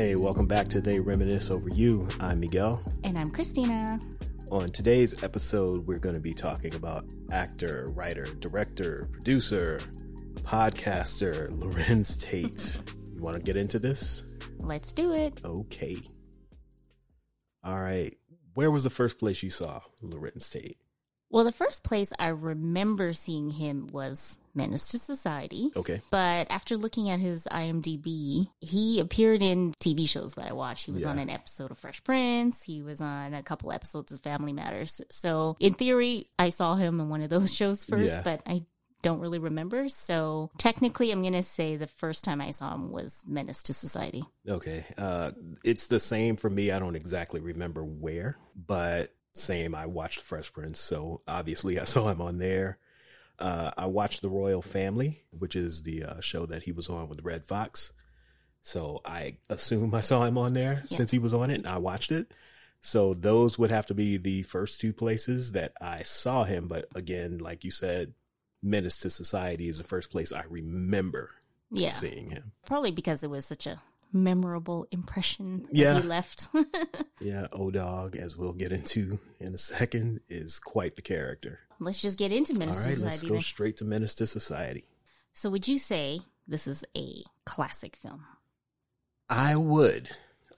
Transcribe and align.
Hey, 0.00 0.14
welcome 0.16 0.46
back 0.46 0.66
to 0.68 0.80
They 0.80 0.98
Reminisce 0.98 1.50
Over 1.50 1.68
You. 1.68 2.08
I'm 2.20 2.40
Miguel. 2.40 2.80
And 3.04 3.18
I'm 3.18 3.30
Christina. 3.30 4.00
On 4.50 4.66
today's 4.70 5.22
episode, 5.22 5.86
we're 5.86 5.98
going 5.98 6.14
to 6.14 6.22
be 6.22 6.32
talking 6.32 6.74
about 6.74 7.04
actor, 7.30 7.86
writer, 7.90 8.24
director, 8.38 9.10
producer, 9.12 9.78
podcaster, 10.36 11.50
Larenz 11.60 12.18
Tate. 12.18 12.80
you 13.14 13.20
want 13.20 13.36
to 13.36 13.42
get 13.42 13.58
into 13.58 13.78
this? 13.78 14.24
Let's 14.56 14.94
do 14.94 15.12
it. 15.12 15.38
Okay. 15.44 15.98
All 17.62 17.82
right. 17.82 18.16
Where 18.54 18.70
was 18.70 18.84
the 18.84 18.88
first 18.88 19.18
place 19.18 19.42
you 19.42 19.50
saw 19.50 19.82
Larenz 20.02 20.50
Tate? 20.50 20.78
Well, 21.30 21.44
the 21.44 21.52
first 21.52 21.84
place 21.84 22.12
I 22.18 22.28
remember 22.28 23.12
seeing 23.12 23.50
him 23.50 23.86
was 23.92 24.36
Menace 24.54 24.88
to 24.90 24.98
Society. 24.98 25.70
Okay. 25.76 26.00
But 26.10 26.48
after 26.50 26.76
looking 26.76 27.08
at 27.08 27.20
his 27.20 27.46
IMDb, 27.50 28.48
he 28.60 28.98
appeared 29.00 29.40
in 29.42 29.72
TV 29.74 30.08
shows 30.08 30.34
that 30.34 30.48
I 30.48 30.52
watched. 30.52 30.86
He 30.86 30.92
was 30.92 31.04
Yeah. 31.04 31.10
on 31.10 31.18
an 31.20 31.30
episode 31.30 31.70
of 31.70 31.78
Fresh 31.78 32.02
Prince. 32.04 32.64
He 32.64 32.82
was 32.82 33.00
on 33.00 33.32
a 33.34 33.42
couple 33.42 33.70
episodes 33.72 34.10
of 34.12 34.20
Family 34.20 34.52
Matters. 34.52 35.00
So, 35.10 35.56
in 35.60 35.74
theory, 35.74 36.28
I 36.38 36.48
saw 36.50 36.74
him 36.74 37.00
in 37.00 37.08
one 37.08 37.22
of 37.22 37.30
those 37.30 37.54
shows 37.54 37.84
first, 37.84 38.14
Yeah. 38.14 38.22
but 38.24 38.42
I 38.46 38.64
don't 39.02 39.20
really 39.20 39.38
remember. 39.38 39.88
So, 39.88 40.50
technically, 40.58 41.10
I'm 41.12 41.20
going 41.22 41.32
to 41.34 41.42
say 41.44 41.76
the 41.76 41.86
first 41.86 42.24
time 42.24 42.40
I 42.40 42.50
saw 42.50 42.74
him 42.74 42.90
was 42.90 43.22
Menace 43.26 43.62
to 43.64 43.72
Society. 43.72 44.24
Okay. 44.48 44.84
Uh, 44.98 45.30
it's 45.64 45.86
the 45.86 46.00
same 46.00 46.36
for 46.36 46.50
me. 46.50 46.70
I 46.72 46.78
don't 46.80 46.96
exactly 46.96 47.40
remember 47.40 47.82
where, 47.84 48.36
but 48.54 49.14
same. 49.40 49.74
I 49.74 49.86
watched 49.86 50.20
Fresh 50.20 50.52
Prince, 50.52 50.78
so 50.80 51.22
obviously 51.26 51.78
I 51.80 51.84
saw 51.84 52.08
him 52.10 52.20
on 52.20 52.38
there. 52.38 52.78
Uh, 53.38 53.70
I 53.76 53.86
watched 53.86 54.20
The 54.22 54.28
Royal 54.28 54.60
Family, 54.62 55.22
which 55.30 55.56
is 55.56 55.82
the 55.82 56.04
uh, 56.04 56.20
show 56.20 56.44
that 56.46 56.64
he 56.64 56.72
was 56.72 56.88
on 56.88 57.08
with 57.08 57.24
Redd 57.24 57.46
Foxx. 57.46 57.92
So 58.62 59.00
I 59.06 59.38
assume 59.48 59.94
I 59.94 60.02
saw 60.02 60.24
him 60.26 60.36
on 60.36 60.52
there 60.52 60.82
Yeah. 60.88 60.98
since 60.98 61.10
he 61.10 61.18
was 61.18 61.32
on 61.32 61.48
it 61.50 61.54
and 61.54 61.66
I 61.66 61.78
watched 61.78 62.12
it. 62.12 62.34
So 62.82 63.14
those 63.14 63.58
would 63.58 63.70
have 63.70 63.86
to 63.86 63.94
be 63.94 64.18
the 64.18 64.42
first 64.42 64.80
two 64.80 64.92
places 64.92 65.52
that 65.52 65.72
I 65.80 66.02
saw 66.02 66.44
him. 66.44 66.68
But 66.68 66.86
again, 66.94 67.38
like 67.38 67.64
you 67.64 67.70
said, 67.70 68.12
Menace 68.62 68.98
to 68.98 69.10
Society 69.10 69.68
is 69.68 69.78
the 69.78 69.84
first 69.84 70.10
place 70.10 70.32
I 70.32 70.44
remember 70.48 71.30
Yeah. 71.70 71.88
seeing 71.88 72.28
him. 72.30 72.52
Probably 72.66 72.90
because 72.90 73.22
it 73.22 73.30
was 73.30 73.46
such 73.46 73.66
a 73.66 73.80
memorable 74.12 74.86
impression 74.90 75.62
that 75.64 75.74
Yeah. 75.74 76.00
he 76.00 76.06
left. 76.06 76.48
Yeah, 77.20 77.48
O 77.52 77.70
Dog, 77.70 78.16
as 78.16 78.36
we'll 78.38 78.54
get 78.54 78.72
into 78.72 79.20
in 79.38 79.54
a 79.54 79.58
second, 79.58 80.20
is 80.30 80.58
quite 80.58 80.96
the 80.96 81.02
character. 81.02 81.58
let's 81.78 82.00
just 82.00 82.16
get 82.16 82.32
into 82.32 82.54
All 82.54 82.58
Menace 82.60 82.86
right, 82.86 82.96
to 82.96 83.04
let's 83.04 83.22
go 83.22 83.28
then. 83.34 83.40
straight 83.42 83.76
to 83.78 83.84
Menace 83.84 84.14
to 84.16 84.26
Society. 84.26 84.84
So, 85.34 85.50
would 85.50 85.68
you 85.68 85.78
say 85.78 86.20
this 86.48 86.66
is 86.66 86.82
a 86.96 87.22
classic 87.44 87.96
film? 87.96 88.24
I 89.28 89.54
would. 89.54 90.08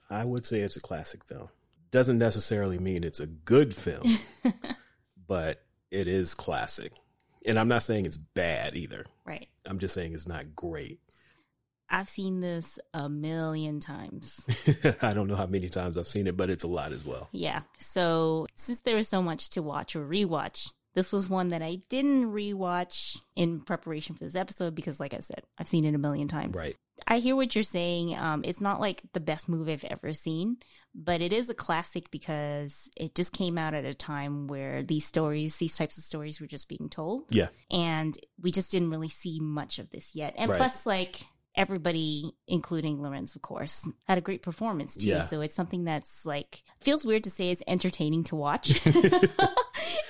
I 0.09 0.23
would 0.23 0.45
say 0.45 0.61
it's 0.61 0.77
a 0.77 0.81
classic 0.81 1.23
film. 1.25 1.49
Doesn't 1.91 2.17
necessarily 2.17 2.79
mean 2.79 3.03
it's 3.03 3.19
a 3.19 3.27
good 3.27 3.75
film, 3.75 4.17
but 5.27 5.63
it 5.91 6.07
is 6.07 6.33
classic. 6.33 6.93
And 7.45 7.59
I'm 7.59 7.67
not 7.67 7.83
saying 7.83 8.05
it's 8.05 8.17
bad 8.17 8.75
either. 8.75 9.05
right. 9.25 9.47
I'm 9.65 9.79
just 9.79 9.93
saying 9.93 10.13
it's 10.13 10.27
not 10.27 10.55
great. 10.55 10.99
I've 11.93 12.09
seen 12.09 12.41
this 12.41 12.79
a 12.93 13.07
million 13.07 13.79
times. 13.79 14.43
I 15.01 15.13
don't 15.13 15.27
know 15.27 15.35
how 15.35 15.45
many 15.45 15.69
times 15.69 15.97
I've 15.97 16.07
seen 16.07 16.27
it, 16.27 16.35
but 16.35 16.49
it's 16.49 16.63
a 16.63 16.67
lot 16.67 16.91
as 16.91 17.05
well. 17.05 17.29
yeah. 17.31 17.61
So, 17.77 18.47
since 18.55 18.79
there 18.79 18.95
was 18.95 19.07
so 19.07 19.21
much 19.21 19.49
to 19.51 19.61
watch 19.61 19.95
or 19.95 20.05
rewatch, 20.05 20.71
this 20.95 21.11
was 21.11 21.29
one 21.29 21.49
that 21.49 21.61
I 21.61 21.77
didn't 21.89 22.31
rewatch 22.33 23.19
in 23.35 23.61
preparation 23.61 24.15
for 24.15 24.23
this 24.25 24.35
episode 24.35 24.75
because, 24.75 24.99
like 24.99 25.13
I 25.13 25.19
said, 25.19 25.43
I've 25.57 25.67
seen 25.67 25.85
it 25.85 25.95
a 25.95 25.99
million 25.99 26.27
times. 26.27 26.55
Right. 26.55 26.75
I 27.07 27.17
hear 27.17 27.35
what 27.35 27.55
you're 27.55 27.63
saying. 27.63 28.15
Um, 28.17 28.43
it's 28.45 28.61
not 28.61 28.79
like 28.79 29.01
the 29.13 29.19
best 29.19 29.49
movie 29.49 29.73
I've 29.73 29.83
ever 29.85 30.13
seen, 30.13 30.57
but 30.93 31.21
it 31.21 31.33
is 31.33 31.49
a 31.49 31.53
classic 31.55 32.11
because 32.11 32.89
it 32.95 33.15
just 33.15 33.33
came 33.33 33.57
out 33.57 33.73
at 33.73 33.85
a 33.85 33.95
time 33.95 34.47
where 34.47 34.83
these 34.83 35.03
stories, 35.05 35.55
these 35.57 35.75
types 35.75 35.97
of 35.97 36.03
stories, 36.03 36.39
were 36.39 36.47
just 36.47 36.69
being 36.69 36.89
told. 36.89 37.25
Yeah. 37.29 37.47
and 37.71 38.15
we 38.41 38.51
just 38.51 38.71
didn't 38.71 38.91
really 38.91 39.09
see 39.09 39.39
much 39.39 39.79
of 39.79 39.89
this 39.89 40.13
yet. 40.15 40.35
And 40.37 40.49
Right. 40.51 40.57
plus, 40.57 40.85
like 40.85 41.21
everybody, 41.55 42.33
including 42.47 42.99
Larenz, 42.99 43.35
of 43.35 43.41
course, 43.41 43.87
had 44.07 44.17
a 44.17 44.21
great 44.21 44.41
performance 44.41 44.97
too. 44.97 45.07
Yeah. 45.07 45.19
So 45.19 45.41
it's 45.41 45.55
something 45.55 45.83
that's 45.83 46.25
like 46.25 46.63
feels 46.79 47.05
weird 47.05 47.23
to 47.25 47.29
say 47.29 47.51
it's 47.51 47.63
entertaining 47.67 48.23
to 48.25 48.35
watch 48.35 48.83
because, 48.83 49.29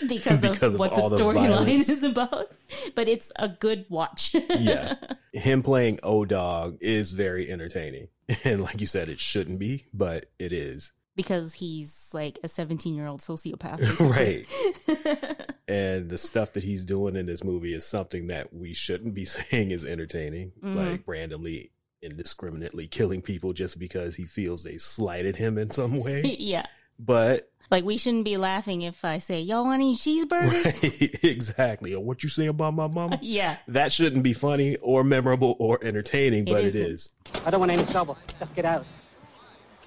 Because 0.08 0.44
of 0.44 0.64
of 0.64 0.80
what 0.80 0.96
the 0.96 1.10
the 1.10 1.18
storyline 1.18 1.68
is 1.68 2.04
about. 2.04 2.52
But 2.96 3.08
it's 3.08 3.32
a 3.38 3.50
good 3.50 3.86
watch. 3.90 4.36
Yeah. 4.60 4.96
Him 5.34 5.64
playing 5.64 6.00
O 6.04 6.26
Dog 6.26 6.78
is 6.80 7.12
very 7.12 7.52
entertaining. 7.52 8.08
And 8.44 8.62
like 8.62 8.80
you 8.80 8.88
said, 8.88 9.10
it 9.10 9.20
shouldn't 9.20 9.60
be, 9.60 9.88
but 9.94 10.28
it 10.40 10.54
is. 10.54 10.94
Because 11.16 11.54
he's 11.54 12.10
like 12.14 12.40
a 12.44 12.48
17 12.48 12.96
year 12.96 13.08
old 13.08 13.22
sociopath. 13.22 13.80
right. 14.16 14.48
And 15.66 16.10
the 16.10 16.18
stuff 16.18 16.52
that 16.54 16.64
he's 16.64 16.84
doing 16.84 17.16
in 17.16 17.26
this 17.26 17.42
movie 17.44 17.74
is 17.74 17.86
something 17.86 18.28
that 18.28 18.54
we 18.54 18.74
shouldn't 18.74 19.14
be 19.14 19.24
saying 19.26 19.72
is 19.72 19.86
entertaining, 19.86 20.52
Mhm. 20.62 20.76
like 20.76 21.04
randomly, 21.08 21.72
indiscriminately 22.02 22.86
killing 22.88 23.22
people 23.22 23.54
just 23.54 23.80
because 23.80 24.16
he 24.18 24.26
feels 24.26 24.64
they 24.64 24.78
slighted 24.78 25.38
him 25.38 25.58
in 25.58 25.72
some 25.72 25.98
way. 25.98 26.36
yeah. 26.38 26.66
But 27.00 27.50
Like 27.72 27.86
we 27.86 27.96
shouldn't 27.98 28.26
be 28.26 28.36
laughing 28.36 28.82
if 28.82 29.06
I 29.06 29.20
say, 29.20 29.40
y'all 29.42 29.64
want 29.64 29.82
to 29.82 29.86
eat 29.88 30.00
cheeseburgers? 30.00 30.84
right, 30.84 31.24
exactly. 31.24 31.94
Or 31.94 32.04
what 32.04 32.24
you 32.24 32.30
say 32.30 32.48
about 32.48 32.74
my 32.74 32.88
mama? 32.88 33.18
yeah. 33.22 33.58
That 33.70 33.94
shouldn't 33.94 34.22
be 34.24 34.34
funny 34.34 34.76
or 34.78 35.04
memorable 35.06 35.56
or 35.60 35.80
entertaining, 35.82 36.46
It 36.48 36.52
but 36.52 36.64
it 36.66 36.76
isn't. 36.76 36.86
is. 36.86 37.10
I 37.46 37.50
don't 37.52 37.62
want 37.62 37.72
any 37.72 37.86
trouble. 37.86 38.18
Just 38.38 38.54
get 38.54 38.66
out. 38.66 38.86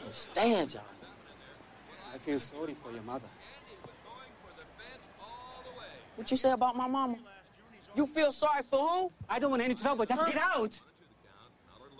Can't 0.00 0.14
stand 0.14 0.70
John. 0.70 0.82
I 2.26 2.30
feel 2.30 2.38
sorry 2.40 2.74
for 2.82 2.90
your 2.90 3.02
mother. 3.02 3.28
What 6.16 6.28
you 6.28 6.36
say 6.36 6.50
about 6.50 6.74
my 6.74 6.88
mama? 6.88 7.18
You 7.94 8.08
feel 8.08 8.32
sorry 8.32 8.62
for 8.68 8.78
who? 8.80 9.12
I 9.28 9.38
don't 9.38 9.52
want 9.52 9.62
any 9.62 9.74
trouble. 9.76 10.04
Just 10.06 10.26
get 10.26 10.36
out. 10.36 10.80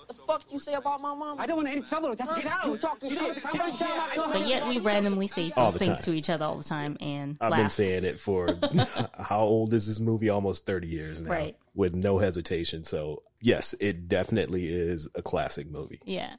The 0.09 0.15
fuck 0.27 0.43
you 0.51 0.59
say 0.59 0.75
about 0.75 1.01
my 1.01 1.15
mama? 1.15 1.41
I 1.41 1.47
don't 1.47 1.59
want 1.59 1.69
any 1.69 1.83
trouble. 1.83 2.13
Just 2.17 2.35
get 2.35 2.47
out. 2.47 2.67
You 2.67 2.77
talking 2.77 3.11
You 3.11 3.17
don't 3.17 3.35
shit. 3.35 3.43
have 3.45 3.53
to 3.53 3.59
come 3.59 3.69
Every 3.69 3.79
time 3.79 4.01
I 4.11 4.15
come 4.17 4.33
But 4.33 4.49
yet 4.49 4.67
we 4.67 4.79
randomly 4.81 5.29
say 5.29 5.53
All 5.57 5.71
these 5.71 5.75
the 5.75 5.79
things 5.85 5.97
time. 5.99 6.05
to 6.07 6.15
each 6.15 6.29
other 6.31 6.45
all 6.45 6.57
the 6.59 6.65
time 6.65 6.97
and 7.01 7.37
I've 7.41 7.53
laugh. 7.53 7.61
been 7.61 7.71
saying 7.71 8.05
it 8.05 8.19
for 8.19 8.49
how 9.21 9.41
old 9.43 9.73
is 9.75 9.87
this 9.87 10.01
movie? 10.01 10.29
Almost 10.29 10.67
30 10.67 10.89
years 10.89 11.21
now. 11.21 11.31
Right. 11.31 11.57
With 11.75 11.95
no 11.95 12.19
hesitation. 12.19 12.83
So, 12.83 13.23
yes, 13.41 13.77
it 13.81 14.09
definitely 14.09 14.67
is 14.75 15.09
a 15.15 15.23
classic 15.23 15.71
movie. 15.71 16.01
Yeah. 16.05 16.35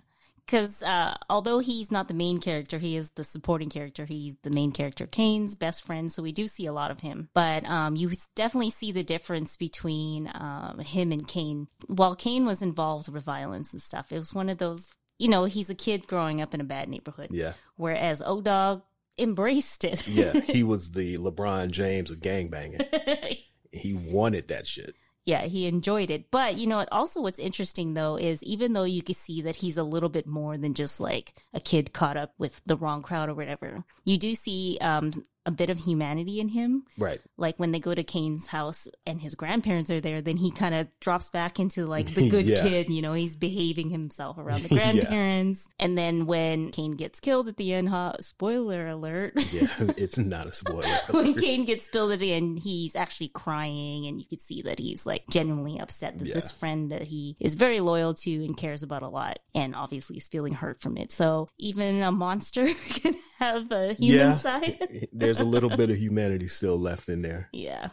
Because 0.47 0.81
uh, 0.81 1.16
although 1.30 1.59
he's 1.59 1.91
not 1.91 2.08
the 2.08 2.13
main 2.13 2.40
character, 2.40 2.78
he 2.80 2.96
is 2.96 3.09
the 3.12 3.25
supporting 3.25 3.69
character. 3.69 4.06
He's 4.06 4.38
the 4.44 4.50
main 4.50 4.72
character, 4.72 5.06
Caine's 5.06 5.56
best 5.56 5.85
friend. 5.85 6.09
So 6.09 6.24
we 6.24 6.31
do 6.31 6.47
see 6.47 6.66
a 6.66 6.72
lot 6.72 6.90
of 6.90 7.02
him. 7.02 7.28
But 7.34 7.66
um, 7.66 7.97
you 7.97 8.09
definitely 8.34 8.69
see 8.69 8.94
the 8.94 9.03
difference 9.03 9.58
between 9.58 10.31
um, 10.34 10.80
him 10.80 11.12
and 11.12 11.28
Caine. 11.28 11.68
While 11.88 12.16
Caine 12.16 12.46
was 12.46 12.62
involved 12.62 13.09
with 13.09 13.24
violence 13.24 13.74
and 13.74 13.81
stuff, 13.81 14.13
it 14.13 14.18
was 14.18 14.34
one 14.34 14.47
of 14.47 14.58
those, 14.58 14.94
you 15.19 15.28
know, 15.28 15.44
he's 15.44 15.69
a 15.69 15.75
kid 15.75 16.08
growing 16.08 16.41
up 16.41 16.53
in 16.53 16.62
a 16.62 16.66
bad 16.66 16.88
neighborhood. 16.88 17.29
Yeah. 17.31 17.53
Whereas 17.75 18.22
O 18.25 18.40
Dog 18.40 18.84
embraced 19.18 19.84
it. 19.84 20.08
Yeah. 20.08 20.31
he 20.40 20.64
was 20.64 20.91
the 20.91 21.18
LeBron 21.18 21.72
James 21.72 22.09
of 22.09 22.19
gangbanging. 22.19 23.38
He 23.69 23.94
wanted 23.94 24.47
that 24.47 24.66
shit. 24.66 24.96
Yeah, 25.28 25.44
he 25.44 25.68
enjoyed 25.68 26.10
it. 26.10 26.32
But 26.32 26.58
you 26.58 26.66
know? 26.68 26.86
Also, 26.90 27.22
what's 27.22 27.38
interesting 27.38 27.94
though 27.94 28.16
is 28.16 28.42
even 28.44 28.72
though 28.72 28.86
you 28.86 29.04
can 29.04 29.14
see 29.14 29.42
that 29.42 29.58
he's 29.58 29.76
a 29.76 29.84
little 29.84 30.08
bit 30.08 30.26
more 30.26 30.58
than 30.58 30.74
just 30.74 31.02
like 31.02 31.34
a 31.54 31.60
kid 31.60 31.92
caught 31.92 32.16
up 32.16 32.34
with 32.38 32.62
the 32.66 32.78
wrong 32.78 33.02
crowd 33.02 33.28
or 33.28 33.34
whatever, 33.34 33.84
you 34.06 34.18
do 34.18 34.34
see 34.36 34.78
um, 34.80 35.12
a 35.47 35.52
bit 35.52 35.69
of 35.72 35.78
humanity 35.80 36.40
in 36.40 36.49
him. 36.49 36.84
Right. 36.97 37.22
Like 37.38 37.58
when 37.58 37.72
they 37.72 37.79
go 37.79 37.96
to 37.96 38.03
Caine's 38.03 38.47
house 38.47 38.88
and 39.08 39.22
his 39.22 39.34
grandparents 39.34 39.90
are 39.90 40.02
there, 40.02 40.22
then 40.22 40.38
he 40.38 40.52
kind 40.52 40.76
of 40.76 40.88
drops 40.99 41.29
back 41.29 41.58
into 41.59 41.88
like 41.88 42.14
the 42.14 42.29
good 42.35 42.46
Yeah. 42.47 42.61
kid. 42.61 42.90
You 42.90 43.02
know, 43.02 43.14
he's 43.14 43.35
behaving 43.38 43.90
himself 43.90 44.38
around 44.38 44.64
the 44.64 44.76
Yeah. 44.76 44.91
grandparents. 44.91 45.67
And 45.79 45.97
then 45.97 46.26
when 46.26 46.72
Caine 46.72 46.96
gets 46.97 47.20
killed 47.22 47.47
at 47.47 47.58
the 47.58 47.73
end, 47.73 47.90
huh, 47.90 48.14
spoiler 48.20 48.88
alert. 48.88 49.34
Yeah. 49.53 49.67
it's 49.97 50.17
not 50.17 50.47
a 50.47 50.52
spoiler. 50.53 50.84
when 51.11 51.34
Caine 51.34 51.64
gets 51.66 51.90
killed 51.90 52.11
at 52.11 52.20
the 52.20 52.34
end, 52.34 52.59
he's 52.59 52.96
actually 52.96 53.29
crying, 53.29 54.05
and 54.05 54.20
you 54.20 54.26
could 54.28 54.41
see 54.41 54.61
that 54.64 54.78
he's 54.79 55.05
like 55.05 55.23
genuinely 55.29 55.79
upset 55.79 56.20
that 56.20 56.28
Yeah. 56.28 56.34
this 56.34 56.52
friend 56.52 56.91
that 56.91 57.03
he 57.03 57.38
is 57.40 57.55
very 57.55 57.79
loyal 57.79 58.14
to 58.16 58.32
and 58.46 58.58
cares 58.58 58.84
about 58.84 59.02
a 59.03 59.08
lot, 59.08 59.40
and 59.55 59.73
obviously 59.76 60.17
is 60.17 60.28
feeling 60.28 60.53
hurt 60.55 60.82
from 60.82 60.97
it. 60.97 61.14
So 61.14 61.47
even 61.58 62.02
a 62.02 62.11
monster 62.11 62.67
can 62.73 63.16
have 63.37 63.72
a 63.72 63.93
human 63.93 64.17
Yeah. 64.28 64.34
side. 64.34 65.07
There's 65.13 65.39
a 65.39 65.45
little 65.45 65.69
bit 65.69 65.89
of 65.89 65.97
humanity 65.97 66.47
still 66.47 66.78
left 66.79 67.09
in 67.09 67.22
there. 67.22 67.49
yeah, 67.53 67.89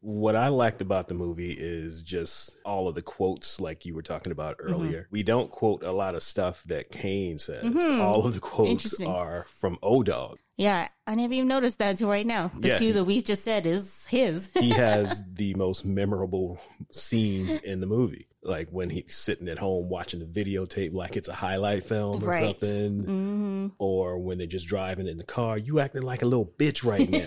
What 0.00 0.36
I 0.36 0.48
liked 0.48 0.82
about 0.82 1.08
the 1.08 1.14
movie 1.14 1.52
is 1.58 2.02
just 2.02 2.54
all 2.64 2.88
of 2.88 2.94
the 2.94 3.00
quotes, 3.02 3.58
like 3.58 3.86
you 3.86 3.94
were 3.94 4.02
talking 4.02 4.32
about 4.32 4.58
Mm-hmm. 4.58 4.72
earlier. 4.74 5.08
We 5.10 5.22
don't 5.22 5.50
quote 5.50 5.82
a 5.82 5.92
lot 5.92 6.14
of 6.14 6.22
stuff 6.22 6.62
that 6.64 6.90
Caine 6.90 7.38
says. 7.38 7.64
Mhm. 7.64 8.00
All 8.00 8.26
of 8.26 8.34
the 8.34 8.40
quotes 8.40 9.00
are 9.00 9.46
from 9.58 9.78
O 9.82 10.02
Dog. 10.02 10.38
Yeah, 10.56 10.86
I 11.06 11.14
never 11.16 11.32
even 11.34 11.48
noticed 11.48 11.78
that 11.80 11.90
until 11.90 12.08
right 12.08 12.26
now. 12.26 12.52
The 12.56 12.68
Yeah. 12.68 12.78
two 12.78 12.92
that 12.92 13.04
we 13.04 13.20
just 13.22 13.42
said 13.42 13.66
is 13.66 14.06
his. 14.06 14.50
he 14.58 14.70
has 14.70 15.24
the 15.34 15.54
most 15.54 15.84
memorable 15.84 16.60
scenes 16.92 17.56
in 17.56 17.80
the 17.80 17.86
movie. 17.86 18.28
Like 18.42 18.68
when 18.70 18.90
he's 18.90 19.16
sitting 19.16 19.48
at 19.48 19.58
home 19.58 19.88
watching 19.88 20.20
the 20.20 20.26
videotape 20.26 20.92
like 20.92 21.16
it's 21.16 21.28
a 21.28 21.32
highlight 21.32 21.82
film 21.84 22.22
or 22.22 22.28
Right. 22.28 22.44
something. 22.60 22.98
hmm 23.04 23.66
Or 23.78 24.18
when 24.18 24.38
they're 24.38 24.46
just 24.46 24.66
driving 24.68 25.08
in 25.08 25.16
the 25.16 25.24
car, 25.24 25.58
you 25.58 25.80
acting 25.80 26.02
like 26.02 26.22
a 26.22 26.26
little 26.26 26.46
bitch 26.46 26.84
right 26.84 27.08
now. 27.08 27.26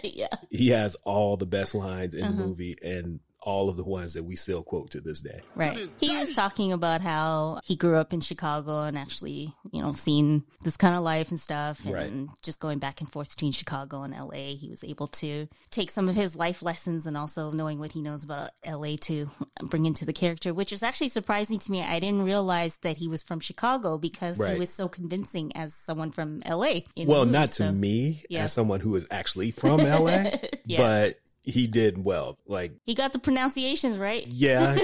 yeah. 0.04 0.28
he 0.50 0.68
has 0.68 0.94
all 1.04 1.36
the 1.36 1.46
best 1.46 1.74
lines 1.74 2.14
in 2.14 2.22
Uh-huh. 2.22 2.32
the 2.32 2.44
movie 2.46 2.76
and 2.82 3.20
all 3.40 3.68
of 3.68 3.76
the 3.76 3.84
ones 3.84 4.14
that 4.14 4.24
we 4.24 4.34
still 4.34 4.62
quote 4.62 4.90
to 4.90 5.00
this 5.00 5.20
day. 5.20 5.40
Right. 5.54 5.88
He 6.00 6.16
was 6.16 6.34
talking 6.34 6.72
about 6.72 7.00
how 7.00 7.60
he 7.64 7.76
grew 7.76 7.96
up 7.96 8.12
in 8.12 8.20
Chicago 8.20 8.82
and 8.82 8.98
actually, 8.98 9.54
you 9.72 9.80
know, 9.80 9.92
seen 9.92 10.42
this 10.62 10.76
kind 10.76 10.94
of 10.96 11.02
life 11.04 11.30
and 11.30 11.38
stuff. 11.38 11.84
And 11.84 11.94
Right. 11.94 12.12
just 12.42 12.58
going 12.58 12.78
back 12.78 13.00
and 13.00 13.10
forth 13.10 13.30
between 13.30 13.52
Chicago 13.52 14.02
and 14.02 14.12
LA, 14.12 14.56
he 14.56 14.68
was 14.68 14.82
able 14.82 15.06
to 15.06 15.46
take 15.70 15.90
some 15.90 16.08
of 16.08 16.16
his 16.16 16.34
life 16.34 16.62
lessons 16.62 17.06
and 17.06 17.16
also 17.16 17.52
knowing 17.52 17.78
what 17.78 17.92
he 17.92 18.02
knows 18.02 18.24
about 18.24 18.50
LA 18.66 18.96
to 19.02 19.30
bring 19.62 19.86
into 19.86 20.04
the 20.04 20.12
character, 20.12 20.52
which 20.52 20.72
is 20.72 20.82
actually 20.82 21.08
surprising 21.08 21.58
to 21.58 21.70
me. 21.70 21.80
I 21.82 22.00
didn't 22.00 22.22
realize 22.24 22.76
that 22.82 22.96
he 22.96 23.06
was 23.06 23.22
from 23.22 23.38
Chicago 23.38 23.98
because 23.98 24.36
Right. 24.38 24.54
he 24.54 24.58
was 24.58 24.70
so 24.74 24.88
convincing 24.88 25.54
as 25.56 25.74
someone 25.74 26.10
from 26.10 26.40
LA. 26.44 26.84
in 26.96 27.06
Well, 27.06 27.24
movie, 27.24 27.32
not 27.38 27.50
to 27.52 27.70
me 27.72 28.22
Yeah. 28.28 28.44
as 28.44 28.52
someone 28.52 28.80
who 28.80 28.94
is 28.96 29.06
actually 29.12 29.52
from 29.52 29.80
LA, 29.80 30.24
Yeah. 30.66 30.78
but 30.78 31.20
he 31.42 31.66
did 31.66 32.02
well. 32.02 32.38
Like, 32.46 32.72
He 32.84 32.94
got 32.94 33.12
the 33.12 33.18
pronunciations 33.18 33.96
right. 33.98 34.26
yeah, 34.28 34.76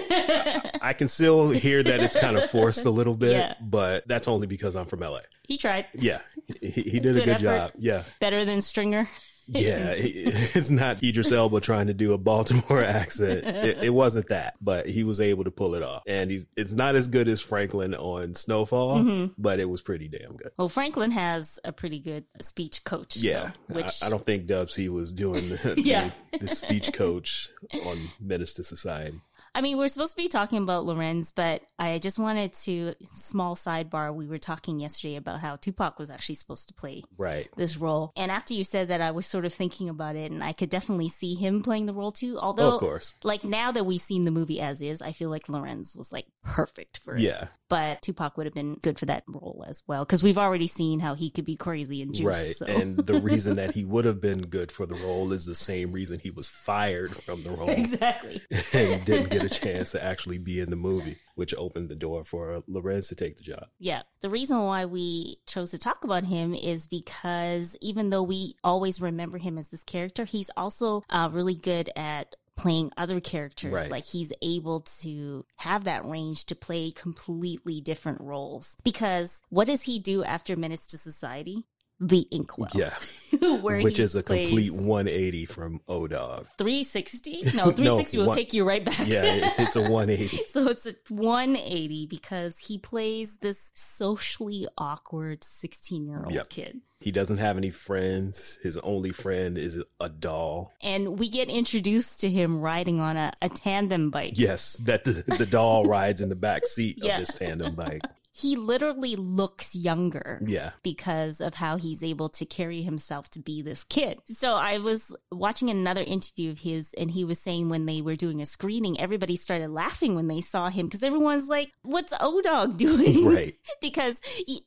I 0.81 0.93
can 0.93 1.09
still 1.09 1.51
hear 1.51 1.83
that 1.83 2.01
it's 2.01 2.19
kind 2.19 2.37
of 2.39 2.49
forced 2.51 2.85
a 2.85 2.91
little 2.91 3.15
bit, 3.15 3.33
Yeah. 3.33 3.55
but 3.61 4.07
that's 4.09 4.29
only 4.29 4.47
because 4.47 4.75
I'm 4.77 4.87
from 4.87 5.01
LA. 5.01 5.21
He 5.47 5.59
tried. 5.59 5.87
Yeah, 5.95 6.21
he, 6.61 6.71
he 6.83 7.01
did 7.01 7.07
a 7.17 7.21
Good 7.21 7.25
good 7.25 7.29
effort. 7.29 7.43
job. 7.43 7.71
Yeah. 7.79 8.03
Better 8.21 8.45
than 8.45 8.61
Stringer. 8.63 9.09
Yeah, 9.47 9.93
it's 9.97 10.71
not 10.71 11.03
Idris 11.03 11.31
Elba 11.33 11.61
trying 11.61 11.89
to 11.89 11.95
do 11.95 12.13
a 12.13 12.19
Baltimore 12.19 12.83
accent. 12.85 13.45
It, 13.45 13.79
it 13.85 13.91
wasn't 13.91 14.29
that, 14.29 14.55
but 14.61 14.89
he 14.89 15.05
was 15.05 15.21
able 15.21 15.45
to 15.45 15.51
pull 15.51 15.75
it 15.75 15.83
off. 15.83 16.03
And 16.07 16.31
he's 16.31 16.47
it's 16.57 16.73
not 16.73 16.97
as 16.97 17.09
good 17.09 17.29
as 17.29 17.41
Franklin 17.41 17.95
on 17.95 18.35
Snowfall, 18.35 18.99
Mm-hmm. 19.01 19.33
but 19.37 19.61
it 19.61 19.67
was 19.69 19.81
pretty 19.83 20.09
damn 20.09 20.37
good. 20.37 20.51
Well, 20.57 20.69
Franklin 20.69 21.11
has 21.11 21.59
a 21.65 21.73
pretty 21.73 21.99
good 21.99 22.25
speech 22.41 22.85
coach. 22.85 23.17
Yeah, 23.17 23.53
though, 23.69 23.77
which 23.77 24.03
I, 24.03 24.07
I 24.07 24.11
don't 24.11 24.25
think 24.25 24.47
Dubs 24.47 24.75
he 24.77 24.89
was 24.89 25.13
doing 25.13 25.49
the, 25.49 25.75
Yeah. 25.83 26.11
the, 26.33 26.39
the 26.39 26.49
speech 26.49 26.93
coach 26.93 27.49
on 27.85 28.11
Menace 28.21 28.55
to 28.55 28.63
Society. 28.63 29.21
I 29.55 29.61
mean, 29.61 29.79
we're 29.79 29.89
supposed 29.89 30.17
to 30.17 30.23
be 30.23 30.29
talking 30.29 30.63
about 30.63 30.85
Larenz, 30.85 31.33
but 31.35 31.63
I 31.79 31.99
just 31.99 32.19
wanted 32.19 32.53
to 32.65 32.95
small 33.15 33.55
sidebar. 33.55 34.15
We 34.15 34.27
were 34.27 34.39
talking 34.39 34.81
yesterday 34.81 35.17
about 35.17 35.41
how 35.41 35.57
Tupac 35.57 35.99
was 35.99 36.11
actually 36.11 36.35
supposed 36.37 36.69
to 36.69 36.75
play 36.75 37.03
Right. 37.17 37.49
this 37.57 37.77
role, 37.77 38.13
and 38.17 38.31
after 38.33 38.53
you 38.55 38.65
said 38.65 38.89
that, 38.89 39.01
I 39.01 39.13
was 39.13 39.27
sort 39.27 39.45
of 39.45 39.55
thinking 39.55 39.89
about 39.89 40.17
it, 40.17 40.33
and 40.33 40.43
I 40.43 40.53
could 40.53 40.71
definitely 40.71 41.09
see 41.09 41.35
him 41.35 41.63
playing 41.63 41.87
the 41.87 41.95
role 41.95 42.11
too. 42.13 42.39
Although, 42.39 42.75
of 42.75 42.81
course. 42.81 43.15
like 43.23 43.45
now 43.45 43.71
that 43.71 43.85
we've 43.85 44.01
seen 44.01 44.25
the 44.25 44.31
movie 44.31 44.61
as 44.61 44.81
is, 44.81 45.01
I 45.01 45.13
feel 45.13 45.31
like 45.31 45.45
Larenz 45.47 45.97
was 45.97 46.13
like 46.13 46.27
perfect 46.43 46.99
for 46.99 47.15
it. 47.15 47.21
Yeah. 47.21 47.47
But 47.71 48.03
Tupac 48.03 48.37
would 48.37 48.47
have 48.47 48.55
been 48.55 48.75
good 48.75 48.99
for 48.99 49.07
that 49.07 49.25
role 49.27 49.65
as 49.67 49.83
well 49.87 50.05
because 50.05 50.23
we've 50.23 50.37
already 50.39 50.67
seen 50.67 51.01
how 51.01 51.15
he 51.15 51.31
could 51.31 51.47
be 51.47 51.57
crazy 51.57 52.03
and 52.03 52.15
juice. 52.15 52.25
Right. 52.27 52.57
so. 52.57 52.67
And 52.67 52.99
the 52.99 53.21
reason 53.21 53.55
that 53.55 53.73
he 53.75 53.85
would 53.85 54.05
have 54.05 54.21
been 54.21 54.43
good 54.43 54.71
for 54.71 54.85
the 54.87 54.95
role 54.97 55.33
is 55.33 55.45
the 55.47 55.55
same 55.55 55.91
reason 55.91 56.19
he 56.21 56.31
was 56.31 56.47
fired 56.47 57.17
from 57.17 57.43
the 57.43 57.51
role 57.51 57.71
exactly. 57.71 58.43
and 58.73 59.05
didn't 59.05 59.31
get 59.31 59.44
a 59.45 59.49
chance 59.49 59.93
to 59.93 60.03
actually 60.03 60.39
be 60.39 60.61
in 60.61 60.71
the 60.71 60.77
movie, 60.77 61.19
which 61.35 61.55
opened 61.57 61.89
the 61.89 61.95
door 61.95 62.25
for 62.25 62.63
Larenz 62.69 63.09
to 63.09 63.15
take 63.15 63.37
the 63.37 63.43
job. 63.43 63.67
Yeah. 63.79 64.03
The 64.21 64.31
reason 64.31 64.59
why 64.61 64.85
we 64.85 65.37
chose 65.47 65.71
to 65.73 65.79
talk 65.79 66.05
about 66.05 66.25
him 66.25 66.55
is 66.55 66.87
because 66.87 67.77
even 67.81 68.11
though 68.11 68.23
we 68.23 68.55
always 68.65 69.01
remember 69.01 69.39
him 69.39 69.59
as 69.59 69.69
this 69.69 69.83
character, 69.85 70.25
he's 70.25 70.51
also 70.57 71.03
uh, 71.11 71.29
really 71.33 71.57
good 71.57 71.91
at 71.97 72.37
playing 72.57 72.91
other 72.97 73.21
characters. 73.21 73.73
Right. 73.73 73.91
Like 73.91 74.07
he's 74.07 74.33
able 74.43 74.81
to 75.01 75.45
have 75.57 75.85
that 75.85 76.05
range 76.05 76.47
to 76.47 76.55
play 76.55 76.91
completely 76.91 77.81
different 77.81 78.21
roles. 78.21 78.77
Because 78.85 79.43
what 79.49 79.67
does 79.67 79.83
he 79.83 79.99
do 79.99 80.25
after 80.25 80.57
Menace 80.57 80.87
to 80.89 80.99
Society? 80.99 81.67
The 82.07 82.27
Inkwell. 82.31 82.69
Yeah. 82.75 82.93
Which 83.63 83.99
is 83.99 84.15
a 84.15 84.23
complete 84.23 84.71
180 84.73 85.45
from 85.47 85.81
O 85.89 86.07
Dog. 86.07 86.47
360? 86.59 87.43
No, 87.55 87.71
360 87.71 88.19
will 88.19 88.27
one- 88.27 88.37
take 88.37 88.53
you 88.53 88.65
right 88.65 88.85
back. 88.85 89.07
Yeah, 89.07 89.53
it's 89.59 89.75
a 89.77 89.81
180. 89.91 90.37
So 90.49 90.69
it's 90.69 90.87
a 90.87 90.95
180 91.09 92.07
because 92.07 92.59
he 92.59 92.79
plays 92.79 93.37
this 93.39 93.59
socially 93.75 94.67
awkward 94.77 95.45
16 95.45 96.07
year 96.07 96.23
old 96.25 96.33
Yep. 96.35 96.49
kid. 96.49 96.81
He 97.01 97.11
doesn't 97.13 97.39
have 97.39 97.57
any 97.57 97.71
friends. 97.71 98.59
His 98.63 98.77
only 98.79 99.11
friend 99.11 99.59
is 99.59 99.83
a 100.01 100.09
doll. 100.09 100.73
And 100.83 101.19
we 101.19 101.29
get 101.29 101.49
introduced 101.51 102.21
to 102.21 102.31
him 102.31 102.61
riding 102.61 103.01
on 103.01 103.17
a, 103.17 103.33
a 103.43 103.49
tandem 103.49 104.11
bike. 104.11 104.35
Yes, 104.37 104.75
that 104.85 105.05
the, 105.05 105.13
the 105.39 105.47
doll 105.47 105.85
rides 105.85 106.21
in 106.21 106.29
the 106.29 106.37
back 106.37 106.67
seat 106.67 106.99
Yeah. 107.03 107.19
of 107.21 107.27
this 107.27 107.37
tandem 107.39 107.75
bike. 107.75 108.03
He 108.37 108.57
literally 108.57 109.15
looks 109.15 109.77
younger. 109.77 110.41
Yeah. 110.45 110.71
Because 110.83 111.41
of 111.41 111.55
how 111.55 111.77
he's 111.77 112.03
able 112.03 112.29
to 112.31 112.45
carry 112.45 112.83
himself 112.83 113.31
to 113.31 113.39
be 113.39 113.63
this 113.63 113.85
kid. 113.85 114.19
So 114.27 114.55
I 114.55 114.79
was 114.79 115.15
watching 115.31 115.71
another 115.71 116.03
interview 116.03 116.51
of 116.51 116.59
his, 116.59 116.93
and 116.99 117.11
he 117.11 117.25
was 117.25 117.39
saying 117.39 117.69
when 117.69 117.87
they 117.87 118.03
were 118.03 118.17
doing 118.17 118.43
a 118.43 118.47
screening, 118.47 118.99
everybody 119.01 119.37
started 119.37 119.71
laughing 119.71 120.17
when 120.17 120.27
they 120.27 120.41
saw 120.41 120.69
him 120.69 120.87
because 120.87 121.05
everyone's 121.05 121.49
like, 121.49 121.71
What's 121.83 122.13
O 122.21 122.41
Dog 122.43 122.77
doing? 122.87 123.25
Right. 123.25 123.55
because 123.81 124.21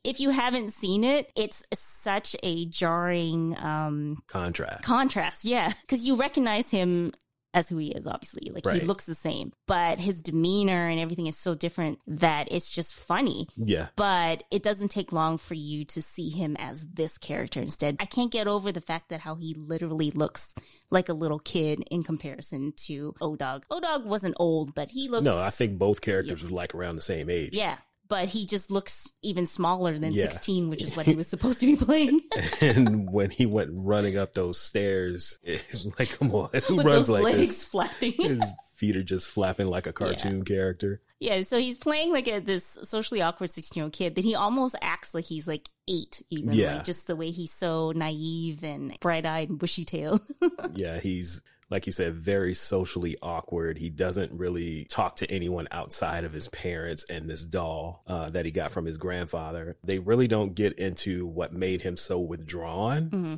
if 0.04 0.18
you 0.18 0.30
haven't 0.30 0.72
seen 0.72 1.04
it, 1.04 1.30
it's 1.36 1.62
such 1.74 2.34
a 2.42 2.64
jarring 2.66 3.54
um, 3.58 4.16
Contrast. 4.28 4.82
contrast. 4.82 5.44
Yeah, 5.44 5.72
because 5.82 6.04
you 6.06 6.16
recognize 6.16 6.70
him 6.70 7.12
as 7.54 7.68
who 7.68 7.78
he 7.78 7.88
is. 7.92 8.06
Obviously, 8.06 8.50
like 8.52 8.64
Right. 8.66 8.80
he 8.82 8.86
looks 8.86 9.04
the 9.04 9.14
same, 9.14 9.52
but 9.66 9.98
his 10.00 10.20
demeanor 10.20 10.88
and 10.88 11.00
everything 11.00 11.26
is 11.26 11.36
so 11.36 11.54
different 11.54 11.98
that 12.06 12.48
it's 12.50 12.70
just 12.70 12.94
funny. 12.94 13.48
Yeah. 13.56 13.88
But 13.96 14.44
it 14.50 14.62
doesn't 14.62 14.88
take 14.90 15.12
long 15.12 15.38
for 15.38 15.54
you 15.54 15.84
to 15.86 16.02
see 16.02 16.28
him 16.28 16.56
as 16.58 16.86
this 16.86 17.16
character 17.18 17.60
instead. 17.60 17.96
I 18.00 18.04
can't 18.04 18.30
get 18.30 18.46
over 18.46 18.70
the 18.70 18.80
fact 18.80 19.08
that 19.08 19.20
how 19.20 19.34
he 19.36 19.54
literally 19.54 20.10
looks 20.10 20.54
like 20.90 21.08
a 21.08 21.14
little 21.14 21.38
kid 21.38 21.82
in 21.90 22.02
comparison 22.02 22.72
to 22.86 23.14
O 23.20 23.34
Dog. 23.36 23.64
O 23.70 23.80
Dog 23.80 24.04
wasn't 24.04 24.34
old, 24.38 24.74
but 24.74 24.90
he 24.90 25.08
looks. 25.08 25.24
No, 25.24 25.38
I 25.38 25.50
think 25.50 25.78
both 25.78 26.00
characters 26.00 26.44
were 26.44 26.50
like 26.50 26.74
around 26.74 26.96
the 26.96 27.02
same 27.02 27.30
age. 27.30 27.54
Yeah, 27.54 27.78
but 28.08 28.26
he 28.28 28.46
just 28.46 28.70
looks 28.70 29.08
even 29.22 29.46
smaller 29.46 29.98
than 29.98 30.12
Yeah. 30.12 30.24
16, 30.24 30.68
which 30.70 30.82
is 30.82 30.96
what 30.96 31.06
he 31.06 31.14
was 31.14 31.26
supposed 31.28 31.60
to 31.60 31.66
be 31.66 31.76
playing. 31.76 32.20
And 32.60 33.12
when 33.12 33.30
he 33.30 33.46
went 33.46 33.70
running 33.72 34.16
up 34.18 34.32
those 34.32 34.60
stairs, 34.60 35.38
it's 35.42 35.86
like, 35.98 36.18
come 36.18 36.32
on, 36.34 36.50
who 36.66 36.76
With 36.76 36.86
runs 36.86 37.08
like 37.08 37.22
legs 37.24 37.38
this? 37.38 37.64
flapping. 37.64 38.12
His 38.18 38.42
feet 38.74 38.96
are 38.96 39.02
just 39.02 39.28
flapping 39.28 39.66
like 39.68 39.86
a 39.86 39.92
cartoon 39.92 40.44
character. 40.44 41.00
yeah, 41.20 41.42
so 41.42 41.58
he's 41.58 41.78
playing 41.78 42.12
like 42.12 42.26
a, 42.28 42.38
this 42.40 42.78
socially 42.82 43.20
awkward 43.22 43.50
16 43.50 43.78
year 43.80 43.84
old 43.84 43.92
kid, 43.92 44.14
but 44.14 44.24
he 44.24 44.34
almost 44.34 44.74
acts 44.82 45.14
like 45.14 45.24
he's 45.24 45.46
like 45.48 45.68
eight, 45.88 46.22
even. 46.30 46.52
Yeah. 46.52 46.74
Like 46.74 46.84
just 46.84 47.06
the 47.06 47.16
way 47.16 47.30
he's 47.30 47.52
so 47.52 47.92
naive 47.92 48.62
and 48.64 48.96
bright 49.00 49.26
eyed 49.26 49.50
and 49.50 49.58
bushy 49.58 49.84
tailed. 49.84 50.20
Yeah, 50.74 51.00
he's 51.00 51.42
like 51.70 51.86
you 51.86 51.92
said, 51.92 52.14
very 52.14 52.54
socially 52.54 53.16
awkward. 53.22 53.78
He 53.78 53.90
doesn't 53.90 54.32
really 54.32 54.86
talk 54.86 55.16
to 55.16 55.30
anyone 55.30 55.68
outside 55.70 56.24
of 56.24 56.32
his 56.32 56.48
parents 56.48 57.04
and 57.10 57.28
this 57.28 57.44
doll 57.44 58.02
uh, 58.06 58.30
that 58.30 58.44
he 58.44 58.50
got 58.50 58.72
from 58.72 58.86
his 58.86 58.96
grandfather. 58.96 59.76
They 59.84 59.98
really 59.98 60.28
don't 60.28 60.54
get 60.54 60.78
into 60.78 61.26
what 61.26 61.52
made 61.52 61.82
him 61.82 61.96
so 61.96 62.18
withdrawn. 62.18 63.10
Mm-hmm. 63.10 63.34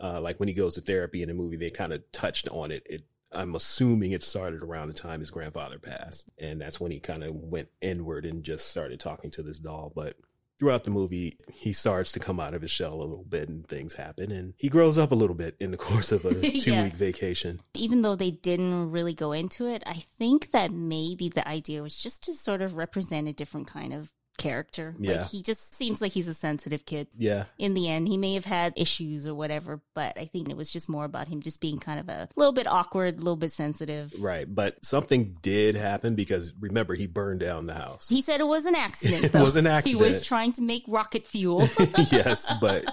Uh, 0.00 0.20
like 0.20 0.40
when 0.40 0.48
he 0.48 0.54
goes 0.54 0.74
to 0.74 0.80
therapy 0.80 1.22
in 1.22 1.28
the 1.28 1.34
movie, 1.34 1.56
they 1.56 1.70
kind 1.70 1.92
of 1.92 2.10
touched 2.10 2.48
on 2.48 2.70
it. 2.70 2.86
It 2.88 3.04
I'm 3.34 3.54
assuming 3.54 4.12
it 4.12 4.22
started 4.22 4.62
around 4.62 4.88
the 4.88 4.94
time 4.94 5.20
his 5.20 5.30
grandfather 5.30 5.78
passed, 5.78 6.30
and 6.38 6.60
that's 6.60 6.80
when 6.80 6.92
he 6.92 7.00
kind 7.00 7.24
of 7.24 7.34
went 7.34 7.68
inward 7.80 8.24
and 8.24 8.44
just 8.44 8.68
started 8.68 9.00
talking 9.00 9.30
to 9.32 9.42
this 9.42 9.58
doll. 9.58 9.92
But 9.94 10.16
throughout 10.58 10.84
the 10.84 10.90
movie, 10.90 11.36
he 11.52 11.72
starts 11.72 12.12
to 12.12 12.20
come 12.20 12.38
out 12.38 12.54
of 12.54 12.62
his 12.62 12.70
shell 12.70 12.94
a 12.94 13.02
little 13.02 13.24
bit 13.28 13.48
and 13.48 13.66
things 13.66 13.94
happen. 13.94 14.30
And 14.30 14.54
he 14.56 14.68
grows 14.68 14.98
up 14.98 15.10
a 15.12 15.14
little 15.16 15.34
bit 15.36 15.56
in 15.58 15.70
the 15.70 15.76
course 15.88 16.12
of 16.12 16.24
a 16.24 16.34
two 16.34 16.70
Yeah. 16.72 16.84
week 16.84 16.94
vacation. 16.94 17.60
Even 17.74 18.02
though 18.02 18.16
they 18.16 18.30
didn't 18.30 18.90
really 18.90 19.14
go 19.14 19.32
into 19.32 19.66
it, 19.66 19.82
I 19.86 20.04
think 20.18 20.50
that 20.52 20.72
maybe 20.72 21.28
the 21.28 21.46
idea 21.48 21.82
was 21.82 21.96
just 21.96 22.22
to 22.24 22.32
sort 22.34 22.62
of 22.62 22.76
represent 22.76 23.28
a 23.28 23.32
different 23.32 23.66
kind 23.66 23.92
of 23.92 24.12
character. 24.36 24.94
Yeah. 24.98 25.18
Like 25.18 25.30
he 25.30 25.42
just 25.42 25.74
seems 25.74 26.00
like 26.00 26.12
he's 26.12 26.28
a 26.28 26.34
sensitive 26.34 26.84
kid. 26.86 27.08
Yeah. 27.16 27.44
in 27.58 27.74
the 27.74 27.88
end, 27.88 28.08
he 28.08 28.16
may 28.16 28.34
have 28.34 28.44
had 28.44 28.72
issues 28.76 29.26
or 29.26 29.34
whatever, 29.34 29.80
but 29.94 30.18
I 30.18 30.26
think 30.26 30.48
it 30.48 30.56
was 30.56 30.70
just 30.70 30.88
more 30.88 31.04
about 31.04 31.28
him 31.28 31.42
just 31.42 31.60
being 31.60 31.78
kind 31.78 32.00
of 32.00 32.08
a 32.08 32.28
little 32.36 32.52
bit 32.52 32.66
awkward, 32.66 33.14
a 33.16 33.18
little 33.18 33.36
bit 33.36 33.52
sensitive. 33.52 34.12
Right. 34.18 34.52
But 34.52 34.84
something 34.84 35.36
did 35.42 35.76
happen 35.76 36.14
because 36.14 36.52
remember, 36.58 36.94
he 36.94 37.06
burned 37.06 37.40
down 37.40 37.66
the 37.66 37.74
house. 37.74 38.08
He 38.08 38.22
said 38.22 38.40
it 38.40 38.46
was 38.46 38.64
an 38.64 38.74
accident. 38.74 39.24
It 39.24 39.32
though. 39.32 39.42
was 39.44 39.56
an 39.56 39.66
accident. 39.66 40.04
He 40.04 40.10
was 40.10 40.22
trying 40.22 40.52
to 40.52 40.62
make 40.62 40.84
rocket 40.86 41.26
fuel. 41.26 41.60
yes, 42.10 42.52
but 42.60 42.84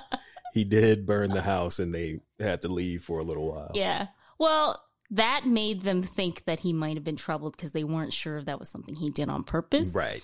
he 0.53 0.63
did 0.63 1.05
burn 1.05 1.31
the 1.31 1.41
house 1.41 1.79
and 1.79 1.93
they 1.93 2.21
had 2.39 2.61
to 2.61 2.67
leave 2.69 3.03
for 3.03 3.19
a 3.19 3.23
little 3.23 3.51
while. 3.51 3.71
yeah. 3.73 4.07
Well, 4.37 4.81
that 5.11 5.45
made 5.45 5.81
them 5.81 6.01
think 6.01 6.45
that 6.45 6.61
he 6.61 6.71
might 6.73 6.95
have 6.95 7.03
been 7.03 7.17
troubled 7.17 7.57
because 7.57 7.73
they 7.73 7.83
weren't 7.83 8.13
sure 8.13 8.37
if 8.37 8.45
that 8.45 8.59
was 8.59 8.69
something 8.69 8.95
he 8.95 9.09
did 9.09 9.27
on 9.29 9.43
purpose. 9.43 9.89
Right. 9.89 10.23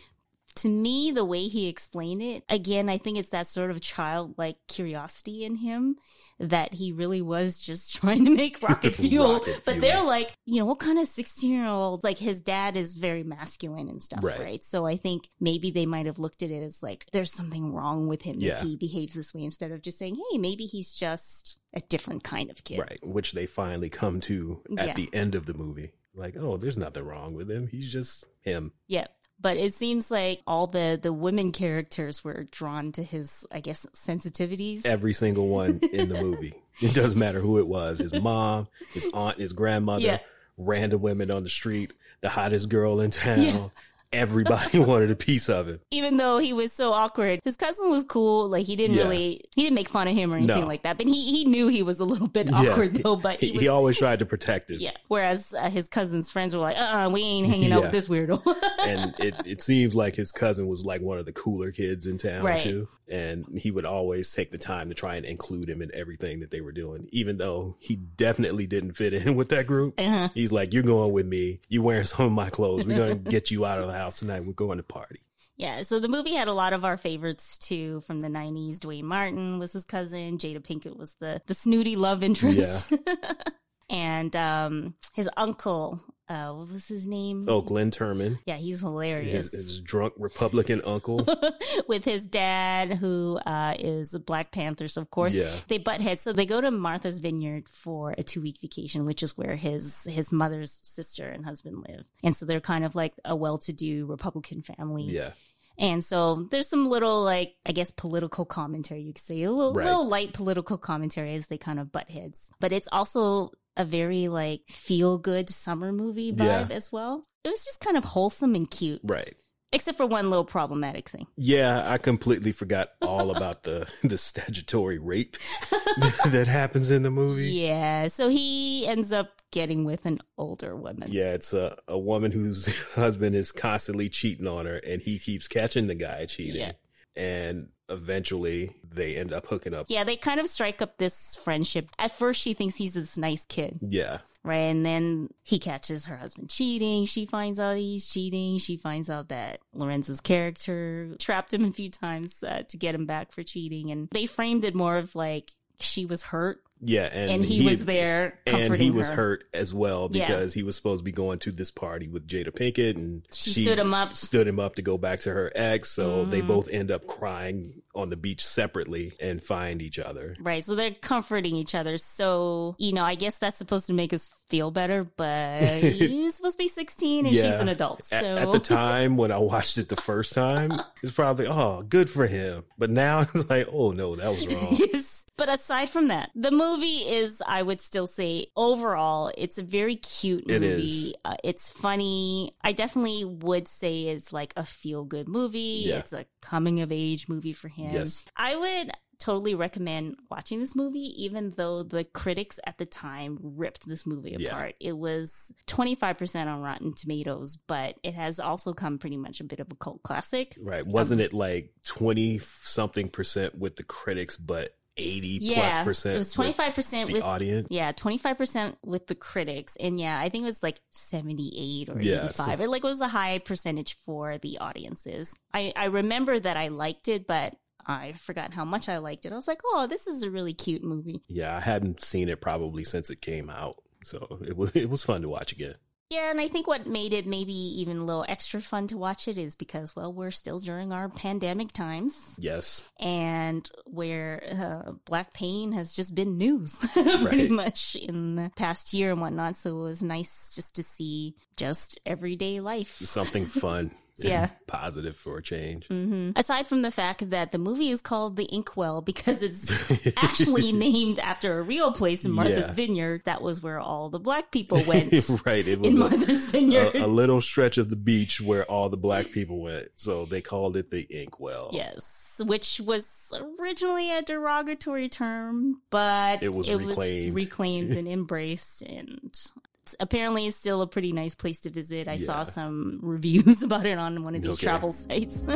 To 0.57 0.69
me, 0.69 1.11
the 1.11 1.25
way 1.25 1.47
he 1.47 1.67
explained 1.67 2.21
it, 2.21 2.43
again, 2.49 2.89
I 2.89 2.97
think 2.97 3.17
it's 3.17 3.29
that 3.29 3.47
sort 3.47 3.71
of 3.71 3.81
childlike 3.81 4.57
curiosity 4.67 5.43
in 5.43 5.55
him 5.57 5.95
that 6.39 6.75
he 6.75 6.91
really 6.91 7.21
was 7.21 7.59
just 7.59 7.95
trying 7.99 8.23
to 8.25 8.29
make 8.29 8.61
rocket 8.61 8.93
fuel. 8.93 9.33
Rocket 9.39 9.61
but 9.65 9.71
fuel. 9.75 9.81
they're 9.81 10.03
like, 10.03 10.33
you 10.45 10.59
know, 10.59 10.65
what 10.65 10.79
kind 10.79 10.99
of 10.99 11.07
16 11.07 11.51
year 11.51 11.65
old, 11.65 12.03
like 12.03 12.19
his 12.19 12.41
dad 12.41 12.77
is 12.77 12.93
very 12.95 13.23
masculine 13.23 13.89
and 13.89 14.01
stuff, 14.03 14.23
Right. 14.23 14.39
right. 14.39 14.63
So 14.63 14.85
I 14.85 14.97
think 14.97 15.29
maybe 15.39 15.71
they 15.71 15.87
might 15.87 16.05
have 16.05 16.19
looked 16.19 16.43
at 16.43 16.51
it 16.51 16.61
as 16.61 16.83
like, 16.83 17.07
there's 17.11 17.33
something 17.33 17.73
wrong 17.73 18.07
with 18.07 18.21
him 18.21 18.35
Yeah. 18.39 18.57
if 18.57 18.61
he 18.61 18.75
behaves 18.75 19.15
this 19.15 19.33
way 19.33 19.43
instead 19.45 19.71
of 19.71 19.81
just 19.81 19.97
saying, 19.97 20.15
hey, 20.31 20.37
maybe 20.37 20.65
he's 20.65 20.93
just 20.93 21.57
a 21.73 21.79
different 21.79 22.23
kind 22.23 22.51
of 22.51 22.63
kid. 22.63 22.79
Right. 22.81 22.99
Which 23.03 23.31
they 23.31 23.47
finally 23.47 23.89
come 23.89 24.21
to 24.21 24.61
at 24.77 24.87
Yeah. 24.87 24.93
the 24.93 25.09
end 25.13 25.33
of 25.33 25.47
the 25.47 25.55
movie. 25.55 25.91
Like, 26.13 26.35
oh, 26.37 26.57
there's 26.57 26.77
nothing 26.77 27.03
wrong 27.03 27.33
with 27.33 27.49
him. 27.49 27.67
He's 27.67 27.91
just 27.91 28.25
him. 28.41 28.73
Yeah. 28.87 29.07
But 29.39 29.57
it 29.57 29.73
seems 29.75 30.09
like 30.09 30.41
all 30.47 30.65
the 30.67 30.97
the 31.01 31.13
women 31.13 31.51
characters 31.51 32.23
were 32.23 32.45
drawn 32.51 32.91
to 32.93 33.03
his, 33.03 33.45
I 33.51 33.59
guess, 33.59 33.85
sensitivities. 33.93 34.85
Every 34.85 35.13
single 35.13 35.47
one 35.49 35.79
in 35.93 36.09
the 36.09 36.21
movie. 36.21 36.53
It 36.79 36.93
doesn't 36.93 37.17
matter 37.17 37.39
who 37.39 37.57
it 37.57 37.67
was. 37.67 37.97
His 37.97 38.13
mom, 38.13 38.67
his 38.93 39.07
aunt, 39.11 39.39
his 39.39 39.51
grandmother, 39.53 40.03
Yeah. 40.05 40.19
random 40.57 41.01
women 41.01 41.31
on 41.31 41.41
the 41.41 41.49
street, 41.49 41.91
the 42.21 42.29
hottest 42.29 42.69
girl 42.69 42.99
in 43.01 43.09
town. 43.09 43.39
Yeah. 43.41 43.67
Everybody 44.13 44.79
wanted 44.79 45.11
a 45.11 45.15
piece 45.15 45.49
of 45.49 45.67
him. 45.67 45.79
Even 45.91 46.17
though 46.17 46.37
he 46.37 46.53
was 46.53 46.71
so 46.71 46.93
awkward, 46.93 47.41
his 47.43 47.57
cousin 47.57 47.89
was 47.89 48.05
cool. 48.05 48.47
Like 48.49 48.65
he 48.65 48.75
didn't 48.75 48.95
Yeah. 48.95 49.03
really, 49.03 49.41
he 49.55 49.63
didn't 49.63 49.75
make 49.75 49.89
fun 49.89 50.07
of 50.07 50.15
him 50.15 50.33
or 50.33 50.37
anything 50.37 50.61
No. 50.61 50.67
like 50.67 50.83
that. 50.83 50.97
But 50.97 51.07
he 51.07 51.31
he 51.31 51.45
knew 51.45 51.67
he 51.67 51.83
was 51.83 51.99
a 51.99 52.05
little 52.05 52.27
bit 52.27 52.51
awkward 52.53 52.95
Yeah. 52.95 53.01
though. 53.03 53.15
But 53.17 53.39
He, 53.41 53.51
he, 53.51 53.59
he 53.59 53.67
always 53.67 53.97
tried 53.99 54.19
to 54.19 54.25
protect 54.25 54.71
him. 54.71 54.77
yeah. 54.79 54.91
Whereas 55.09 55.53
uh, 55.53 55.69
his 55.69 55.89
cousin's 55.89 56.31
friends 56.31 56.55
were 56.55 56.61
like, 56.61 56.77
uh, 56.77 57.05
uh 57.05 57.09
we 57.09 57.21
ain't 57.21 57.47
hanging 57.47 57.71
out 57.73 57.83
with 57.83 57.91
this 57.91 58.07
weirdo. 58.07 58.41
and 58.79 59.13
it, 59.19 59.35
it 59.45 59.61
seems 59.61 59.93
like 59.93 60.15
his 60.15 60.31
cousin 60.31 60.67
was 60.67 60.85
like 60.85 61.01
one 61.01 61.17
of 61.17 61.25
the 61.25 61.33
cooler 61.33 61.71
kids 61.71 62.05
in 62.05 62.17
town 62.17 62.43
Right. 62.43 62.61
too 62.61 62.87
and 63.09 63.45
he 63.57 63.71
would 63.71 63.85
always 63.85 64.31
take 64.33 64.51
the 64.51 64.57
time 64.57 64.89
to 64.89 64.95
try 64.95 65.15
and 65.15 65.25
include 65.25 65.69
him 65.69 65.81
in 65.81 65.89
everything 65.93 66.39
that 66.41 66.51
they 66.51 66.61
were 66.61 66.71
doing 66.71 67.07
even 67.11 67.37
though 67.37 67.75
he 67.79 67.95
definitely 67.95 68.67
didn't 68.67 68.93
fit 68.93 69.13
in 69.13 69.35
with 69.39 69.49
that 69.49 69.65
group 69.67 69.93
Uh-huh. 69.99 70.29
he's 70.33 70.51
like 70.51 70.73
you're 70.73 70.83
going 70.83 71.11
with 71.11 71.25
me 71.25 71.59
you're 71.69 71.83
wearing 71.83 72.03
some 72.05 72.25
of 72.25 72.31
my 72.31 72.49
clothes 72.49 72.85
we're 72.85 72.97
going 72.97 73.23
to 73.23 73.29
get 73.31 73.49
you 73.51 73.65
out 73.65 73.79
of 73.79 73.87
the 73.87 73.93
house 73.93 74.19
tonight 74.19 74.45
we're 74.45 74.53
going 74.53 74.77
to 74.77 74.83
party 74.83 75.19
Yeah, 75.57 75.81
so 75.83 75.99
the 75.99 76.07
movie 76.07 76.35
had 76.35 76.47
a 76.47 76.53
lot 76.53 76.73
of 76.73 76.85
our 76.85 76.97
favorites 76.97 77.57
too 77.57 78.01
from 78.01 78.19
the 78.19 78.27
'90s. 78.29 78.77
Duane 78.79 79.05
Martin 79.07 79.57
was 79.57 79.73
his 79.73 79.85
cousin. 79.85 80.37
Jada 80.37 80.59
Pinkett 80.61 80.95
was 80.95 81.15
the 81.19 81.41
the 81.47 81.55
snooty 81.55 81.95
love 81.95 82.21
interest. 82.21 82.93
and 83.89 84.35
um, 84.35 84.93
his 85.13 85.27
uncle, 85.37 85.99
uh, 86.29 86.51
what 86.53 86.69
was 86.71 86.87
his 86.87 87.05
name? 87.07 87.45
oh 87.47 87.61
glynn 87.61 87.89
turman 87.91 88.39
yeah, 88.45 88.55
he's 88.57 88.75
his, 88.75 88.81
hilarious. 88.81 89.51
his 89.51 89.81
drunk 89.81 90.13
republican 90.17 90.81
uncle 90.85 91.25
With 91.87 92.03
his 92.03 92.25
dad, 92.27 92.93
who 92.97 93.37
uh, 93.45 93.73
is 93.79 94.13
a 94.13 94.19
Black 94.19 94.51
Panther, 94.51 94.87
so 94.89 95.01
of 95.01 95.09
course 95.09 95.33
Yeah. 95.33 95.51
they 95.69 95.77
butt 95.77 96.01
heads. 96.01 96.21
So 96.21 96.33
they 96.33 96.45
go 96.45 96.59
to 96.59 96.69
Martha's 96.71 97.19
Vineyard 97.19 97.69
for 97.69 98.13
a 98.17 98.23
two 98.23 98.41
week 98.41 98.57
vacation, 98.61 99.05
which 99.05 99.23
is 99.23 99.37
where 99.37 99.55
his 99.55 100.03
his 100.03 100.31
mother's 100.31 100.79
sister 100.83 101.27
and 101.29 101.45
husband 101.45 101.85
live. 101.87 102.03
And 102.23 102.35
so 102.35 102.45
they're 102.45 102.59
kind 102.59 102.83
of 102.83 102.93
like 102.95 103.13
a 103.23 103.35
well 103.35 103.57
to 103.59 103.71
do 103.73 104.05
Republican 104.05 104.61
family. 104.63 105.03
yeah 105.03 105.31
And 105.77 106.03
so 106.03 106.47
there's 106.51 106.67
some 106.67 106.89
little, 106.89 107.23
like, 107.23 107.53
I 107.65 107.71
guess, 107.71 107.91
political 107.91 108.43
commentary, 108.45 109.01
you 109.03 109.13
could 109.13 109.23
say, 109.23 109.43
a 109.43 109.51
little, 109.51 109.73
Right. 109.73 109.85
little 109.85 110.07
light 110.07 110.33
political 110.33 110.77
commentary 110.77 111.35
as 111.35 111.47
they 111.47 111.57
kind 111.57 111.79
of 111.79 111.91
butt 111.91 112.09
heads. 112.09 112.49
But 112.59 112.71
it's 112.73 112.89
also 112.91 113.51
a 113.77 113.85
very, 113.85 114.27
like, 114.27 114.61
feel 114.67 115.17
good 115.17 115.49
summer 115.49 115.91
movie 115.93 116.33
vibe 116.33 116.69
Yeah. 116.69 116.75
as 116.75 116.91
well. 116.91 117.23
It 117.43 117.49
was 117.49 117.63
just 117.63 117.79
kind 117.79 117.95
of 117.95 118.03
wholesome 118.03 118.55
and 118.55 118.69
cute, 118.69 119.01
right 119.03 119.35
except 119.73 119.97
for 119.97 120.05
one 120.05 120.29
little 120.29 120.45
problematic 120.45 121.09
thing. 121.09 121.27
Yeah, 121.35 121.89
I 121.89 121.97
completely 121.97 122.51
forgot 122.51 122.89
all 123.01 123.31
about 123.35 123.63
the 123.63 123.87
the 124.03 124.17
statutory 124.17 124.97
rape 124.97 125.37
that 126.25 126.47
happens 126.47 126.91
in 126.91 127.03
the 127.03 127.11
movie. 127.11 127.47
Yeah. 127.51 128.07
So 128.07 128.29
he 128.29 128.87
ends 128.87 129.11
up 129.11 129.41
getting 129.51 129.85
with 129.85 130.05
an 130.05 130.19
older 130.37 130.75
woman. 130.75 131.09
Yeah, 131.11 131.33
it's 131.33 131.53
a, 131.53 131.77
a 131.87 131.97
woman 131.97 132.31
whose 132.31 132.65
husband 132.95 133.35
is 133.35 133.51
constantly 133.51 134.09
cheating 134.09 134.47
on 134.47 134.65
her 134.65 134.77
and 134.77 135.01
he 135.01 135.19
keeps 135.19 135.47
catching 135.47 135.87
the 135.87 135.95
guy 135.95 136.25
cheating. 136.25 136.61
Yeah. 136.61 136.71
And 137.17 137.69
eventually 137.89 138.75
they 138.87 139.15
end 139.15 139.33
up 139.33 139.47
hooking 139.47 139.73
up. 139.73 139.87
Yeah, 139.89 140.03
they 140.03 140.15
kind 140.15 140.39
of 140.39 140.47
strike 140.47 140.81
up 140.81 140.97
this 140.97 141.35
friendship. 141.35 141.89
At 141.97 142.11
first, 142.11 142.41
she 142.41 142.53
thinks 142.53 142.75
he's 142.75 142.93
this 142.93 143.17
nice 143.17 143.45
kid. 143.45 143.79
Yeah. 143.81 144.19
right? 144.43 144.57
And 144.57 144.85
then 144.85 145.29
he 145.43 145.57
catches 145.57 146.05
her 146.05 146.17
husband 146.17 146.49
cheating. 146.49 147.05
She 147.05 147.25
finds 147.25 147.59
out 147.59 147.77
he's 147.77 148.07
cheating. 148.07 148.59
She 148.59 148.77
finds 148.77 149.09
out 149.09 149.29
that 149.29 149.59
Lorenzo's 149.73 150.21
character 150.21 151.15
trapped 151.19 151.53
him 151.53 151.65
a 151.65 151.71
few 151.71 151.89
times 151.89 152.43
uh, 152.43 152.63
to 152.67 152.77
get 152.77 152.93
him 152.95 153.05
back 153.05 153.31
for 153.31 153.41
cheating. 153.43 153.89
And 153.91 154.09
they 154.11 154.25
framed 154.25 154.63
it 154.63 154.75
more 154.75 154.97
of 154.97 155.15
like 155.15 155.53
she 155.79 156.05
was 156.05 156.23
hurt 156.23 156.61
Yeah. 156.81 157.05
And, 157.11 157.29
and, 157.31 157.45
he, 157.45 157.65
was 157.65 157.85
there 157.85 158.39
comforting 158.45 158.71
And 158.73 158.81
he 158.81 158.91
was 158.91 159.09
her. 159.09 159.15
hurt 159.15 159.43
as 159.53 159.73
well 159.73 160.09
Yeah. 160.11 160.27
because 160.27 160.53
he 160.53 160.63
was 160.63 160.75
supposed 160.75 160.99
to 160.99 161.03
be 161.03 161.11
going 161.11 161.39
to 161.39 161.51
this 161.51 161.71
party 161.71 162.07
with 162.07 162.27
Jada 162.27 162.49
Pinkett 162.51 162.95
and 162.95 163.23
She 163.33 163.63
stood 163.63 163.79
him 163.79 163.93
up. 163.93 164.13
Stood 164.13 164.47
him 164.47 164.59
up 164.59 164.75
to 164.75 164.81
go 164.81 164.97
back 164.97 165.19
to 165.21 165.31
her 165.33 165.51
ex. 165.55 165.89
So 165.91 166.25
they 166.25 166.41
Mhm. 166.41 166.47
both 166.47 166.69
end 166.69 166.91
up 166.91 167.05
crying 167.07 167.81
on 167.95 168.09
the 168.11 168.15
beach 168.17 168.45
separately 168.45 169.13
and 169.19 169.41
find 169.43 169.81
each 169.81 169.97
other. 169.97 170.35
Right, 170.39 170.63
so 170.63 170.75
they're 170.75 170.91
comforting 170.91 171.55
each 171.55 171.73
other. 171.73 171.97
So, 171.97 172.75
you 172.77 172.93
know, 172.93 173.03
I 173.03 173.15
guess 173.15 173.37
that's 173.39 173.57
supposed 173.57 173.87
to 173.87 173.93
make 173.93 174.13
us 174.13 174.31
feel 174.49 174.69
better, 174.69 175.03
but 175.17 175.61
he's 175.83 176.35
supposed 176.35 176.59
to 176.59 176.63
be 176.63 176.69
16 176.69 177.25
and 177.25 177.35
she's 177.35 177.43
an 177.43 177.69
adult. 177.69 178.01
At- 178.11 178.21
So, 178.23 178.37
At, 178.37 178.51
the 178.51 178.59
time 178.59 179.17
when 179.17 179.31
I 179.31 179.37
watched 179.39 179.77
it 179.79 179.89
the 179.89 179.95
first 179.95 180.33
time, 180.33 180.71
it's 181.03 181.11
probably 181.11 181.47
oh, 181.47 181.81
good 181.81 182.07
for 182.09 182.27
him. 182.27 182.65
But 182.77 182.91
now 182.91 183.21
it's 183.33 183.49
like, 183.49 183.67
oh 183.71 183.91
no, 183.91 184.15
that 184.15 184.29
was 184.31 184.45
wrong. 184.47 184.75
yes. 184.77 185.25
But 185.37 185.49
aside 185.49 185.89
from 185.89 186.07
that, 186.07 186.31
the 186.35 186.51
movie 186.51 186.97
is, 187.07 187.41
I 187.45 187.61
would 187.61 187.79
still 187.79 188.07
say, 188.07 188.47
overall, 188.55 189.31
it's 189.37 189.57
a 189.57 189.63
very 189.63 189.95
cute 189.95 190.47
movie. 190.47 191.09
is. 191.09 191.13
Uh, 191.23 191.35
it's 191.43 191.69
funny. 191.69 192.55
I 192.63 192.71
definitely 192.71 193.23
would 193.23 193.67
say 193.67 194.05
it's 194.07 194.33
like 194.33 194.53
a 194.57 194.63
feel 194.63 195.03
good 195.05 195.27
movie. 195.27 195.83
Yeah. 195.85 195.97
It's 195.97 196.13
a 196.13 196.25
coming 196.41 196.81
of 196.81 196.91
age 196.91 197.29
movie 197.29 197.53
for 197.53 197.67
him. 197.67 197.91
Yes. 197.93 198.25
I 198.35 198.55
would 198.55 198.91
totally 199.19 199.55
recommend 199.55 200.15
watching 200.29 200.59
this 200.59 200.75
movie, 200.75 201.23
even 201.23 201.51
though 201.57 201.81
the 201.81 202.03
critics 202.03 202.59
at 202.67 202.77
the 202.77 202.85
time 202.85 203.39
ripped 203.41 203.87
this 203.87 204.05
movie 204.05 204.35
Yeah. 204.37 204.49
apart. 204.49 204.75
It 204.79 204.95
was 204.95 205.51
25% 205.65 206.47
on 206.47 206.61
Rotten 206.61 206.93
Tomatoes, 206.93 207.57
but 207.57 207.95
it 208.03 208.13
has 208.13 208.39
also 208.39 208.73
come 208.73 208.99
pretty 208.99 209.17
much 209.17 209.39
a 209.39 209.43
bit 209.43 209.59
of 209.59 209.71
a 209.71 209.75
cult 209.75 210.03
classic. 210.03 210.55
Right? 210.61 210.85
Wasn't 210.85 211.19
it 211.19 211.33
like 211.33 211.73
twenty 211.83 212.39
something 212.61 213.09
percent 213.09 213.57
with 213.57 213.75
the 213.75 213.83
critics, 213.83 214.35
but 214.35 214.76
eighty 214.97 215.39
Yeah, 215.41 215.83
percent? 215.83 216.15
it 216.15 216.17
was 216.19 216.33
25% 216.35 216.75
with 216.75 217.07
the 217.07 217.13
with 217.13 217.23
audience. 217.23 217.67
Yeah, 217.71 217.91
25% 217.91 218.75
with 218.85 219.07
the 219.07 219.15
critics. 219.15 219.75
And 219.79 219.99
yeah, 219.99 220.19
I 220.19 220.29
think 220.29 220.43
it 220.43 220.47
was 220.47 220.63
like 220.63 220.79
78 220.91 221.89
or 221.89 222.01
Yeah, 222.01 222.25
85. 222.25 222.57
so- 222.59 222.63
It 222.63 222.69
like 222.69 222.83
was 222.83 223.01
a 223.01 223.07
high 223.07 223.39
percentage 223.39 223.97
for 224.05 224.37
the 224.37 224.57
audiences. 224.59 225.35
I, 225.53 225.73
I 225.75 225.85
remember 225.85 226.39
that 226.39 226.57
I 226.57 226.67
liked 226.69 227.07
it, 227.07 227.27
but 227.27 227.55
I 227.85 228.13
forgot 228.13 228.53
how 228.53 228.65
much 228.65 228.89
I 228.89 228.97
liked 228.97 229.25
it. 229.25 229.31
I 229.31 229.35
was 229.35 229.47
like, 229.47 229.61
oh, 229.65 229.87
this 229.87 230.07
is 230.07 230.23
a 230.23 230.29
really 230.29 230.53
cute 230.53 230.83
movie. 230.83 231.21
Yeah, 231.27 231.55
I 231.55 231.61
hadn't 231.61 232.03
seen 232.03 232.27
it 232.29 232.41
probably 232.41 232.83
since 232.83 233.09
it 233.09 233.21
came 233.21 233.49
out, 233.49 233.77
so 234.03 234.39
it 234.45 234.57
was 234.57 234.71
it 234.75 234.89
was 234.89 235.03
fun 235.05 235.21
to 235.21 235.29
watch 235.29 235.51
again. 235.53 235.75
Yeah, 236.09 236.31
and 236.31 236.39
I 236.39 236.47
think 236.47 236.67
what 236.67 236.87
made 236.87 237.11
it 237.13 237.27
maybe 237.27 237.53
even 237.53 237.97
a 237.97 238.03
little 238.05 238.23
extra 238.29 238.61
fun 238.61 238.87
to 238.87 238.97
watch 238.97 239.27
it 239.27 239.37
is 239.37 239.55
because, 239.55 239.93
well, 239.95 240.13
we're 240.13 240.31
still 240.31 240.59
during 240.59 240.93
our 240.93 241.09
pandemic 241.09 241.73
times 241.73 242.15
Yes, 242.39 242.85
and 242.97 243.69
where 243.85 244.41
uh, 244.87 244.91
black 245.05 245.33
pain 245.33 245.73
has 245.73 245.91
just 245.91 246.15
been 246.15 246.37
news 246.37 246.77
pretty 246.93 247.25
Right. 247.25 247.49
much 247.51 247.95
in 247.95 248.35
the 248.35 248.51
past 248.55 248.93
year 248.93 249.11
and 249.11 249.19
whatnot. 249.19 249.57
So 249.57 249.71
it 249.79 249.83
was 249.83 250.01
nice 250.01 250.55
just 250.55 250.75
to 250.75 250.83
see 250.83 251.35
just 251.57 251.99
everyday 252.05 252.61
life. 252.61 252.91
something 253.03 253.45
fun. 253.45 253.91
Yeah. 254.27 254.49
positive 254.65 255.15
for 255.15 255.37
a 255.37 255.43
change. 255.43 255.87
hmm 255.87 256.31
Aside 256.35 256.67
from 256.67 256.81
the 256.81 256.89
fact 256.91 257.29
that 257.29 257.51
the 257.51 257.57
movie 257.57 257.89
is 257.89 258.01
called 258.01 258.35
The 258.35 258.45
Inkwell 258.45 259.01
because 259.01 259.41
it's 259.43 259.71
actually 260.17 260.71
named 260.71 261.19
after 261.19 261.59
a 261.59 261.61
real 261.61 261.91
place 261.91 262.25
in 262.25 262.31
Martha's 262.31 262.65
Yeah. 262.69 262.73
Vineyard, 262.73 263.21
that 263.25 263.41
was 263.41 263.61
where 263.61 263.79
all 263.79 264.09
the 264.09 264.19
black 264.19 264.49
people 264.51 264.81
went 264.87 265.11
right, 265.45 265.67
it 265.67 265.79
was 265.79 265.89
in 265.89 265.95
a- 265.97 265.99
Martha's 265.99 266.45
Vineyard. 266.45 266.95
a, 266.95 267.05
a 267.05 267.07
little 267.07 267.41
stretch 267.41 267.77
of 267.77 267.89
the 267.89 267.95
beach 267.95 268.41
where 268.41 268.63
all 268.65 268.89
the 268.89 268.97
black 268.97 269.31
people 269.31 269.61
went. 269.61 269.89
So 269.95 270.25
they 270.25 270.41
called 270.41 270.75
it 270.77 270.89
the 270.89 271.01
Inkwell. 271.09 271.69
Yes, 271.73 272.41
which 272.43 272.81
was 272.81 273.31
originally 273.59 274.11
a 274.11 274.21
derogatory 274.23 275.09
term, 275.09 275.81
but 275.91 276.41
It 276.41 276.53
was 276.53 276.69
reclaimed. 276.73 277.35
reclaimed 277.35 277.91
and 277.91 278.07
embraced, 278.07 278.81
and 278.81 279.19
it's 279.25 279.51
apparently 279.99 280.47
it's 280.47 280.57
still 280.57 280.81
a 280.81 280.87
pretty 280.87 281.11
nice 281.11 281.35
place 281.35 281.59
to 281.61 281.69
visit. 281.69 282.07
I 282.07 282.17
saw 282.17 282.43
some 282.43 282.99
reviews 283.03 283.63
about 283.63 283.85
it 283.85 283.97
on 283.97 284.23
one 284.23 284.35
of 284.35 284.41
these 284.41 284.53
Okay. 284.53 284.65
travel 284.67 284.91
sites. 284.91 285.43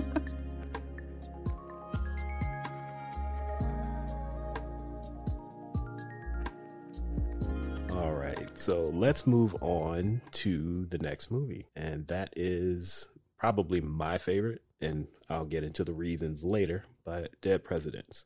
All 7.92 8.14
right. 8.14 8.58
So 8.58 8.84
let's 8.94 9.28
move 9.28 9.56
on 9.62 10.22
to 10.34 10.86
the 10.86 10.98
next 10.98 11.30
movie. 11.30 11.68
And 11.76 12.08
that 12.08 12.34
is 12.36 13.10
probably 13.38 13.82
my 13.82 14.18
favorite 14.18 14.62
and 14.80 15.08
I'll 15.30 15.46
get 15.46 15.64
into 15.64 15.84
the 15.84 15.94
reasons 15.94 16.44
later. 16.44 16.86
But 17.04 17.40
Dead 17.42 17.64
Presidents. 17.64 18.26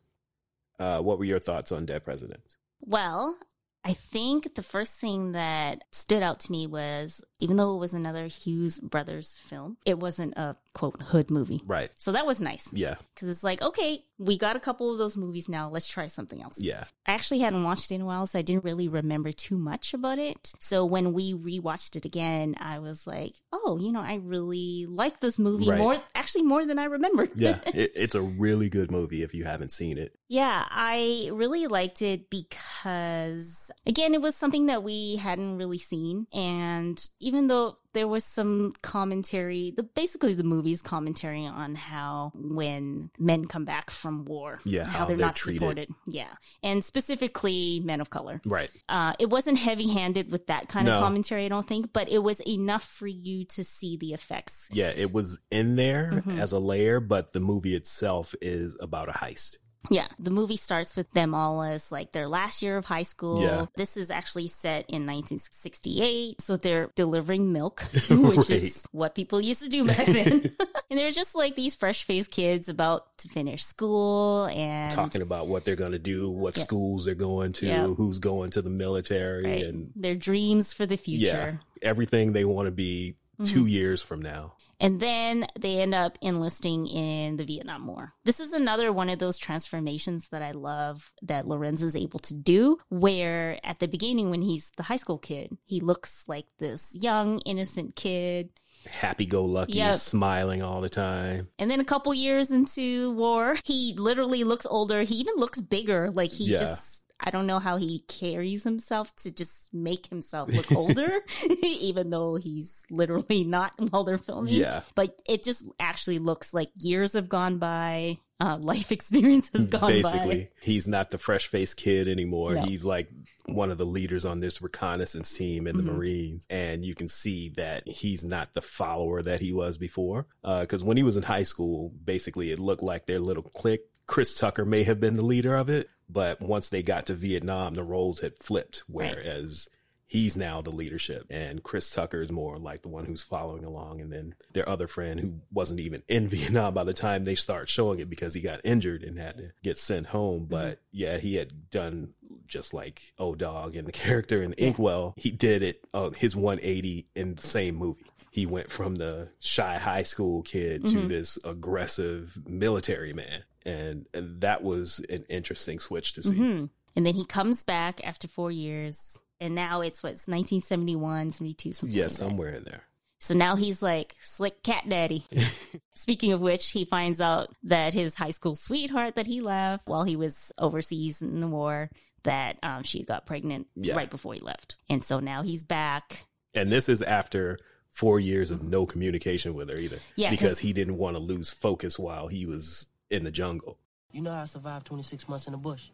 Uh, 0.79 0.99
what 0.99 1.17
were 1.17 1.25
your 1.25 1.39
thoughts 1.39 1.71
on 1.71 1.85
Dead 1.85 2.03
Presidents? 2.03 2.57
Well, 2.81 3.37
I 3.87 3.93
think 3.93 4.55
the 4.55 4.63
first 4.63 4.95
thing 4.95 5.33
that 5.33 5.83
stood 5.91 6.23
out 6.23 6.39
to 6.41 6.51
me 6.51 6.65
was 6.65 7.23
even 7.39 7.57
though 7.57 7.75
it 7.75 7.79
was 7.79 7.93
another 7.93 8.25
Hughes 8.27 8.79
Brothers 8.79 9.37
film, 9.39 9.77
it 9.85 9.99
wasn't 9.99 10.35
a 10.37 10.55
quote 10.73 10.99
hood 11.01 11.29
movie. 11.29 11.61
Right. 11.65 11.91
So 11.99 12.11
that 12.13 12.25
was 12.25 12.41
nice 12.41 12.67
Yeah. 12.73 12.95
because 13.13 13.29
it's 13.29 13.43
like, 13.43 13.61
okay, 13.61 14.03
we 14.17 14.37
got 14.37 14.55
a 14.55 14.59
couple 14.59 14.91
of 14.91 14.97
those 14.97 15.15
movies 15.17 15.47
now. 15.47 15.69
Let's 15.69 15.87
try 15.87 16.07
something 16.07 16.41
else. 16.41 16.59
Yeah. 16.59 16.85
I 17.05 17.11
actually 17.13 17.39
hadn't 17.39 17.63
watched 17.63 17.91
it 17.91 17.95
in 17.95 18.01
a 18.01 18.05
while, 18.05 18.25
so 18.25 18.39
I 18.39 18.41
didn't 18.41 18.63
really 18.63 18.87
remember 18.87 19.31
too 19.31 19.57
much 19.57 19.93
about 19.93 20.17
it. 20.17 20.53
So 20.59 20.85
when 20.85 21.13
we 21.13 21.33
rewatched 21.33 21.95
it 21.97 22.05
again, 22.05 22.55
I 22.59 22.79
was 22.79 23.05
like, 23.05 23.35
oh, 23.53 23.77
you 23.79 23.91
know, 23.91 24.01
I 24.01 24.15
really 24.15 24.87
like 24.89 25.19
this 25.19 25.37
movie 25.37 25.69
Right. 25.69 25.77
more, 25.77 25.97
actually 26.15 26.43
more 26.43 26.65
than 26.65 26.79
I 26.79 26.85
remembered. 26.85 27.31
Yeah. 27.35 27.59
it, 27.67 27.91
it's 27.95 28.15
a 28.15 28.21
really 28.21 28.69
good 28.69 28.89
movie 28.91 29.21
if 29.21 29.35
you 29.35 29.43
haven't 29.43 29.71
seen 29.73 29.97
it. 29.97 30.15
Yeah, 30.29 30.65
I 30.71 31.29
really 31.31 31.67
liked 31.67 32.01
it 32.01 32.29
because, 32.31 33.69
again, 33.85 34.13
it 34.13 34.21
was 34.21 34.35
something 34.35 34.65
that 34.67 34.83
we 34.83 35.15
hadn't 35.17 35.57
really 35.57 35.77
seen. 35.79 36.27
And 36.33 37.03
even 37.19 37.47
though 37.47 37.77
there 37.93 38.07
was 38.07 38.25
some 38.25 38.73
commentary, 38.81 39.71
the 39.71 39.83
basically 39.83 40.33
the 40.33 40.43
movie's 40.43 40.81
commentary 40.81 41.45
on 41.45 41.75
how 41.75 42.31
when 42.35 43.09
men 43.17 43.45
come 43.45 43.63
back 43.63 43.89
from 43.89 44.25
war, 44.25 44.59
Yeah, 44.65 44.85
how, 44.85 44.99
how 44.99 45.05
they're, 45.05 45.15
they're 45.17 45.27
not 45.27 45.35
treated. 45.37 45.59
supported. 45.59 45.89
Yeah. 46.05 46.27
And 46.61 46.83
specifically 46.83 47.79
men 47.85 48.01
of 48.01 48.09
color. 48.09 48.41
Right. 48.45 48.69
Uh, 48.89 49.13
it 49.19 49.29
wasn't 49.29 49.59
heavy 49.59 49.87
handed 49.93 50.29
with 50.31 50.47
that 50.47 50.67
kind 50.67 50.89
of 50.89 50.99
commentary, 50.99 51.45
I 51.45 51.47
don't 51.49 51.65
think, 51.67 51.93
but 51.93 52.09
it 52.09 52.19
was 52.23 52.41
enough 52.45 52.83
for 52.83 53.07
you 53.07 53.45
to 53.45 53.63
see 53.63 53.95
the 53.95 54.13
effects. 54.13 54.67
Yeah, 54.73 54.89
it 54.89 55.13
was 55.13 55.37
in 55.49 55.75
there 55.77 56.21
Mhm. 56.25 56.37
as 56.39 56.51
a 56.51 56.59
layer, 56.59 56.99
but 56.99 57.31
the 57.31 57.39
movie 57.39 57.75
itself 57.75 58.35
is 58.41 58.75
about 58.81 59.07
a 59.07 59.13
heist. 59.13 59.55
Yeah, 59.89 60.07
the 60.19 60.31
movie 60.31 60.57
starts 60.57 60.95
with 60.95 61.09
them 61.11 61.33
all 61.35 61.61
as 61.63 61.91
like 61.91 62.11
their 62.11 62.27
last 62.27 62.61
year 62.61 62.77
of 62.77 62.85
high 62.85 63.03
school. 63.03 63.41
Yeah. 63.41 63.65
This 63.75 63.97
is 63.97 64.09
actually 64.11 64.47
set 64.47 64.85
in 64.89 65.05
1968, 65.05 66.41
so 66.41 66.57
they're 66.57 66.89
delivering 66.95 67.51
milk, 67.51 67.81
which 68.09 68.49
is 68.49 68.85
what 68.91 69.15
people 69.15 69.41
used 69.41 69.63
to 69.63 69.69
do 69.69 69.85
back 69.85 70.05
then. 70.05 70.31
and 70.89 70.99
they're 70.99 71.11
just 71.11 71.35
like 71.35 71.55
these 71.55 71.75
fresh-faced 71.75 72.31
kids 72.31 72.69
about 72.69 73.17
to 73.19 73.27
finish 73.27 73.63
school 73.63 74.45
and 74.47 74.93
Talking 74.93 75.21
about 75.21 75.47
what 75.47 75.65
they're 75.65 75.75
going 75.75 75.91
to 75.93 75.99
do, 75.99 76.29
what 76.29 76.55
Yeah. 76.57 76.63
schools 76.63 77.05
they're 77.05 77.15
going 77.15 77.53
to, 77.53 77.65
Yeah. 77.67 77.87
who's 77.87 78.19
going 78.19 78.51
to 78.51 78.61
the 78.61 78.69
military, 78.69 79.43
right, 79.43 79.63
and 79.65 79.91
their 79.95 80.15
dreams 80.15 80.73
for 80.73 80.85
the 80.85 80.97
future. 80.97 81.59
yeah, 81.81 81.87
everything 81.89 82.33
they 82.33 82.45
want 82.45 82.67
to 82.67 82.71
be 82.71 83.15
Mm-hmm. 83.37 83.53
two 83.53 83.65
years 83.65 84.01
from 84.01 84.21
now. 84.21 84.53
And 84.79 84.99
then 84.99 85.47
they 85.59 85.79
end 85.79 85.95
up 85.95 86.17
enlisting 86.21 86.87
in 86.87 87.37
the 87.37 87.45
Vietnam 87.45 87.87
War. 87.87 88.13
This 88.23 88.39
is 88.39 88.53
another 88.53 88.91
one 88.91 89.09
of 89.09 89.19
those 89.19 89.37
transformations 89.37 90.27
that 90.31 90.41
I 90.41 90.51
love 90.51 91.13
that 91.21 91.45
Larenz 91.45 91.81
is 91.81 91.95
able 91.95 92.19
to 92.19 92.33
do, 92.33 92.77
where 92.89 93.59
at 93.63 93.79
the 93.79 93.87
beginning, 93.87 94.29
when 94.29 94.41
he's 94.41 94.71
the 94.77 94.83
high 94.83 94.97
school 94.97 95.17
kid, 95.17 95.57
he 95.65 95.79
looks 95.79 96.23
like 96.27 96.45
this 96.59 96.89
young, 96.93 97.39
innocent 97.39 97.95
kid. 97.95 98.49
Happy 98.87 99.25
go 99.25 99.43
lucky, 99.45 99.73
Yep. 99.73 99.95
smiling 99.95 100.61
all 100.61 100.79
the 100.81 100.89
time. 100.89 101.47
And 101.57 101.71
then 101.71 101.79
a 101.79 101.85
couple 101.85 102.13
years 102.13 102.51
into 102.51 103.11
war, 103.13 103.57
he 103.63 103.95
literally 103.97 104.43
looks 104.43 104.67
older. 104.67 105.01
He 105.01 105.15
even 105.15 105.35
looks 105.37 105.59
bigger. 105.59 106.11
Like 106.11 106.31
he 106.31 106.45
Yeah. 106.51 106.59
just, 106.59 106.94
I 107.19 107.31
don't 107.31 107.47
know 107.47 107.59
how 107.59 107.77
he 107.77 107.99
carries 108.07 108.63
himself 108.63 109.15
to 109.17 109.33
just 109.33 109.73
make 109.73 110.07
himself 110.07 110.49
look 110.49 110.71
older, 110.75 111.21
even 111.63 112.09
though 112.09 112.35
he's 112.35 112.83
literally 112.91 113.43
not 113.43 113.73
while 113.89 114.03
they're 114.03 114.17
filming. 114.17 114.53
Yeah. 114.55 114.81
But 114.95 115.19
it 115.27 115.43
just 115.43 115.65
actually 115.79 116.19
looks 116.19 116.53
like 116.53 116.69
years 116.79 117.13
have 117.13 117.29
gone 117.29 117.57
by, 117.57 118.19
uh, 118.41 118.57
life 118.59 118.91
experience 118.91 119.49
has 119.53 119.69
gone 119.69 119.87
Basically, 119.89 120.35
by. 120.43 120.49
he's 120.61 120.87
not 120.89 121.09
the 121.11 121.17
fresh 121.17 121.47
faced 121.47 121.77
kid 121.77 122.07
anymore. 122.09 122.55
No. 122.55 122.61
He's 122.63 122.83
like 122.83 123.09
one 123.45 123.71
of 123.71 123.77
the 123.77 123.85
leaders 123.85 124.25
on 124.25 124.41
this 124.41 124.61
reconnaissance 124.61 125.33
team 125.37 125.67
in 125.67 125.77
the 125.77 125.83
Mhm. 125.83 125.95
Marines. 125.95 126.45
And 126.49 126.83
you 126.83 126.95
can 126.95 127.07
see 127.07 127.49
that 127.55 127.87
he's 127.87 128.25
not 128.25 128.53
the 128.53 128.61
follower 128.61 129.21
that 129.21 129.39
he 129.39 129.53
was 129.53 129.77
before. 129.77 130.27
Because 130.43 130.83
when 130.83 130.97
he 130.97 131.03
was 131.03 131.15
in 131.15 131.23
high 131.23 131.43
school, 131.43 131.93
basically 132.03 132.51
it 132.51 132.59
looked 132.59 132.83
like 132.83 133.05
their 133.05 133.19
little 133.21 133.43
clique. 133.43 133.83
Chris 134.07 134.37
Tucker 134.37 134.65
may 134.65 134.83
have 134.83 134.99
been 134.99 135.15
the 135.15 135.25
leader 135.25 135.55
of 135.55 135.69
it, 135.69 135.89
but 136.09 136.41
once 136.41 136.69
they 136.69 136.83
got 136.83 137.05
to 137.07 137.13
Vietnam, 137.13 137.73
the 137.73 137.83
roles 137.83 138.19
had 138.19 138.37
flipped, 138.37 138.83
whereas 138.87 139.67
he's 140.07 140.37
now 140.37 140.61
the 140.61 140.69
leadership 140.71 141.25
and 141.31 141.63
Chris 141.63 141.89
Tucker 141.89 142.21
is 142.21 142.31
more 142.31 142.59
like 142.59 142.83
the 142.83 142.87
one 142.87 143.05
who's 143.05 143.23
following 143.23 143.65
along 143.65 143.99
and 143.99 144.11
then 144.13 144.35
their 144.53 144.69
other 144.69 144.87
friend 144.87 145.19
who 145.19 145.39
wasn't 145.51 145.79
even 145.79 146.03
in 146.07 146.27
Vietnam 146.29 146.75
by 146.75 146.83
the 146.83 146.93
time 146.93 147.23
they 147.23 147.33
start 147.33 147.67
showing 147.69 147.99
it 147.99 148.07
because 148.09 148.35
he 148.35 148.39
got 148.41 148.61
injured 148.63 149.03
and 149.03 149.17
had 149.17 149.35
to 149.37 149.51
get 149.63 149.79
sent 149.79 150.07
home. 150.07 150.45
But 150.47 150.79
yeah 150.91 151.17
he 151.17 151.35
had 151.35 151.71
done 151.71 152.13
just 152.45 152.71
like 152.71 153.13
O 153.17 153.33
Dog 153.33 153.75
and 153.75 153.87
the 153.87 153.91
character 153.91 154.43
in. 154.43 154.53
Inkwell. 154.53 155.15
He 155.17 155.31
did 155.31 155.63
it 155.63 155.83
uh, 155.91 156.11
his 156.11 156.35
180 156.35 157.07
in 157.15 157.33
the 157.35 157.41
same 157.41 157.75
movie. 157.75 158.05
He 158.29 158.45
went 158.45 158.69
from 158.71 158.95
the 158.97 159.29
shy 159.39 159.79
high 159.79 160.03
school 160.03 160.43
kid 160.43 160.85
to 160.85 160.97
Mhm. 160.97 161.09
this 161.09 161.39
aggressive 161.43 162.37
military 162.47 163.11
man 163.11 163.43
and, 163.65 164.05
and 164.13 164.41
that 164.41 164.63
was 164.63 164.99
an 165.09 165.25
interesting 165.29 165.79
switch 165.79 166.13
to 166.13 166.23
see 166.23 166.33
hmm 166.35 166.65
And 166.95 167.05
then 167.05 167.15
he 167.15 167.25
comes 167.25 167.63
back 167.63 167.99
after 168.05 168.27
four 168.27 168.51
years. 168.51 169.19
And 169.41 169.53
now 169.53 169.81
it's 169.81 170.01
what's 170.01 170.27
1971, 170.29 171.31
72, 171.31 171.71
something 171.73 171.97
yeah 171.97 172.03
like 172.05 172.11
that. 172.11 172.15
somewhere 172.15 172.55
in 172.55 172.63
there 172.63 172.83
So 173.19 173.33
now 173.33 173.55
he's 173.57 173.81
like 173.81 174.15
slick 174.21 174.63
cat 174.63 174.85
daddy. 174.87 175.25
Speaking 175.93 176.31
of 176.31 176.39
which, 176.41 176.71
he 176.71 176.85
finds 176.85 177.19
out 177.19 177.53
that 177.63 177.93
his 177.93 178.15
high 178.15 178.29
school 178.31 178.55
sweetheart 178.55 179.15
that 179.15 179.25
he 179.27 179.41
left 179.41 179.87
while 179.87 180.03
he 180.03 180.15
was 180.15 180.51
overseas 180.57 181.21
in 181.21 181.39
the 181.41 181.47
war 181.47 181.89
that 182.23 182.57
um, 182.63 182.83
she 182.83 183.03
got 183.03 183.25
pregnant 183.25 183.67
Yeah. 183.75 183.95
right 183.95 184.09
before 184.09 184.33
he 184.33 184.39
left, 184.39 184.77
and 184.89 185.03
so 185.03 185.19
now 185.19 185.43
he's 185.43 185.63
back. 185.63 186.25
And 186.53 186.71
this 186.71 186.87
is 186.89 187.01
after 187.03 187.59
four 187.91 188.19
years 188.19 188.51
of 188.51 188.63
no 188.63 188.85
communication 188.85 189.53
with 189.53 189.69
her 189.69 189.75
either. 189.75 189.99
Yeah, 190.15 190.29
Because 190.31 190.53
'cause- 190.53 190.59
he 190.59 190.73
didn't 190.73 190.97
want 190.97 191.15
to 191.15 191.19
lose 191.19 191.49
focus 191.51 191.99
while 191.99 192.27
he 192.27 192.45
was 192.45 192.87
in 193.09 193.23
the 193.23 193.31
jungle. 193.31 193.77
You 194.11 194.21
know 194.21 194.31
how 194.31 194.41
I 194.41 194.45
survived 194.45 194.85
26 194.87 195.27
months 195.27 195.47
in 195.47 195.51
the 195.51 195.57
bush? 195.57 195.89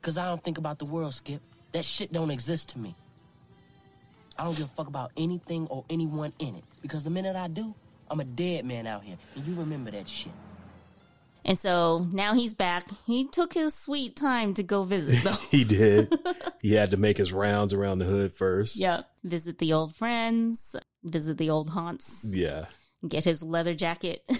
Because 0.00 0.18
I 0.18 0.26
don't 0.26 0.42
think 0.42 0.58
about 0.58 0.78
the 0.78 0.84
world, 0.84 1.14
Skip. 1.14 1.40
That 1.72 1.84
shit 1.84 2.12
don't 2.12 2.30
exist 2.30 2.70
to 2.70 2.78
me. 2.78 2.94
I 4.38 4.44
don't 4.44 4.56
give 4.56 4.66
a 4.66 4.70
fuck 4.70 4.86
about 4.88 5.10
anything 5.16 5.66
or 5.68 5.84
anyone 5.90 6.32
in 6.38 6.54
it. 6.54 6.64
Because 6.82 7.04
the 7.04 7.10
minute 7.10 7.36
I 7.36 7.48
do, 7.48 7.74
I'm 8.10 8.20
a 8.20 8.24
dead 8.24 8.64
man 8.64 8.86
out 8.86 9.02
here. 9.04 9.16
And 9.36 9.44
you 9.46 9.54
remember 9.54 9.90
that 9.90 10.08
shit. 10.08 10.32
And 11.44 11.58
so 11.58 12.06
now 12.12 12.34
he's 12.34 12.54
back. 12.54 12.86
He 13.06 13.26
took 13.26 13.54
his 13.54 13.74
sweet 13.74 14.16
time 14.16 14.54
to 14.54 14.62
go 14.62 14.84
visit, 14.84 15.22
though. 15.24 15.32
He 15.50 15.64
did. 15.64 16.12
he 16.60 16.74
had 16.74 16.90
to 16.92 16.96
make 16.96 17.16
his 17.16 17.32
rounds 17.32 17.72
around 17.72 17.98
the 17.98 18.04
hood 18.04 18.32
first. 18.32 18.76
yep. 18.76 19.08
Visit 19.24 19.58
the 19.58 19.72
old 19.72 19.94
friends, 19.96 20.74
visit 21.02 21.38
the 21.38 21.50
old 21.50 21.70
haunts, 21.70 22.24
Yeah. 22.28 22.66
get 23.06 23.24
his 23.24 23.42
leather 23.42 23.74
jacket, 23.74 24.22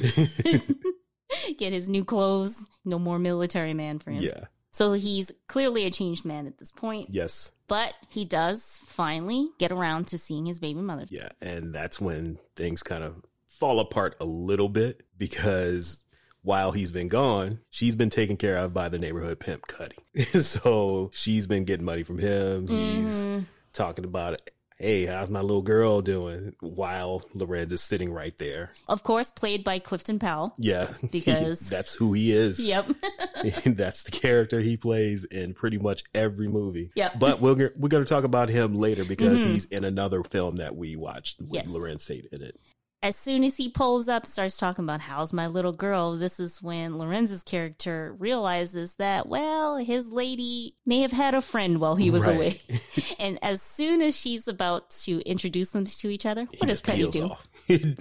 get 1.58 1.72
his 1.72 1.88
new 1.88 2.04
clothes. 2.04 2.64
No 2.84 2.98
more 2.98 3.18
military 3.18 3.74
man 3.74 3.98
for 3.98 4.10
him. 4.10 4.22
Yeah. 4.22 4.44
So 4.70 4.92
he's 4.92 5.32
clearly 5.48 5.84
a 5.86 5.90
changed 5.90 6.24
man 6.24 6.46
at 6.46 6.58
this 6.58 6.70
point. 6.70 7.08
Yes. 7.10 7.50
But 7.66 7.94
he 8.08 8.24
does 8.24 8.80
finally 8.84 9.50
get 9.58 9.72
around 9.72 10.06
to 10.08 10.18
seeing 10.18 10.46
his 10.46 10.58
baby 10.58 10.80
mother. 10.80 11.06
Yeah. 11.08 11.30
And 11.40 11.74
that's 11.74 12.00
when 12.00 12.38
things 12.56 12.82
kind 12.82 13.02
of 13.02 13.22
fall 13.46 13.80
apart 13.80 14.14
a 14.20 14.24
little 14.24 14.68
bit 14.68 15.02
because 15.16 16.04
while 16.42 16.72
he's 16.72 16.90
been 16.90 17.08
gone, 17.08 17.58
she's 17.70 17.96
been 17.96 18.10
taken 18.10 18.36
care 18.36 18.56
of 18.56 18.72
by 18.72 18.88
the 18.88 18.98
neighborhood 18.98 19.40
pimp 19.40 19.66
Cutty. 19.66 19.96
so 20.40 21.10
she's 21.12 21.46
been 21.46 21.64
getting 21.64 21.84
money 21.84 22.02
from 22.04 22.18
him. 22.18 22.68
He's 22.68 23.24
Mhm. 23.26 23.46
talking 23.72 24.04
about 24.04 24.40
Hey, 24.80 25.06
how's 25.06 25.28
my 25.28 25.40
little 25.40 25.62
girl 25.62 26.02
doing? 26.02 26.54
While 26.60 27.22
Larenz 27.34 27.72
is 27.72 27.80
sitting 27.80 28.12
right 28.12 28.36
there. 28.38 28.70
Of 28.86 29.02
course, 29.02 29.32
played 29.32 29.64
by 29.64 29.80
Clifton 29.80 30.20
Powell. 30.20 30.54
Yeah. 30.56 30.88
Because- 31.10 31.60
that's 31.68 31.94
who 31.96 32.12
he 32.12 32.32
is. 32.32 32.60
Yep. 32.60 32.90
that's 33.66 34.04
the 34.04 34.12
character 34.12 34.60
he 34.60 34.76
plays 34.76 35.24
in 35.24 35.54
pretty 35.54 35.78
much 35.78 36.04
every 36.14 36.46
movie. 36.46 36.92
Yep. 36.94 37.18
But 37.18 37.40
we're 37.40 37.72
we're 37.76 37.88
going 37.88 38.04
to 38.04 38.08
talk 38.08 38.22
about 38.24 38.50
him 38.50 38.78
later 38.78 39.04
because 39.04 39.44
Mhm. 39.44 39.48
he's 39.48 39.64
in 39.64 39.82
another 39.84 40.22
film 40.22 40.56
that 40.56 40.76
we 40.76 40.94
watched 40.94 41.40
with 41.40 41.50
Yes. 41.54 41.68
Lorenz 41.68 42.06
Tate 42.06 42.26
in 42.30 42.42
it. 42.42 42.56
As 43.00 43.14
soon 43.14 43.44
as 43.44 43.56
he 43.56 43.68
pulls 43.68 44.08
up, 44.08 44.26
starts 44.26 44.56
talking 44.56 44.84
about 44.84 45.00
how's 45.00 45.32
my 45.32 45.46
little 45.46 45.70
girl. 45.70 46.16
This 46.16 46.40
is 46.40 46.60
when 46.60 46.98
Larenz's 46.98 47.44
character 47.44 48.16
realizes 48.18 48.94
that, 48.94 49.28
well, 49.28 49.76
his 49.76 50.08
lady 50.08 50.74
may 50.84 51.02
have 51.02 51.12
had 51.12 51.32
a 51.32 51.40
friend 51.40 51.78
while 51.80 51.94
he 51.94 52.10
was 52.10 52.24
Right. 52.24 52.34
away. 52.34 52.60
and 53.20 53.38
as 53.40 53.62
soon 53.62 54.02
as 54.02 54.16
she's 54.18 54.48
about 54.48 54.90
to 55.04 55.20
introduce 55.20 55.70
them 55.70 55.84
to 55.84 56.08
each 56.10 56.26
other, 56.26 56.48
He 56.50 56.56
what 56.58 56.68
does 56.70 56.80
Cutty 56.80 57.08
do? 57.08 57.30
he 57.68 57.94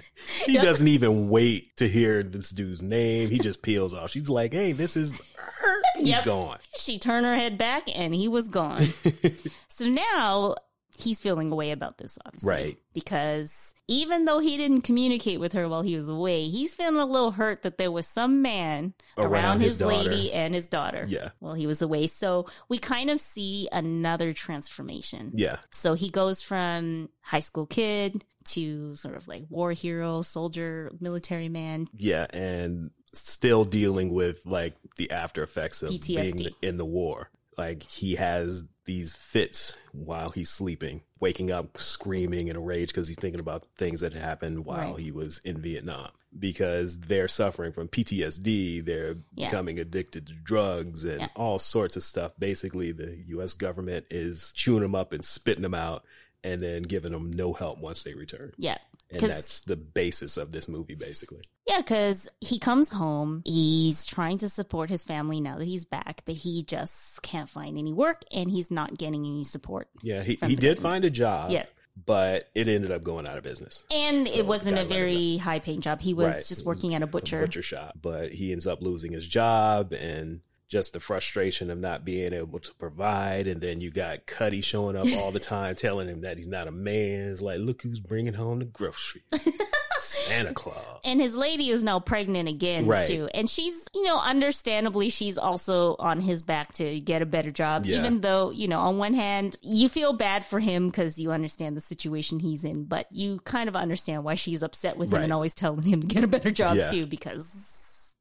Yep. 0.48 0.64
doesn't 0.64 0.88
even 0.88 1.30
wait 1.30 1.78
to 1.78 1.88
hear 1.88 2.24
this 2.24 2.50
dude's 2.50 2.82
name. 2.82 3.30
He 3.30 3.38
just 3.38 3.62
peels 3.62 3.94
off. 3.94 4.10
She's 4.10 4.30
like, 4.30 4.54
"Hey, 4.54 4.72
this 4.72 4.98
is 4.98 5.12
her." 5.36 5.82
He's 5.98 6.08
Yep. 6.10 6.24
gone. 6.24 6.58
She 6.76 6.98
turned 6.98 7.26
her 7.28 7.36
head 7.36 7.58
back 7.60 7.84
and 7.96 8.16
he 8.16 8.28
was 8.28 8.50
gone. 8.50 8.86
so 9.70 9.86
now 9.88 10.56
he's 10.98 11.22
feeling 11.22 11.52
away 11.52 11.72
about 11.72 11.98
this, 11.98 12.18
obviously. 12.26 12.50
Right. 12.50 12.78
Because 12.94 13.74
even 13.88 14.26
though 14.26 14.40
he 14.40 14.58
didn't 14.58 14.82
communicate 14.82 15.40
with 15.40 15.54
her 15.54 15.70
while 15.70 15.82
he 15.84 15.96
was 15.96 16.10
away, 16.10 16.48
he's 16.50 16.76
feeling 16.76 16.98
a 17.00 17.06
little 17.06 17.32
hurt 17.32 17.62
that 17.62 17.78
there 17.78 17.92
was 17.92 18.06
some 18.08 18.42
man 18.42 18.94
around, 19.18 19.32
Around 19.32 19.60
his, 19.62 19.78
his 19.78 19.82
lady 19.88 20.34
and 20.34 20.54
his 20.54 20.68
daughter 20.68 21.06
Yeah. 21.08 21.30
while 21.40 21.54
he 21.54 21.68
was 21.68 21.82
away. 21.82 22.08
So 22.08 22.48
we 22.68 22.80
kind 22.80 23.10
of 23.10 23.22
see 23.22 23.70
another 23.72 24.34
transformation. 24.34 25.32
Yeah. 25.36 25.58
So 25.72 25.94
he 25.94 26.10
goes 26.10 26.42
from 26.42 27.10
high 27.22 27.40
school 27.40 27.66
kid 27.66 28.26
to 28.46 28.96
sort 28.96 29.16
of 29.16 29.28
like 29.28 29.46
war 29.50 29.72
hero, 29.72 30.22
soldier, 30.22 30.92
military 31.00 31.48
man. 31.50 31.88
Yeah, 31.94 32.26
and 32.32 32.92
still 33.14 33.64
dealing 33.66 34.12
with 34.14 34.46
like 34.46 34.76
the 34.98 35.12
after 35.12 35.44
effects 35.44 35.82
of 35.84 35.92
PTSD. 35.92 36.38
being 36.38 36.50
in 36.62 36.78
the 36.78 36.86
war. 36.86 37.30
Like 37.58 37.84
he 37.84 38.16
has 38.16 38.66
these 38.88 39.16
fits 39.16 39.78
while 39.92 40.32
he's 40.32 40.50
sleeping, 40.50 41.02
waking 41.20 41.52
up 41.52 41.78
screaming 41.78 42.48
in 42.48 42.56
a 42.56 42.60
rage 42.60 42.88
because 42.90 43.08
he's 43.08 43.18
thinking 43.18 43.40
about 43.40 43.68
things 43.78 44.00
that 44.00 44.14
happened 44.14 44.66
while 44.66 44.94
Right. 44.94 45.00
he 45.00 45.12
was 45.12 45.40
in 45.46 45.62
Vietnam. 45.62 46.10
Because 46.38 47.00
they're 47.02 47.28
suffering 47.28 47.72
from 47.72 47.88
PTSD, 47.88 48.80
they're 48.82 49.18
Yeah. 49.36 49.48
becoming 49.50 49.80
addicted 49.80 50.28
to 50.28 50.34
drugs 50.34 51.04
and 51.06 51.22
Yeah. 51.22 51.28
all 51.36 51.60
sorts 51.60 51.96
of 51.96 52.04
stuff. 52.04 52.34
Basically, 52.40 52.92
the 52.92 53.24
U.S. 53.30 53.54
government 53.54 54.06
is 54.10 54.52
chewing 54.56 54.82
them 54.82 54.96
up 54.96 55.14
and 55.14 55.24
spitting 55.24 55.64
them 55.64 55.74
out, 55.74 56.04
and 56.44 56.62
then 56.62 56.84
giving 56.84 57.12
them 57.12 57.32
no 57.32 57.54
help 57.54 57.80
once 57.80 58.04
they 58.04 58.14
return. 58.14 58.54
Yeah. 58.58 58.78
And 59.10 59.22
that's 59.22 59.62
the 59.62 59.76
basis 59.78 60.36
of 60.38 60.52
this 60.52 60.68
movie, 60.68 60.96
basically. 60.96 61.42
Yeah, 61.68 61.78
because 61.78 62.28
he 62.42 62.60
comes 62.60 62.90
home. 62.90 63.42
He's 63.46 64.06
trying 64.06 64.38
to 64.40 64.50
support 64.50 64.90
his 64.90 65.04
family 65.04 65.40
now 65.42 65.58
that 65.58 65.68
he's 65.68 65.86
back, 65.86 66.22
but 66.26 66.36
he 66.36 66.64
just 66.64 67.22
can't 67.22 67.50
find 67.50 67.78
any 67.78 67.94
work 67.94 68.22
and 68.32 68.50
he's 68.52 68.70
not 68.72 68.98
getting 68.98 69.26
any 69.26 69.44
support. 69.44 69.88
Yeah, 70.04 70.24
he, 70.24 70.38
he 70.46 70.56
did 70.56 70.80
find 70.80 71.06
a 71.06 71.10
job. 71.10 71.52
Yeah. 71.52 71.66
But 72.06 72.50
it 72.54 72.68
ended 72.68 72.92
up 72.92 73.04
going 73.04 73.28
out 73.28 73.38
of 73.38 73.44
business. 73.44 73.84
And 73.92 74.28
So, 74.28 74.34
it 74.36 74.46
wasn't 74.46 74.78
a 74.78 74.86
very 74.86 75.38
high 75.38 75.58
paying 75.60 75.82
job. 75.82 76.00
He 76.00 76.14
was 76.14 76.36
Right. 76.36 76.46
just 76.48 76.64
working 76.64 76.94
at 76.94 77.02
a 77.02 77.08
butcher. 77.08 77.42
butcher 77.42 77.64
shop. 77.64 77.98
But 78.00 78.34
he 78.34 78.52
ends 78.52 78.68
up 78.68 78.82
losing 78.84 79.14
his 79.14 79.28
job 79.28 79.94
and 79.94 80.42
just 80.68 80.94
the 80.94 81.00
frustration 81.00 81.70
of 81.70 81.78
not 81.80 82.04
being 82.04 82.34
able 82.34 82.60
to 82.60 82.74
provide. 82.76 83.48
And 83.48 83.62
then 83.62 83.80
you 83.82 83.90
got 83.92 84.26
Cutty 84.26 84.62
showing 84.62 84.96
up 84.96 85.08
all 85.18 85.32
the 85.32 85.40
time 85.56 85.76
telling 85.76 86.08
him 86.08 86.22
that 86.22 86.38
he's 86.38 86.48
not 86.48 86.68
a 86.68 86.72
man. 86.72 87.30
It's 87.32 87.42
like, 87.42 87.60
look 87.60 87.82
who's 87.84 88.00
bringing 88.00 88.34
home 88.34 88.60
the 88.60 88.66
groceries. 88.66 89.24
Santa 90.00 90.54
Claus. 90.54 91.00
And 91.04 91.20
his 91.20 91.36
lady 91.36 91.70
is 91.70 91.84
now 91.84 92.00
pregnant 92.00 92.48
again 92.48 92.86
Right. 92.86 93.08
too. 93.08 93.30
And 93.34 93.50
she's, 93.50 93.86
you 93.94 94.04
know, 94.04 94.20
understandably 94.20 95.10
she's 95.10 95.38
also 95.38 95.96
on 96.00 96.22
his 96.22 96.42
back 96.44 96.74
to 96.74 97.00
get 97.00 97.22
a 97.22 97.26
better 97.26 97.52
job. 97.52 97.86
Yeah. 97.86 98.00
Even 98.00 98.22
though, 98.22 98.52
you 98.52 98.68
know, 98.68 98.80
on 98.80 98.98
one 98.98 99.14
hand, 99.14 99.56
you 99.62 99.90
feel 99.90 100.14
bad 100.14 100.46
for 100.46 100.60
him 100.60 100.88
because 100.88 101.18
you 101.18 101.32
understand 101.32 101.76
the 101.76 101.82
situation 101.82 102.40
he's 102.40 102.64
in, 102.64 102.84
but 102.86 103.08
you 103.12 103.40
kind 103.44 103.68
of 103.70 103.76
understand 103.76 104.24
why 104.24 104.36
she's 104.36 104.64
upset 104.64 104.98
with 104.98 105.10
him 105.10 105.16
Right. 105.16 105.24
and 105.24 105.34
always 105.34 105.54
telling 105.54 105.84
him 105.84 106.02
to 106.02 106.08
get 106.08 106.24
a 106.24 106.28
better 106.28 106.52
job 106.52 106.78
Yeah. 106.78 106.92
too 106.92 107.06
because 107.06 107.77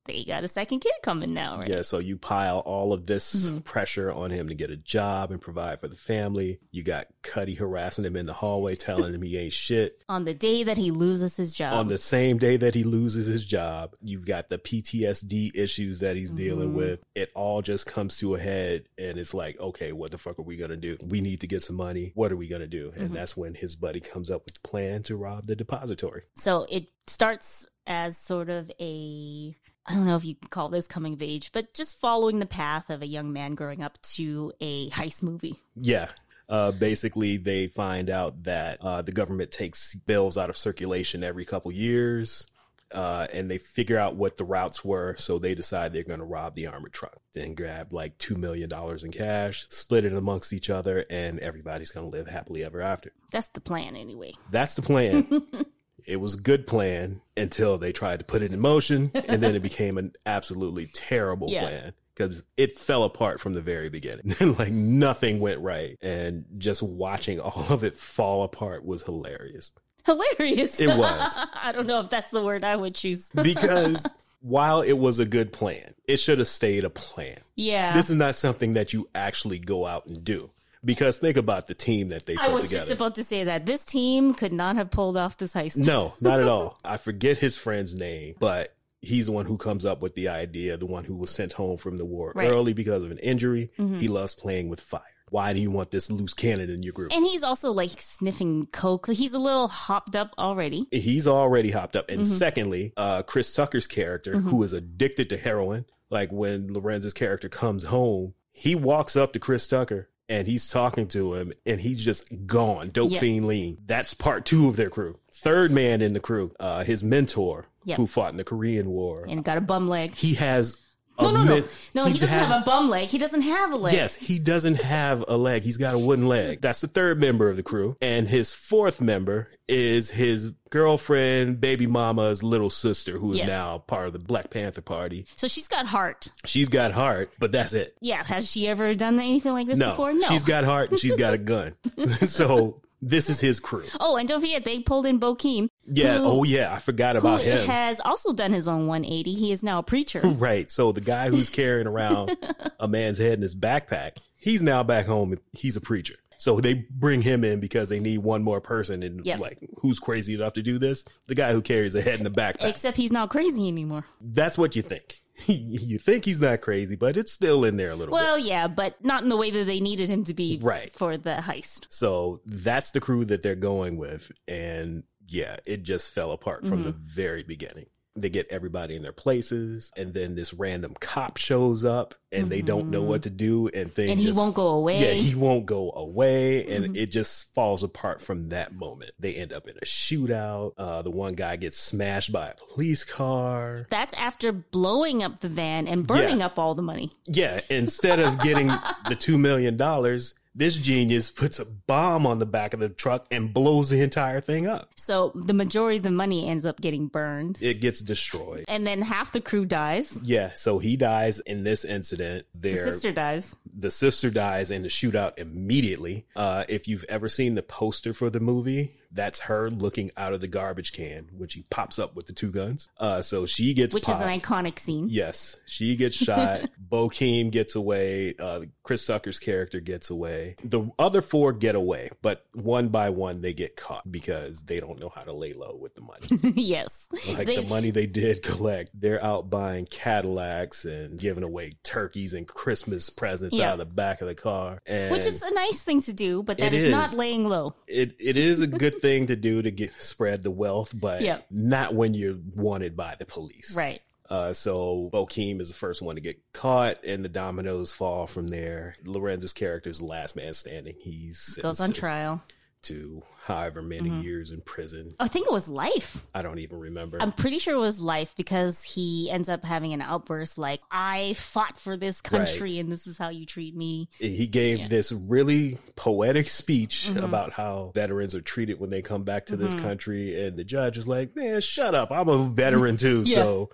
they 0.06 0.24
got 0.24 0.44
a 0.44 0.48
second 0.48 0.80
kid 0.80 0.92
coming 1.02 1.34
now, 1.34 1.58
right? 1.58 1.68
Yeah, 1.68 1.82
so 1.82 1.98
you 1.98 2.16
pile 2.16 2.58
all 2.60 2.92
of 2.92 3.06
this 3.06 3.34
Mm-hmm. 3.34 3.58
pressure 3.60 4.10
on 4.10 4.30
him 4.30 4.48
to 4.48 4.54
get 4.54 4.70
a 4.70 4.76
job 4.76 5.30
and 5.30 5.40
provide 5.40 5.80
for 5.80 5.88
the 5.88 5.96
family. 5.96 6.58
You 6.70 6.82
got 6.82 7.06
Cutty 7.22 7.54
harassing 7.54 8.04
him 8.04 8.16
in 8.16 8.26
the 8.26 8.32
hallway, 8.32 8.76
telling 8.76 9.12
him 9.14 9.22
he 9.22 9.36
ain't 9.38 9.52
shit. 9.52 10.02
On 10.08 10.24
the 10.24 10.34
day 10.34 10.62
that 10.62 10.76
he 10.78 10.90
loses 10.90 11.36
his 11.36 11.54
job. 11.54 11.74
on 11.74 11.88
the 11.88 11.98
same 11.98 12.38
day 12.38 12.56
that 12.56 12.74
he 12.74 12.84
loses 12.84 13.26
his 13.26 13.44
job, 13.44 13.94
you've 14.00 14.24
got 14.26 14.48
the 14.48 14.58
PTSD 14.58 15.50
issues 15.56 16.00
that 16.00 16.16
he's 16.16 16.32
dealing 16.32 16.68
Mm-hmm. 16.68 16.76
with. 16.76 17.00
It 17.14 17.30
all 17.34 17.62
just 17.62 17.86
comes 17.86 18.16
to 18.18 18.34
a 18.34 18.38
head, 18.38 18.84
and 18.98 19.18
it's 19.18 19.34
like, 19.34 19.58
okay, 19.60 19.92
what 19.92 20.10
the 20.12 20.18
fuck 20.18 20.38
are 20.38 20.42
we 20.42 20.56
gonna 20.56 20.76
do? 20.76 20.96
We 21.04 21.20
need 21.20 21.40
to 21.42 21.46
get 21.46 21.62
some 21.62 21.76
money. 21.76 22.12
What 22.14 22.32
are 22.32 22.36
we 22.36 22.48
gonna 22.48 22.66
do? 22.66 22.92
And 22.94 23.06
Mm-hmm. 23.06 23.14
that's 23.14 23.36
when 23.36 23.54
his 23.54 23.74
buddy 23.76 24.00
comes 24.00 24.30
up 24.30 24.44
with 24.44 24.54
the 24.54 24.60
plan 24.68 25.02
to 25.04 25.16
rob 25.16 25.46
the 25.46 25.56
depository. 25.56 26.22
So 26.34 26.66
it 26.70 26.86
starts 27.06 27.66
as 27.86 28.16
sort 28.16 28.48
of 28.48 28.70
a 28.80 29.54
I 29.86 29.94
don't 29.94 30.06
know 30.06 30.16
if 30.16 30.24
you 30.24 30.34
can 30.34 30.48
call 30.48 30.68
this 30.68 30.86
coming 30.86 31.14
of 31.14 31.22
age, 31.22 31.50
but 31.52 31.72
just 31.72 32.00
following 32.00 32.40
the 32.40 32.46
path 32.46 32.90
of 32.90 33.02
a 33.02 33.06
young 33.06 33.32
man 33.32 33.54
growing 33.54 33.82
up 33.82 34.00
to 34.14 34.52
a 34.60 34.90
heist 34.90 35.22
movie. 35.22 35.62
Yeah. 35.76 36.08
Uh, 36.48 36.72
basically, 36.72 37.36
they 37.36 37.68
find 37.68 38.10
out 38.10 38.44
that 38.44 38.80
uh, 38.80 39.02
the 39.02 39.12
government 39.12 39.50
takes 39.50 39.94
bills 39.94 40.36
out 40.36 40.50
of 40.50 40.56
circulation 40.56 41.24
every 41.24 41.44
couple 41.44 41.70
years. 41.72 42.46
Uh, 42.92 43.26
and 43.32 43.50
they 43.50 43.58
figure 43.58 43.98
out 43.98 44.14
what 44.14 44.36
the 44.36 44.44
routes 44.44 44.84
were, 44.84 45.16
so 45.18 45.40
they 45.40 45.56
decide 45.56 45.92
they're 45.92 46.04
going 46.04 46.20
to 46.20 46.24
rob 46.24 46.54
the 46.54 46.68
armored 46.68 46.92
truck. 46.92 47.18
Then 47.32 47.54
grab 47.54 47.92
like 47.92 48.16
two 48.16 48.36
million 48.36 48.68
dollars 48.68 49.02
in 49.02 49.10
cash, 49.10 49.66
split 49.70 50.04
it 50.04 50.12
amongst 50.12 50.52
each 50.52 50.70
other, 50.70 51.04
and 51.10 51.40
everybody's 51.40 51.90
going 51.90 52.08
to 52.08 52.16
live 52.16 52.28
happily 52.28 52.62
ever 52.62 52.80
after. 52.80 53.10
That's 53.32 53.48
the 53.48 53.60
plan 53.60 53.96
anyway. 53.96 54.34
That's 54.52 54.76
the 54.76 54.82
plan. 54.82 55.26
it 56.06 56.16
was 56.16 56.34
a 56.34 56.40
good 56.40 56.66
plan 56.66 57.20
until 57.36 57.78
they 57.78 57.92
tried 57.92 58.18
to 58.20 58.24
put 58.24 58.42
it 58.42 58.52
in 58.52 58.60
motion, 58.60 59.10
and 59.14 59.42
then 59.42 59.54
it 59.54 59.62
became 59.62 59.98
an 59.98 60.12
absolutely 60.24 60.86
terrible 60.86 61.48
Yeah. 61.50 61.60
plan 61.62 61.92
because 62.14 62.44
it 62.56 62.72
fell 62.72 63.02
apart 63.04 63.40
from 63.40 63.54
the 63.54 63.60
very 63.60 63.88
beginning. 63.90 64.34
like 64.58 64.72
nothing 64.72 65.40
went 65.40 65.60
right, 65.60 65.98
and 66.02 66.44
just 66.58 66.82
watching 66.82 67.40
all 67.40 67.66
of 67.70 67.84
it 67.84 67.96
fall 67.96 68.42
apart 68.44 68.84
was 68.84 69.02
hilarious 69.02 69.72
Hilarious. 70.04 70.80
It 70.80 70.96
was. 70.96 71.36
I 71.54 71.72
don't 71.72 71.86
know 71.88 72.00
if 72.00 72.10
that's 72.10 72.30
the 72.30 72.40
word 72.42 72.62
I 72.64 72.76
would 72.76 72.94
choose. 72.94 73.28
because. 73.42 74.06
While 74.40 74.82
it 74.82 74.92
was 74.92 75.18
a 75.18 75.24
good 75.24 75.50
plan, 75.52 75.94
it 76.06 76.18
should 76.18 76.38
have 76.38 76.46
stayed 76.46 76.84
a 76.84 76.90
plan. 76.90 77.38
yeah. 77.56 77.94
This 77.96 78.10
is 78.10 78.16
not 78.16 78.36
something 78.36 78.74
that 78.74 78.92
you 78.92 79.08
actually 79.12 79.58
go 79.58 79.86
out 79.86 80.06
and 80.06 80.22
do. 80.22 80.50
Because 80.86 81.18
think 81.18 81.36
about 81.36 81.66
the 81.66 81.74
team 81.74 82.08
that 82.08 82.24
they 82.24 82.34
I 82.36 82.46
put 82.46 82.52
was 82.54 82.64
together. 82.64 82.80
just 82.82 82.92
about 82.92 83.14
to 83.16 83.24
say 83.24 83.44
that 83.44 83.66
this 83.66 83.84
team 83.84 84.32
could 84.32 84.52
not 84.54 84.76
have 84.76 84.90
pulled 84.90 85.16
off 85.18 85.36
this 85.36 85.52
heist. 85.52 85.76
No, 85.76 86.14
not 86.20 86.40
at 86.40 86.48
all. 86.48 86.78
I 86.84 86.96
forget 86.96 87.36
his 87.38 87.58
friend's 87.58 87.94
name, 87.94 88.36
but 88.38 88.74
he's 89.02 89.26
the 89.26 89.32
one 89.32 89.44
who 89.46 89.58
comes 89.58 89.84
up 89.84 90.00
with 90.02 90.14
the 90.14 90.28
idea, 90.28 90.76
the 90.78 90.86
one 90.86 91.04
who 91.04 91.14
was 91.16 91.30
sent 91.30 91.52
home 91.54 91.76
from 91.76 91.98
the 91.98 92.04
war 92.06 92.32
Right. 92.34 92.46
Mm-hmm. 92.46 92.54
early 92.56 92.72
because 92.72 93.04
of 93.04 93.10
an 93.10 93.18
injury. 93.18 93.70
He 93.76 94.08
loves 94.08 94.34
playing 94.34 94.68
with 94.70 94.80
fire. 94.80 95.02
Why 95.30 95.52
do 95.52 95.58
you 95.58 95.72
want 95.72 95.90
this 95.90 96.08
loose 96.08 96.34
cannon 96.34 96.70
in 96.70 96.84
your 96.84 96.92
group? 96.92 97.12
And 97.12 97.24
he's 97.26 97.42
also 97.42 97.72
like 97.72 98.00
sniffing 98.00 98.66
coke. 98.66 99.08
He's 99.10 99.34
a 99.34 99.40
little 99.40 99.66
hopped 99.66 100.14
up 100.14 100.30
already. 100.38 100.86
He's 100.92 101.26
already 101.26 101.72
hopped 101.72 101.96
up. 101.96 102.08
And 102.08 102.20
Mm-hmm. 102.20 102.32
secondly, 102.32 102.92
uh, 102.96 103.22
Chris 103.24 103.52
Tucker's 103.52 103.88
character, 103.88 104.38
who 104.38 104.62
is 104.62 104.72
addicted 104.72 105.28
to 105.30 105.36
heroin, 105.36 105.84
like 106.10 106.30
when 106.30 106.68
Larenz's 106.72 107.12
character 107.12 107.48
comes 107.48 107.84
home, 107.84 108.34
he 108.52 108.76
walks 108.76 109.16
up 109.16 109.32
to 109.32 109.40
Chris 109.40 109.66
Tucker 109.66 110.08
and 110.28 110.46
he's 110.46 110.68
talking 110.68 111.06
to 111.08 111.34
him 111.34 111.52
and 111.64 111.80
he's 111.80 112.04
just 112.04 112.46
gone, 112.46 112.90
dope 112.90 113.12
Yeah. 113.12 113.20
fiend 113.20 113.46
lean. 113.46 113.78
That's 113.86 114.14
part 114.14 114.44
two 114.44 114.68
of 114.68 114.76
their 114.76 114.90
crew. 114.90 115.18
Third 115.32 115.70
man 115.70 116.02
in 116.02 116.12
the 116.14 116.20
crew, 116.20 116.52
uh, 116.58 116.84
his 116.84 117.02
mentor, 117.02 117.66
Yeah. 117.84 117.96
who 117.96 118.06
fought 118.06 118.30
in 118.32 118.36
the 118.36 118.44
Korean 118.44 118.88
War. 118.90 119.24
And 119.28 119.44
got 119.44 119.56
a 119.58 119.60
bum 119.60 119.88
leg. 119.88 120.14
he 120.14 120.34
has 120.34 120.76
No, 121.20 121.30
no, 121.30 121.44
no. 121.44 121.64
No, 121.94 122.04
he 122.06 122.12
doesn't 122.14 122.28
has- 122.28 122.48
have 122.48 122.62
a 122.62 122.64
bum 122.64 122.90
leg. 122.90 123.08
He 123.08 123.18
doesn't 123.18 123.40
have 123.42 123.72
a 123.72 123.76
leg. 123.76 123.94
Yes, 123.94 124.16
he 124.16 124.38
doesn't 124.38 124.76
have 124.82 125.24
a 125.28 125.36
leg. 125.36 125.62
He's 125.64 125.76
got 125.78 125.94
a 125.94 125.98
wooden 125.98 126.28
leg. 126.28 126.60
That's 126.60 126.80
the 126.82 126.88
third 126.88 127.18
member 127.20 127.48
of 127.48 127.56
the 127.56 127.62
crew. 127.62 127.96
And 128.02 128.28
his 128.28 128.52
fourth 128.52 129.00
member 129.00 129.48
is 129.68 130.10
his 130.10 130.52
girlfriend, 130.70 131.60
baby 131.60 131.86
mama's 131.86 132.42
little 132.42 132.70
sister, 132.70 133.18
who 133.18 133.32
is 133.32 133.38
Yes. 133.38 133.48
now 133.48 133.78
part 133.78 134.06
of 134.06 134.12
the 134.12 134.18
Black 134.18 134.50
Panther 134.50 134.80
Party. 134.82 135.26
So 135.36 135.48
she's 135.48 135.68
got 135.68 135.86
heart. 135.86 136.28
She's 136.44 136.68
got 136.68 136.92
heart, 136.92 137.32
but 137.38 137.50
that's 137.52 137.72
it. 137.72 137.96
Yeah. 138.00 138.22
Has 138.22 138.50
she 138.50 138.68
ever 138.68 138.94
done 138.94 139.18
anything 139.18 139.52
like 139.52 139.66
this 139.66 139.78
No, 139.78 139.90
before? 139.90 140.12
No. 140.12 140.26
she's 140.28 140.44
got 140.44 140.64
heart 140.64 140.90
and 140.90 141.00
she's 141.00 141.16
got 141.16 141.34
a 141.34 141.38
gun. 141.38 141.74
so 142.26 142.80
this 143.02 143.28
is 143.30 143.40
his 143.40 143.60
crew. 143.60 143.84
Oh, 144.00 144.16
and 144.16 144.28
don't 144.28 144.40
forget 144.40 144.64
they 144.64 144.80
pulled 144.80 145.06
in 145.06 145.20
Bokeem. 145.20 145.68
Yeah. 145.86 146.18
who- 146.18 146.24
oh, 146.24 146.42
yeah. 146.44 146.72
I 146.74 146.78
forgot 146.78 147.14
Who 147.16 147.20
about 147.20 147.40
him. 147.42 147.60
He 147.60 147.66
has 147.66 148.00
also 148.04 148.32
done 148.32 148.52
his 148.52 148.66
own 148.68 148.86
180. 148.86 149.32
He 149.34 149.52
is 149.52 149.62
now 149.62 149.78
a 149.78 149.82
preacher. 149.82 150.20
Right. 150.36 150.70
So 150.70 150.92
the 150.92 151.00
guy 151.00 151.28
who's 151.30 151.50
carrying 151.50 151.86
around 151.86 152.36
a 152.80 152.88
man's 152.88 153.18
head 153.18 153.34
in 153.34 153.42
his 153.42 153.54
backpack, 153.56 154.16
he's 154.36 154.62
now 154.62 154.82
back 154.82 155.06
home. 155.06 155.36
He's 155.52 155.76
a 155.76 155.80
preacher. 155.80 156.16
So 156.38 156.60
they 156.60 156.74
bring 156.90 157.22
him 157.22 157.44
in 157.44 157.60
because 157.60 157.88
they 157.88 157.98
need 158.00 158.18
one 158.18 158.42
more 158.42 158.60
person. 158.60 159.02
And 159.02 159.24
Yep. 159.24 159.40
like, 159.40 159.58
who's 159.80 159.98
crazy 159.98 160.34
enough 160.34 160.52
to 160.54 160.62
do 160.62 160.78
this? 160.78 161.04
The 161.28 161.34
guy 161.34 161.52
who 161.52 161.62
carries 161.62 161.94
a 161.94 162.02
head 162.02 162.18
in 162.18 162.24
the 162.24 162.30
backpack. 162.30 162.64
Except 162.68 162.96
he's 162.96 163.10
not 163.12 163.30
crazy 163.30 163.66
anymore. 163.68 164.04
That's 164.20 164.58
what 164.58 164.76
you 164.76 164.82
think. 164.82 165.22
you 165.46 165.98
think 165.98 166.24
he's 166.24 166.40
not 166.40 166.60
crazy, 166.60 166.96
but 166.96 167.16
it's 167.16 167.32
still 167.32 167.64
in 167.64 167.76
there 167.76 167.90
a 167.90 167.96
little 167.96 168.14
bit. 168.14 168.22
Well, 168.22 168.38
yeah, 168.38 168.68
but 168.68 169.02
not 169.04 169.22
in 169.22 169.28
the 169.28 169.36
way 169.36 169.50
that 169.50 169.64
they 169.64 169.80
needed 169.80 170.08
him 170.08 170.24
to 170.24 170.34
be 170.34 170.58
Right. 170.62 170.94
for 170.94 171.16
the 171.16 171.30
heist. 171.34 171.86
So 171.88 172.40
that's 172.46 172.90
the 172.92 173.00
crew 173.00 173.24
that 173.26 173.42
they're 173.42 173.54
going 173.54 173.96
with. 173.96 174.30
And 174.48 175.04
yeah, 175.28 175.56
it 175.66 175.82
just 175.82 176.12
fell 176.12 176.32
apart 176.32 176.66
from 176.66 176.82
the 176.84 176.90
Mm-hmm. 176.92 177.00
very 177.02 177.42
beginning. 177.42 177.86
They 178.16 178.30
get 178.30 178.46
everybody 178.50 178.96
in 178.96 179.02
their 179.02 179.12
places, 179.12 179.90
and 179.96 180.14
then 180.14 180.34
this 180.34 180.54
random 180.54 180.94
cop 181.00 181.36
shows 181.36 181.84
up, 181.84 182.14
and 182.32 182.48
they 182.50 182.62
don't 182.62 182.90
know 182.90 183.02
what 183.02 183.22
to 183.22 183.30
do, 183.30 183.68
and 183.68 183.92
things 183.92 184.06
Mm-hmm. 184.06 184.10
And 184.12 184.20
he 184.20 184.26
just- 184.26 184.38
won't 184.38 184.54
go 184.54 184.68
away. 184.68 185.00
Yeah, 185.00 185.12
he 185.12 185.34
won't 185.34 185.66
go 185.66 185.92
away, 185.92 186.66
and 186.74 186.84
Mm-hmm. 186.86 186.96
it 186.96 187.10
just 187.12 187.52
falls 187.54 187.82
apart 187.82 188.20
from 188.22 188.48
that 188.50 188.74
moment. 188.74 189.12
They 189.18 189.34
end 189.34 189.52
up 189.52 189.68
in 189.68 189.76
a 189.76 189.84
shootout. 189.84 190.72
Uh, 190.78 191.02
the 191.02 191.10
one 191.10 191.34
guy 191.34 191.56
gets 191.56 191.76
smashed 191.78 192.32
by 192.32 192.48
a 192.48 192.54
police 192.72 193.04
car. 193.04 193.86
That's 193.90 194.14
after 194.14 194.52
blowing 194.52 195.22
up 195.22 195.40
the 195.40 195.48
van 195.48 195.86
and 195.86 196.06
burning 196.06 196.38
Yeah. 196.40 196.46
up 196.46 196.58
all 196.58 196.74
the 196.74 196.82
money. 196.82 197.12
Yeah, 197.26 197.60
instead 197.70 198.18
of 198.20 198.40
getting 198.40 198.68
the 199.08 199.16
two 199.18 199.38
million 199.38 199.76
dollars, 199.76 200.34
This 200.58 200.76
genius 200.76 201.30
puts 201.30 201.58
a 201.58 201.66
bomb 201.66 202.26
on 202.26 202.38
the 202.38 202.46
back 202.46 202.72
of 202.72 202.80
the 202.80 202.88
truck 202.88 203.26
and 203.30 203.52
blows 203.52 203.90
the 203.90 204.00
entire 204.00 204.40
thing 204.40 204.66
up. 204.66 204.88
So 204.96 205.32
the 205.34 205.52
majority 205.52 205.98
of 205.98 206.02
the 206.02 206.10
money 206.10 206.48
ends 206.48 206.64
up 206.64 206.80
getting 206.80 207.08
burned. 207.08 207.58
It 207.60 207.82
gets 207.82 208.00
destroyed. 208.00 208.64
And 208.66 208.86
then 208.86 209.02
half 209.02 209.32
the 209.32 209.42
crew 209.42 209.66
dies. 209.66 210.18
Yeah, 210.22 210.52
so 210.54 210.78
he 210.78 210.96
dies 210.96 211.40
in 211.40 211.64
this 211.64 211.84
incident. 211.84 212.46
The 212.54 212.76
sister 212.78 213.12
dies. 213.12 213.54
the 213.78 213.90
sister 213.90 214.30
dies 214.30 214.70
in 214.70 214.80
the 214.80 214.88
shootout 214.88 215.38
immediately. 215.38 216.24
Uh, 216.34 216.64
if 216.70 216.88
you've 216.88 217.04
ever 217.04 217.28
seen 217.28 217.54
the 217.54 217.62
poster 217.62 218.14
for 218.14 218.30
the 218.30 218.40
movie, 218.40 218.92
that's 219.10 219.40
her 219.40 219.70
looking 219.70 220.10
out 220.16 220.32
of 220.32 220.40
the 220.40 220.48
garbage 220.48 220.92
can 220.92 221.28
when 221.36 221.48
she 221.48 221.62
pops 221.70 221.98
up 221.98 222.14
with 222.16 222.26
the 222.26 222.32
two 222.32 222.50
guns. 222.50 222.88
Uh, 222.98 223.22
so 223.22 223.46
she 223.46 223.74
gets 223.74 223.92
shot. 223.92 223.94
Which 223.94 224.04
popped. 224.04 224.20
is 224.20 224.26
an 224.26 224.40
iconic 224.40 224.78
scene. 224.78 225.06
Yes, 225.08 225.56
she 225.66 225.96
gets 225.96 226.16
shot. 226.16 226.62
Bokeem 226.90 227.50
gets 227.50 227.74
away. 227.74 228.34
Uh, 228.38 228.62
Chris 228.82 229.04
Tucker's 229.06 229.38
character 229.38 229.80
gets 229.80 230.10
away. 230.10 230.56
The 230.64 230.88
other 230.98 231.22
four 231.22 231.52
get 231.52 231.74
away, 231.74 232.10
but 232.22 232.44
one 232.52 232.88
by 232.88 233.10
one 233.10 233.40
they 233.40 233.52
get 233.52 233.76
caught 233.76 234.10
because 234.10 234.62
they 234.62 234.78
don't 234.78 235.00
know 235.00 235.08
how 235.14 235.22
to 235.22 235.32
lay 235.32 235.52
low 235.52 235.76
with 235.80 235.94
the 235.94 236.00
money. 236.02 236.26
yes. 236.56 237.08
like 237.28 237.46
They- 237.46 237.56
the 237.56 237.62
money 237.66 237.90
they 237.90 238.06
did 238.06 238.42
collect, 238.42 238.90
they're 238.94 239.22
out 239.22 239.50
buying 239.50 239.86
Cadillacs 239.86 240.84
and 240.84 241.18
giving 241.18 241.42
away 241.42 241.74
turkeys 241.82 242.32
and 242.34 242.46
Christmas 242.46 243.10
presents 243.10 243.56
Yeah. 243.56 243.68
out 243.68 243.72
of 243.74 243.78
the 243.88 243.94
back 243.94 244.20
of 244.20 244.28
the 244.28 244.34
car. 244.34 244.80
And 244.86 245.10
which 245.12 245.26
is 245.26 245.42
a 245.42 245.54
nice 245.54 245.82
thing 245.82 246.02
to 246.02 246.12
do, 246.12 246.42
but 246.42 246.58
that 246.58 246.72
It 246.72 246.80
is, 246.82 246.90
not 246.90 247.12
laying 247.14 247.48
low. 247.48 247.74
it 247.86 248.16
it 248.18 248.36
is 248.36 248.60
a 248.60 248.66
good 248.66 248.95
thing 249.00 249.26
to 249.26 249.36
do 249.36 249.62
to 249.62 249.70
get 249.70 249.92
spread 249.94 250.42
the 250.42 250.50
wealth, 250.50 250.92
but 250.94 251.20
Yeah. 251.22 251.40
not 251.50 251.94
when 251.94 252.14
you're 252.14 252.38
wanted 252.54 252.96
by 252.96 253.14
the 253.18 253.24
police. 253.26 253.74
Right. 253.76 254.00
Uh, 254.28 254.52
so 254.52 255.08
Bokeem 255.12 255.60
is 255.60 255.68
the 255.68 255.76
first 255.76 256.02
one 256.02 256.16
to 256.16 256.20
get 256.20 256.40
caught, 256.52 257.04
and 257.04 257.24
the 257.24 257.28
dominoes 257.28 257.92
fall 257.92 258.26
from 258.26 258.48
there. 258.48 258.96
Lorenz's 259.04 259.52
character 259.52 259.88
is 259.88 259.98
the 260.00 260.04
last 260.04 260.34
man 260.34 260.52
standing. 260.52 260.96
He's 260.98 261.58
Goes 261.62 261.78
on 261.80 261.92
trial. 261.92 262.42
To 262.88 263.22
however 263.44 263.80
many 263.80 264.10
Mm-hmm. 264.10 264.22
years 264.22 264.50
in 264.50 264.60
prison. 264.60 265.14
I 265.20 265.28
think 265.28 265.46
it 265.46 265.52
was 265.52 265.68
life. 265.68 266.26
I 266.34 266.42
don't 266.42 266.58
even 266.58 266.80
remember. 266.80 267.18
I'm 267.20 267.30
pretty 267.30 267.58
sure 267.58 267.74
it 267.74 267.78
was 267.78 268.00
life 268.00 268.34
because 268.36 268.82
he 268.82 269.30
ends 269.30 269.48
up 269.48 269.64
having 269.64 269.92
an 269.92 270.02
outburst 270.02 270.58
like, 270.58 270.80
I 270.90 271.34
fought 271.34 271.78
for 271.78 271.96
this 271.96 272.20
country 272.20 272.78
and 272.78 272.90
this 272.90 273.06
is 273.06 273.18
how 273.18 273.28
you 273.28 273.46
treat 273.46 273.76
me. 273.76 274.08
he 274.18 274.46
gave 274.48 274.78
Yeah. 274.78 274.84
Mm-hmm. 274.86 274.90
this 274.94 275.12
really 275.12 275.78
poetic 275.94 276.48
speech 276.48 277.08
about 277.16 277.52
how 277.52 277.92
veterans 277.94 278.34
are 278.34 278.40
treated 278.40 278.80
when 278.80 278.90
they 278.90 279.00
come 279.02 279.22
back 279.22 279.46
to 279.46 279.56
this 279.56 279.74
country, 279.74 280.44
and 280.44 280.56
the 280.56 280.64
judge 280.64 280.96
was 280.96 281.06
like, 281.06 281.36
"Man, 281.36 281.60
shut 281.60 281.94
up! 281.94 282.10
I'm 282.10 282.28
a 282.28 282.44
veteran 282.48 282.96
too, 282.96 283.22
Yeah. 283.26 283.36
so 283.36 283.70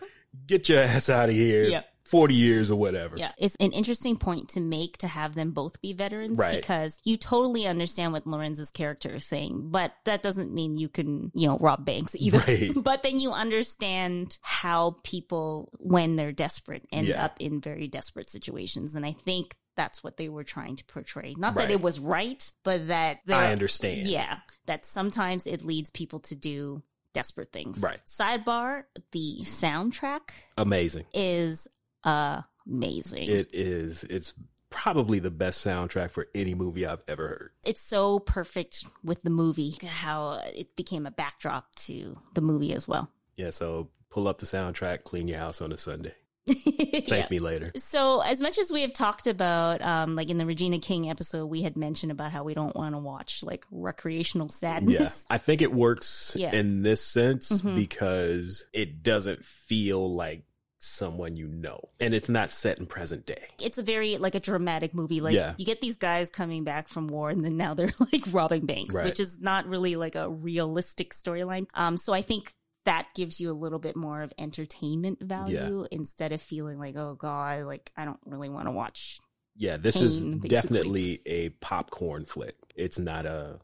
get 0.46 0.68
your 0.68 0.80
ass 0.80 1.08
out 1.08 1.28
of 1.30 1.34
here. 1.34 1.64
Yeah. 1.64 1.82
Forty 2.12 2.34
years 2.34 2.70
or 2.70 2.76
whatever." 2.76 3.16
Yeah, 3.16 3.32
it's 3.38 3.56
an 3.58 3.72
interesting 3.72 4.16
point 4.16 4.50
to 4.50 4.60
make 4.60 4.98
to 4.98 5.08
have 5.08 5.34
them 5.34 5.50
both 5.50 5.80
be 5.82 5.92
veterans 5.92 6.38
Right. 6.38 6.60
because 6.60 7.00
you 7.02 7.16
totally 7.16 7.66
understand 7.66 8.12
what 8.12 8.24
Larenz's 8.26 8.70
character 8.70 9.14
is 9.16 9.26
saying, 9.26 9.70
but 9.70 9.92
that 10.04 10.22
doesn't 10.22 10.52
mean 10.54 10.78
you 10.78 10.88
can, 10.88 11.32
you 11.34 11.48
know, 11.48 11.58
rob 11.58 11.84
banks 11.84 12.14
either. 12.14 12.38
Right. 12.38 12.70
but 12.76 13.02
then 13.02 13.18
you 13.18 13.32
understand 13.32 14.38
how 14.42 14.96
people, 15.02 15.70
when 15.80 16.14
they're 16.16 16.30
desperate, 16.32 16.86
end 16.92 17.08
Yeah. 17.08 17.24
up 17.24 17.40
in 17.40 17.60
very 17.60 17.88
desperate 17.88 18.30
situations. 18.30 18.94
And 18.94 19.04
I 19.04 19.12
think 19.12 19.56
that's 19.74 20.04
what 20.04 20.18
they 20.18 20.28
were 20.28 20.44
trying 20.44 20.76
to 20.76 20.84
portray. 20.84 21.34
Not 21.38 21.54
that 21.54 21.70
it 21.70 21.80
was 21.80 21.98
right, 21.98 22.52
but 22.62 22.88
that 22.88 23.20
I 23.28 23.52
understand. 23.52 24.06
Yeah, 24.06 24.40
that 24.66 24.84
sometimes 24.84 25.46
it 25.46 25.64
leads 25.64 25.90
people 25.90 26.18
to 26.20 26.34
do 26.34 26.82
desperate 27.14 27.52
things. 27.52 27.80
Right. 27.80 28.00
Sidebar: 28.06 28.84
the 29.12 29.38
soundtrack 29.44 30.30
Amazing. 30.58 31.06
is 31.14 31.66
amazing. 32.04 33.28
It 33.28 33.50
is. 33.52 34.04
It's 34.04 34.34
probably 34.70 35.18
the 35.18 35.30
best 35.30 35.64
soundtrack 35.64 36.10
for 36.10 36.28
any 36.34 36.54
movie 36.54 36.86
I've 36.86 37.02
ever 37.06 37.28
heard. 37.28 37.50
it's 37.62 37.82
so 37.82 38.18
perfect 38.18 38.84
with 39.04 39.22
the 39.22 39.28
movie 39.30 39.74
how 39.86 40.40
it 40.54 40.74
became 40.76 41.04
a 41.06 41.10
backdrop 41.10 41.74
to 41.74 42.16
the 42.34 42.40
movie 42.40 42.72
as 42.72 42.88
well. 42.88 43.10
Yeah. 43.36 43.50
So 43.50 43.90
pull 44.10 44.26
up 44.28 44.38
the 44.38 44.46
soundtrack, 44.46 45.04
clean 45.04 45.28
your 45.28 45.38
house 45.38 45.60
on 45.60 45.72
a 45.72 45.78
Sunday. 45.78 46.14
Thank 46.46 47.08
Yeah. 47.08 47.26
me 47.30 47.38
later. 47.38 47.70
So, 47.76 48.20
as 48.20 48.40
much 48.40 48.58
as 48.58 48.72
we 48.72 48.80
have 48.82 48.92
talked 48.92 49.26
about, 49.28 49.80
um, 49.80 50.16
like 50.16 50.28
in 50.28 50.38
the 50.38 50.46
Regina 50.46 50.78
King 50.80 51.08
episode, 51.08 51.46
we 51.46 51.62
had 51.62 51.76
mentioned 51.76 52.10
about 52.10 52.32
how 52.32 52.42
we 52.42 52.52
don't 52.52 52.74
want 52.74 52.94
to 52.94 52.98
watch 52.98 53.44
like 53.44 53.64
recreational 53.70 54.48
sadness. 54.48 54.98
Yeah. 55.00 55.34
I 55.34 55.38
think 55.38 55.62
it 55.62 55.72
works 55.72 56.34
Yeah. 56.36 56.52
in 56.52 56.82
this 56.82 57.00
sense 57.00 57.62
Mhm. 57.62 57.76
because 57.76 58.64
it 58.72 59.02
doesn't 59.04 59.44
feel 59.44 60.12
like 60.12 60.44
someone 60.84 61.36
you 61.36 61.46
know. 61.48 61.80
And 62.00 62.12
it's 62.12 62.28
not 62.28 62.50
set 62.50 62.78
in 62.78 62.86
present 62.86 63.24
day. 63.26 63.44
It's 63.60 63.78
a 63.78 63.82
very 63.82 64.16
like 64.18 64.34
a 64.34 64.40
dramatic 64.40 64.94
movie. 64.94 65.20
Like 65.20 65.34
Yeah. 65.34 65.54
you 65.56 65.64
get 65.64 65.80
these 65.80 65.96
guys 65.96 66.28
coming 66.30 66.64
back 66.64 66.88
from 66.88 67.06
war, 67.08 67.30
and 67.30 67.44
then 67.44 67.56
now 67.56 67.74
they're 67.74 67.92
like 68.12 68.24
robbing 68.32 68.66
banks, 68.66 68.94
Right. 68.94 69.04
which 69.04 69.20
is 69.20 69.40
not 69.40 69.66
really 69.66 69.96
like 69.96 70.14
a 70.16 70.28
realistic 70.28 71.14
storyline. 71.14 71.66
Um, 71.74 71.96
so 71.96 72.12
I 72.12 72.22
think 72.22 72.52
that 72.84 73.06
gives 73.14 73.40
you 73.40 73.50
a 73.52 73.54
little 73.54 73.78
bit 73.78 73.94
more 73.94 74.22
of 74.22 74.32
entertainment 74.38 75.22
value 75.22 75.86
instead 75.92 76.32
of 76.32 76.42
feeling 76.42 76.80
like, 76.80 76.96
oh 76.96 77.14
god, 77.14 77.62
like 77.64 77.92
I 77.96 78.04
don't 78.04 78.18
really 78.24 78.48
want 78.48 78.66
to 78.66 78.72
watch 78.72 79.20
Yeah, 79.56 79.76
this 79.76 79.94
is 79.94 80.24
basically. 80.24 80.48
definitely 80.48 81.20
a 81.26 81.50
popcorn 81.60 82.24
flick. 82.24 82.56
It's 82.74 82.98
not 82.98 83.24
a 83.24 83.60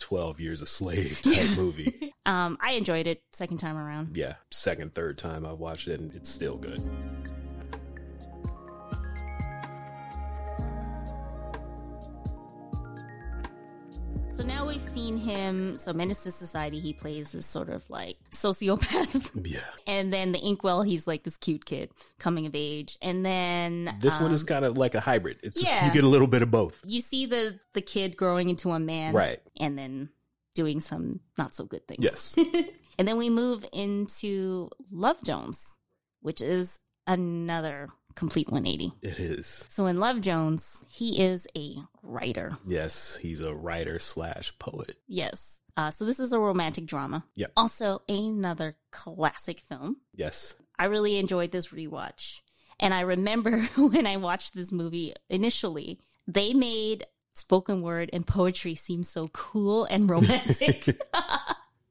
12 0.00 0.40
years 0.40 0.62
a 0.62 0.66
slave 0.66 1.20
type 1.22 1.56
movie. 1.56 2.12
Um, 2.26 2.56
I 2.60 2.72
enjoyed 2.72 3.06
it 3.06 3.22
second 3.32 3.58
time 3.58 3.76
around. 3.76 4.16
Yeah, 4.16 4.34
second, 4.50 4.94
third 4.94 5.18
time 5.18 5.44
I've 5.46 5.58
watched 5.58 5.88
it 5.88 6.00
and 6.00 6.14
it's 6.14 6.30
still 6.30 6.56
good. 6.56 6.82
So 14.34 14.42
now 14.42 14.66
we've 14.66 14.82
seen 14.82 15.16
him. 15.16 15.78
So 15.78 15.92
Menace 15.92 16.24
to 16.24 16.32
Society, 16.32 16.80
he 16.80 16.92
plays 16.92 17.30
this 17.30 17.46
sort 17.46 17.68
of 17.68 17.88
like 17.88 18.16
sociopath. 18.32 19.30
Yeah. 19.44 19.60
and 19.86 20.12
then 20.12 20.32
the 20.32 20.40
Inkwell, 20.40 20.82
he's 20.82 21.06
like 21.06 21.22
this 21.22 21.36
cute 21.36 21.64
kid 21.64 21.90
coming 22.18 22.44
of 22.46 22.54
age. 22.56 22.98
And 23.00 23.24
then 23.24 23.96
This 24.00 24.16
one 24.16 24.30
um, 24.30 24.34
is 24.34 24.42
kind 24.42 24.64
of 24.64 24.76
like 24.76 24.96
a 24.96 25.00
hybrid. 25.00 25.38
It's 25.44 25.62
yeah. 25.62 25.86
you 25.86 25.92
get 25.92 26.02
a 26.02 26.08
little 26.08 26.26
bit 26.26 26.42
of 26.42 26.50
both. 26.50 26.82
you 26.84 27.00
see 27.00 27.26
the 27.26 27.60
the 27.74 27.80
kid 27.80 28.16
growing 28.16 28.50
into 28.50 28.72
a 28.72 28.80
man, 28.80 29.14
Right. 29.14 29.38
And 29.60 29.78
then 29.78 30.08
doing 30.56 30.80
some 30.80 31.20
not 31.38 31.54
so 31.54 31.64
good 31.64 31.86
things. 31.86 32.02
Yes. 32.02 32.34
and 32.98 33.06
then 33.06 33.16
we 33.18 33.30
move 33.30 33.64
into 33.72 34.68
Love 34.90 35.22
Jones, 35.22 35.78
which 36.22 36.40
is 36.40 36.80
another 37.06 37.90
complete 38.14 38.50
180. 38.50 38.92
It 39.02 39.18
is. 39.18 39.64
So 39.68 39.86
in 39.86 39.98
Love 39.98 40.20
Jones, 40.20 40.82
he 40.88 41.20
is 41.22 41.46
a 41.56 41.76
writer. 42.02 42.56
Yes, 42.64 43.16
he's 43.16 43.40
a 43.40 43.54
writer 43.54 43.98
slash 43.98 44.56
poet. 44.58 44.96
Yes. 45.06 45.60
Uh, 45.76 45.90
so 45.90 46.04
this 46.04 46.20
is 46.20 46.32
a 46.32 46.38
romantic 46.38 46.86
drama. 46.86 47.24
Yeah. 47.34 47.48
Also, 47.56 48.02
another 48.08 48.74
classic 48.92 49.60
film. 49.60 49.96
Yes. 50.14 50.54
I 50.78 50.86
really 50.86 51.18
enjoyed 51.18 51.50
this 51.50 51.68
rewatch. 51.68 52.40
And 52.80 52.94
I 52.94 53.00
remember 53.00 53.62
when 53.76 54.06
I 54.06 54.16
watched 54.16 54.54
this 54.54 54.72
movie 54.72 55.14
initially, 55.28 55.98
they 56.26 56.54
made 56.54 57.06
spoken 57.34 57.82
word 57.82 58.10
and 58.12 58.26
poetry 58.26 58.74
seem 58.74 59.02
so 59.02 59.28
cool 59.28 59.84
and 59.84 60.08
romantic. 60.10 60.84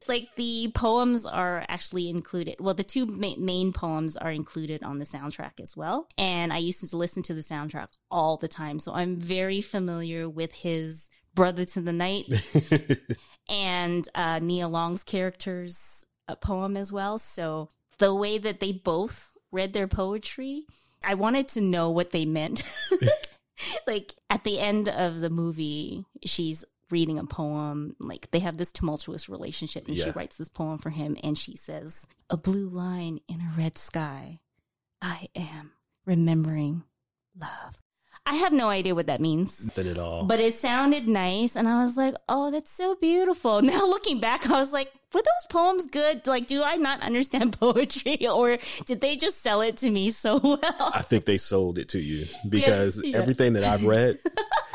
like 0.08 0.36
the 0.36 0.72
poems 0.74 1.26
are 1.26 1.66
actually 1.68 2.10
included. 2.10 2.56
Well, 2.60 2.74
the 2.74 2.84
two 2.84 3.06
ma- 3.06 3.36
main 3.38 3.74
poems 3.74 4.18
are 4.18 4.32
included 4.32 4.84
on 4.84 5.00
the 5.00 5.06
soundtrack 5.06 5.60
as 5.60 5.76
well. 5.76 6.08
And 6.18 6.54
I 6.54 6.58
used 6.58 6.88
to 6.88 6.98
listen 6.98 7.24
to 7.24 7.34
the 7.34 7.42
soundtrack 7.42 7.90
all 8.10 8.38
the 8.38 8.48
time. 8.48 8.80
So 8.80 8.94
I'm 8.94 9.18
very 9.18 9.62
familiar 9.62 10.30
with 10.30 10.54
his 10.54 11.10
Brother 11.36 11.66
to 11.66 11.82
the 11.82 11.94
Night 11.94 12.26
and 13.50 14.08
uh, 14.14 14.40
Nia 14.40 14.68
Long's 14.68 15.04
character's 15.04 16.06
uh, 16.28 16.36
poem 16.36 16.78
as 16.78 16.92
well. 16.92 17.18
So 17.18 17.70
the 17.98 18.14
way 18.14 18.38
that 18.38 18.60
they 18.60 18.72
both 18.72 19.32
read 19.52 19.74
their 19.74 19.88
poetry, 19.88 20.66
I 21.04 21.16
wanted 21.16 21.48
to 21.50 21.62
know 21.62 21.90
what 21.90 22.12
they 22.12 22.26
meant. 22.26 22.64
like 23.88 24.14
at 24.30 24.44
the 24.44 24.60
end 24.60 24.90
of 24.90 25.20
the 25.20 25.30
movie, 25.30 26.06
she's 26.26 26.66
reading 26.94 27.20
a 27.20 27.26
poem. 27.26 27.98
Like 28.00 28.32
they 28.32 28.40
have 28.40 28.56
this 28.56 28.72
tumultuous 28.72 29.28
relationship, 29.28 29.88
and 29.88 29.98
she 29.98 30.12
writes 30.12 30.38
this 30.38 30.50
poem 30.50 30.78
for 30.78 30.92
him, 30.92 31.18
and 31.24 31.38
she 31.38 31.58
says, 31.58 32.08
"A 32.30 32.38
blue 32.38 32.70
line 32.70 33.20
in 33.28 33.42
a 33.42 33.52
red 33.58 33.78
sky. 33.78 34.40
I 35.02 35.28
am 35.36 35.72
remembering 36.06 36.84
love." 37.38 37.82
I 38.26 38.36
have 38.36 38.54
no 38.54 38.70
idea 38.70 38.96
what 38.96 39.08
that 39.08 39.20
means. 39.20 39.62
Nothing 39.66 39.90
at 39.90 39.98
all. 39.98 40.24
But 40.24 40.40
it 40.40 40.54
sounded 40.54 41.10
nice, 41.10 41.58
and 41.58 41.68
I 41.68 41.84
was 41.84 41.98
like, 41.98 42.16
"Oh, 42.30 42.52
that's 42.52 42.72
so 42.72 42.96
beautiful." 42.96 43.62
Now 43.74 43.86
looking 43.86 44.20
back, 44.20 44.50
I 44.50 44.60
was 44.62 44.72
like, 44.72 44.94
"Were 45.14 45.22
those 45.22 45.48
poems 45.50 45.88
good? 45.88 46.26
Like, 46.26 46.48
do 46.48 46.64
I 46.64 46.78
not 46.78 47.02
understand 47.02 47.60
poetry, 47.60 48.28
or 48.28 48.58
did 48.86 49.02
they 49.02 49.18
just 49.18 49.42
sell 49.42 49.62
it 49.62 49.78
to 49.78 49.90
me 49.90 50.12
so 50.12 50.38
well?" 50.44 50.92
I 50.94 51.02
think 51.02 51.26
they 51.26 51.38
sold 51.38 51.78
it 51.78 51.90
to 51.90 52.00
you 52.00 52.28
because 52.48 53.02
yeah. 53.04 53.18
everything 53.18 53.54
that 53.54 53.66
I've 53.66 53.84
read 53.84 54.20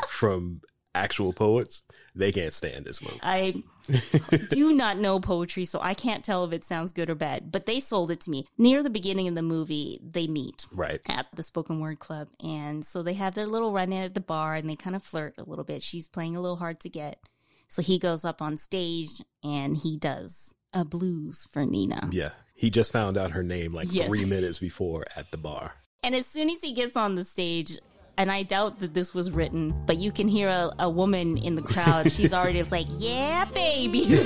from 0.07 0.61
actual 0.93 1.33
poets, 1.33 1.83
they 2.19 2.31
can't 2.31 2.53
stand 2.53 2.85
this 2.85 3.01
movie. 3.01 3.19
I 3.23 3.63
do 4.49 4.73
not 4.73 4.97
know 4.99 5.19
poetry, 5.19 5.65
so 5.65 5.79
I 5.81 5.93
can't 5.93 6.23
tell 6.23 6.45
if 6.45 6.53
it 6.53 6.63
sounds 6.65 6.91
good 6.91 7.09
or 7.09 7.15
bad, 7.15 7.51
but 7.51 7.65
they 7.65 7.79
sold 7.79 8.11
it 8.11 8.19
to 8.21 8.29
me. 8.31 8.45
Near 8.57 8.83
the 8.83 8.89
beginning 8.89 9.27
of 9.27 9.35
the 9.35 9.41
movie, 9.41 9.99
they 10.03 10.27
meet 10.27 10.67
Right. 10.71 11.01
at 11.07 11.25
the 11.33 11.41
spoken 11.43 11.79
word 11.79 11.99
club. 11.99 12.27
And 12.43 12.85
so 12.85 13.01
they 13.01 13.13
have 13.15 13.33
their 13.35 13.47
little 13.47 13.71
run 13.71 13.91
in 13.91 14.03
at 14.03 14.13
the 14.13 14.19
bar 14.21 14.53
and 14.55 14.69
they 14.69 14.75
kind 14.75 14.95
of 14.95 15.01
flirt 15.03 15.33
a 15.39 15.43
little 15.43 15.63
bit. 15.65 15.81
She's 15.81 16.07
playing 16.07 16.35
a 16.35 16.41
little 16.41 16.57
hard 16.57 16.79
to 16.81 16.89
get. 16.89 17.19
So 17.67 17.81
he 17.81 17.97
goes 17.99 18.23
up 18.25 18.41
on 18.41 18.57
stage 18.57 19.21
and 19.43 19.77
he 19.77 19.97
does 19.97 20.53
a 20.73 20.85
blues 20.85 21.47
for 21.51 21.65
Nina. 21.65 22.09
Yeah. 22.11 22.31
He 22.55 22.69
just 22.69 22.91
found 22.91 23.17
out 23.17 23.31
her 23.31 23.43
name 23.43 23.73
like 23.73 23.87
Yes. 23.91 24.07
three 24.07 24.25
minutes 24.25 24.59
before 24.59 25.05
at 25.15 25.31
the 25.31 25.37
bar. 25.37 25.73
And 26.03 26.13
as 26.15 26.25
soon 26.27 26.49
as 26.49 26.61
he 26.61 26.73
gets 26.73 26.95
on 26.95 27.15
the 27.15 27.25
stage, 27.25 27.77
and 28.19 28.29
I 28.29 28.43
doubt 28.43 28.81
that 28.81 28.93
this 28.93 29.13
was 29.13 29.31
written, 29.31 29.73
but 29.85 29.95
you 29.95 30.11
can 30.11 30.27
hear 30.27 30.49
a, 30.49 30.71
a 30.77 30.89
woman 30.89 31.37
in 31.37 31.55
the 31.55 31.61
crowd. 31.61 32.11
She's 32.11 32.33
already 32.33 32.61
like, 32.63 32.87
yeah, 32.97 33.45
baby. 33.45 34.19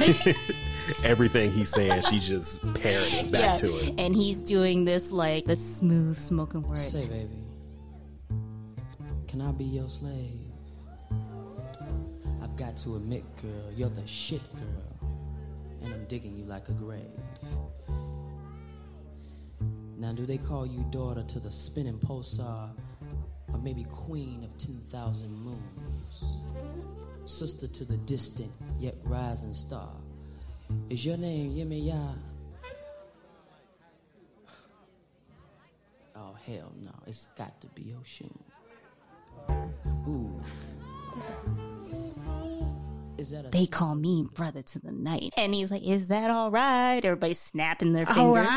Everything 1.03 1.51
he's 1.51 1.69
saying, 1.69 2.01
she's 2.09 2.27
just 2.27 2.59
parroting 2.73 3.29
back 3.29 3.41
yeah. 3.41 3.55
to 3.57 3.71
him. 3.71 3.95
And 3.99 4.15
he's 4.15 4.41
doing 4.41 4.83
this 4.83 5.11
like 5.11 5.45
the 5.45 5.55
smooth 5.55 6.17
smoking 6.17 6.63
word. 6.63 6.79
Say, 6.79 7.05
baby, 7.05 7.43
can 9.27 9.41
I 9.41 9.51
be 9.51 9.63
your 9.63 9.87
slave? 9.87 10.41
I've 12.41 12.55
got 12.57 12.75
to 12.77 12.95
admit, 12.95 13.23
girl, 13.43 13.71
you're 13.75 13.89
the 13.89 14.07
shit 14.07 14.41
girl, 14.55 15.11
and 15.83 15.93
I'm 15.93 16.05
digging 16.05 16.35
you 16.35 16.45
like 16.45 16.67
a 16.67 16.73
grave. 16.73 17.05
Now, 19.97 20.13
do 20.13 20.25
they 20.25 20.39
call 20.39 20.65
you 20.65 20.83
daughter 20.89 21.23
to 21.23 21.39
the 21.39 21.51
spinning 21.51 21.99
pulsar, 21.99 22.71
or 23.53 23.59
maybe 23.59 23.85
queen 23.85 24.43
of 24.43 24.57
10,000 24.57 25.31
moons? 25.31 26.41
Sister 27.25 27.67
to 27.67 27.85
the 27.85 27.97
distant 27.97 28.51
yet 28.79 28.95
rising 29.03 29.53
star. 29.53 29.89
Is 30.89 31.05
your 31.05 31.17
name 31.17 31.51
Yemaya? 31.51 32.15
Oh, 36.15 36.35
hell 36.45 36.73
no. 36.81 36.91
It's 37.07 37.27
got 37.37 37.59
to 37.61 37.67
be 37.67 37.95
Oshun. 38.01 38.31
Ooh. 40.07 40.41
Is 43.17 43.31
that 43.31 43.51
They 43.51 43.67
call 43.67 43.95
me 43.95 44.27
brother 44.33 44.61
to 44.61 44.79
the 44.79 44.91
night. 44.91 45.33
And 45.37 45.53
he's 45.53 45.71
like, 45.71 45.83
is 45.83 46.07
that 46.09 46.29
all 46.31 46.51
right? 46.51 46.99
Everybody's 47.03 47.39
snapping 47.39 47.93
their 47.93 48.05
fingers. 48.05 48.47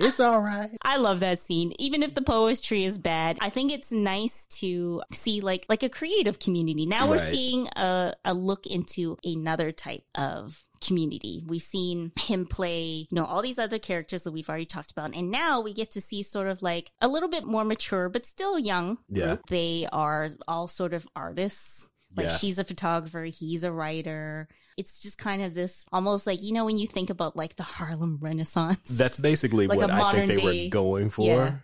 It's 0.00 0.18
all 0.18 0.40
right. 0.40 0.70
I 0.82 0.96
love 0.96 1.20
that 1.20 1.40
scene. 1.40 1.72
Even 1.78 2.02
if 2.02 2.14
the 2.14 2.22
poetry 2.22 2.84
is 2.84 2.98
bad, 2.98 3.38
I 3.40 3.50
think 3.50 3.70
it's 3.70 3.92
nice 3.92 4.46
to 4.60 5.02
see 5.12 5.40
like 5.40 5.66
like 5.68 5.82
a 5.82 5.88
creative 5.88 6.38
community. 6.38 6.86
Now 6.86 7.06
we're 7.08 7.18
Right. 7.18 7.30
seeing 7.34 7.68
a, 7.76 8.14
a 8.24 8.34
look 8.34 8.66
into 8.66 9.18
another 9.24 9.72
type 9.72 10.04
of 10.14 10.62
community. 10.80 11.42
We've 11.46 11.60
seen 11.62 12.12
him 12.18 12.46
play, 12.46 13.06
you 13.10 13.14
know, 13.14 13.26
all 13.26 13.42
these 13.42 13.58
other 13.58 13.78
characters 13.78 14.22
that 14.22 14.32
we've 14.32 14.48
already 14.48 14.64
talked 14.64 14.90
about. 14.90 15.14
And 15.14 15.30
now 15.30 15.60
we 15.60 15.74
get 15.74 15.90
to 15.92 16.00
see 16.00 16.22
sort 16.22 16.48
of 16.48 16.62
like 16.62 16.90
a 17.02 17.08
little 17.08 17.28
bit 17.28 17.44
more 17.44 17.64
mature, 17.64 18.08
but 18.08 18.24
still 18.24 18.58
young. 18.58 18.96
Yeah. 19.10 19.26
group. 19.26 19.46
They 19.48 19.86
are 19.92 20.30
all 20.48 20.66
sort 20.68 20.94
of 20.94 21.06
artists. 21.14 21.88
Like 22.16 22.26
Yeah. 22.26 22.36
she's 22.36 22.58
a 22.58 22.64
photographer, 22.64 23.24
he's 23.24 23.64
a 23.64 23.70
writer. 23.72 24.48
It's 24.76 25.02
just 25.02 25.18
kind 25.18 25.42
of 25.42 25.54
this 25.54 25.86
almost 25.92 26.26
like, 26.26 26.42
you 26.42 26.52
know, 26.52 26.64
when 26.64 26.78
you 26.78 26.86
think 26.86 27.10
about 27.10 27.36
like 27.36 27.56
the 27.56 27.62
Harlem 27.62 28.18
Renaissance. 28.20 28.80
That's 28.88 29.16
basically 29.16 29.66
Like 29.68 29.78
what 29.78 29.90
I 29.90 30.12
think 30.14 30.28
they 30.28 30.36
day- 30.36 30.64
were 30.66 30.70
going 30.70 31.10
for. 31.10 31.26
Yeah. 31.26 31.56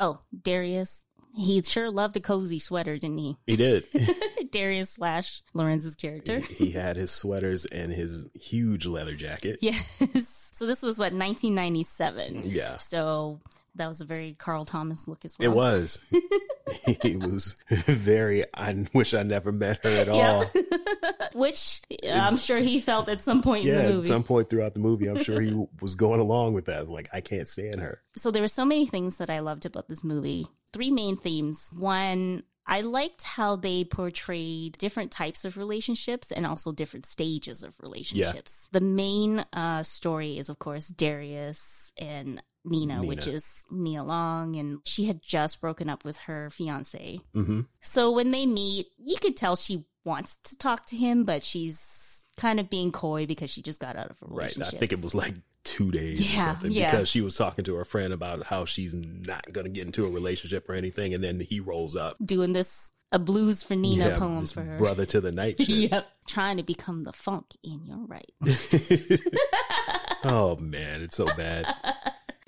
Oh, 0.00 0.20
Darius. 0.42 1.02
He 1.34 1.62
sure 1.62 1.90
loved 1.90 2.16
a 2.16 2.20
cozy 2.20 2.58
sweater, 2.58 2.96
didn't 2.98 3.18
he? 3.18 3.36
He 3.46 3.56
did. 3.56 3.84
Darius 4.52 4.90
slash 4.90 5.42
Larenz's 5.54 5.94
character. 5.94 6.40
he 6.40 6.70
had 6.70 6.96
his 6.96 7.10
sweaters 7.10 7.66
and 7.66 7.92
his 7.92 8.26
huge 8.40 8.86
leather 8.86 9.14
jacket. 9.14 9.58
Yes. 9.60 10.32
So 10.56 10.64
this 10.64 10.80
was 10.80 10.98
what 10.98 11.12
1997. 11.12 12.44
Yeah. 12.46 12.78
So 12.78 13.40
that 13.76 13.88
was 13.88 14.00
a 14.00 14.04
very 14.04 14.34
Carl 14.34 14.64
Thomas 14.64 15.06
look 15.08 15.24
as 15.24 15.38
well. 15.38 15.50
It 15.50 15.54
was. 15.54 15.98
he 17.02 17.16
was 17.16 17.56
very. 17.68 18.44
I 18.54 18.86
wish 18.92 19.14
I 19.14 19.22
never 19.22 19.52
met 19.52 19.80
her 19.84 19.90
at 19.90 20.06
Yeah. 20.08 20.12
all. 20.32 20.46
Which 21.34 21.82
I'm 22.08 22.38
sure 22.38 22.58
he 22.58 22.80
felt 22.80 23.08
at 23.08 23.20
some 23.20 23.42
point 23.42 23.66
in 23.66 23.74
Yeah, 23.74 23.98
at 23.98 24.06
some 24.06 24.22
point 24.24 24.48
throughout 24.48 24.72
the 24.74 24.80
movie, 24.80 25.06
I'm 25.06 25.22
sure 25.22 25.40
he 25.40 25.52
was 25.80 25.94
going 25.94 26.20
along 26.20 26.54
with 26.54 26.64
that. 26.66 26.88
Like, 26.88 27.08
I 27.12 27.20
can't 27.20 27.46
stand 27.48 27.80
her. 27.80 28.00
so 28.16 28.30
there 28.30 28.42
were 28.42 28.48
so 28.48 28.64
many 28.64 28.86
things 28.86 29.16
that 29.18 29.28
I 29.30 29.40
loved 29.40 29.66
about 29.66 29.88
this 29.88 30.02
movie. 30.02 30.46
Three 30.72 30.90
main 30.90 31.16
themes. 31.16 31.70
One, 31.76 32.42
I 32.66 32.80
liked 32.80 33.22
how 33.22 33.56
they 33.56 33.84
portrayed 33.84 34.76
different 34.78 35.12
types 35.12 35.44
of 35.44 35.56
relationships 35.56 36.32
and 36.32 36.44
also 36.46 36.72
different 36.72 37.06
stages 37.06 37.62
of 37.62 37.74
relationships. 37.80 38.68
The 38.72 38.80
main 38.80 39.44
uh, 39.52 39.82
story 39.84 40.36
is, 40.38 40.48
of 40.48 40.58
course, 40.58 40.88
Darius 40.88 41.92
and 41.96 42.42
Nina, 42.64 43.00
Nina. 43.00 43.06
which 43.06 43.26
is 43.28 43.64
Nia 43.70 44.02
Long, 44.02 44.56
and 44.56 44.80
she 44.84 45.04
had 45.04 45.22
just 45.22 45.60
broken 45.60 45.88
up 45.88 46.04
with 46.04 46.18
her 46.26 46.50
fiance. 46.50 47.20
hmm 47.32 47.60
So 47.80 48.10
when 48.10 48.32
they 48.32 48.46
meet, 48.46 48.86
you 48.98 49.16
could 49.18 49.36
tell 49.36 49.54
she 49.54 49.84
wants 50.04 50.36
to 50.44 50.58
talk 50.58 50.86
to 50.86 50.96
him, 50.96 51.22
but 51.24 51.42
she's 51.44 52.24
kind 52.36 52.58
of 52.60 52.68
being 52.68 52.90
coy 52.92 53.26
because 53.26 53.50
she 53.50 53.62
just 53.62 53.80
got 53.80 53.96
out 53.96 54.10
of 54.10 54.16
a 54.22 54.26
Right. 54.26 54.38
relationship. 54.56 54.74
I 54.74 54.78
think 54.78 54.92
it 54.92 55.00
was 55.00 55.14
like 55.14 55.34
two 55.66 55.90
days 55.90 56.20
or 56.20 56.24
Yeah, 56.36 56.44
something 56.46 56.70
yeah. 56.70 56.90
because 56.90 57.08
she 57.08 57.20
was 57.20 57.36
talking 57.36 57.64
to 57.66 57.74
her 57.74 57.84
friend 57.84 58.12
about 58.14 58.44
how 58.44 58.64
she's 58.64 58.94
not 58.94 59.44
going 59.52 59.66
to 59.66 59.70
get 59.70 59.86
into 59.86 60.06
a 60.06 60.10
relationship 60.10 60.68
or 60.70 60.74
anything. 60.74 61.12
And 61.12 61.22
then 61.22 61.40
he 61.40 61.60
rolls 61.60 61.94
up. 61.94 62.16
doing 62.24 62.52
this 62.54 62.92
a 63.12 63.18
blues 63.18 63.62
for 63.62 63.76
Nina 63.76 64.08
Yeah, 64.08 64.18
poem 64.18 64.44
for 64.46 64.62
her. 64.62 64.78
Brother 64.78 65.06
to 65.06 65.20
the 65.20 65.30
night. 65.32 65.56
Yep. 65.68 66.08
Trying 66.26 66.56
to 66.56 66.62
become 66.64 67.04
the 67.04 67.12
funk 67.12 67.46
in 67.62 67.84
your 67.86 68.04
right. 68.06 68.32
oh, 70.24 70.56
man. 70.60 71.02
It's 71.02 71.16
so 71.16 71.26
bad. 71.36 71.72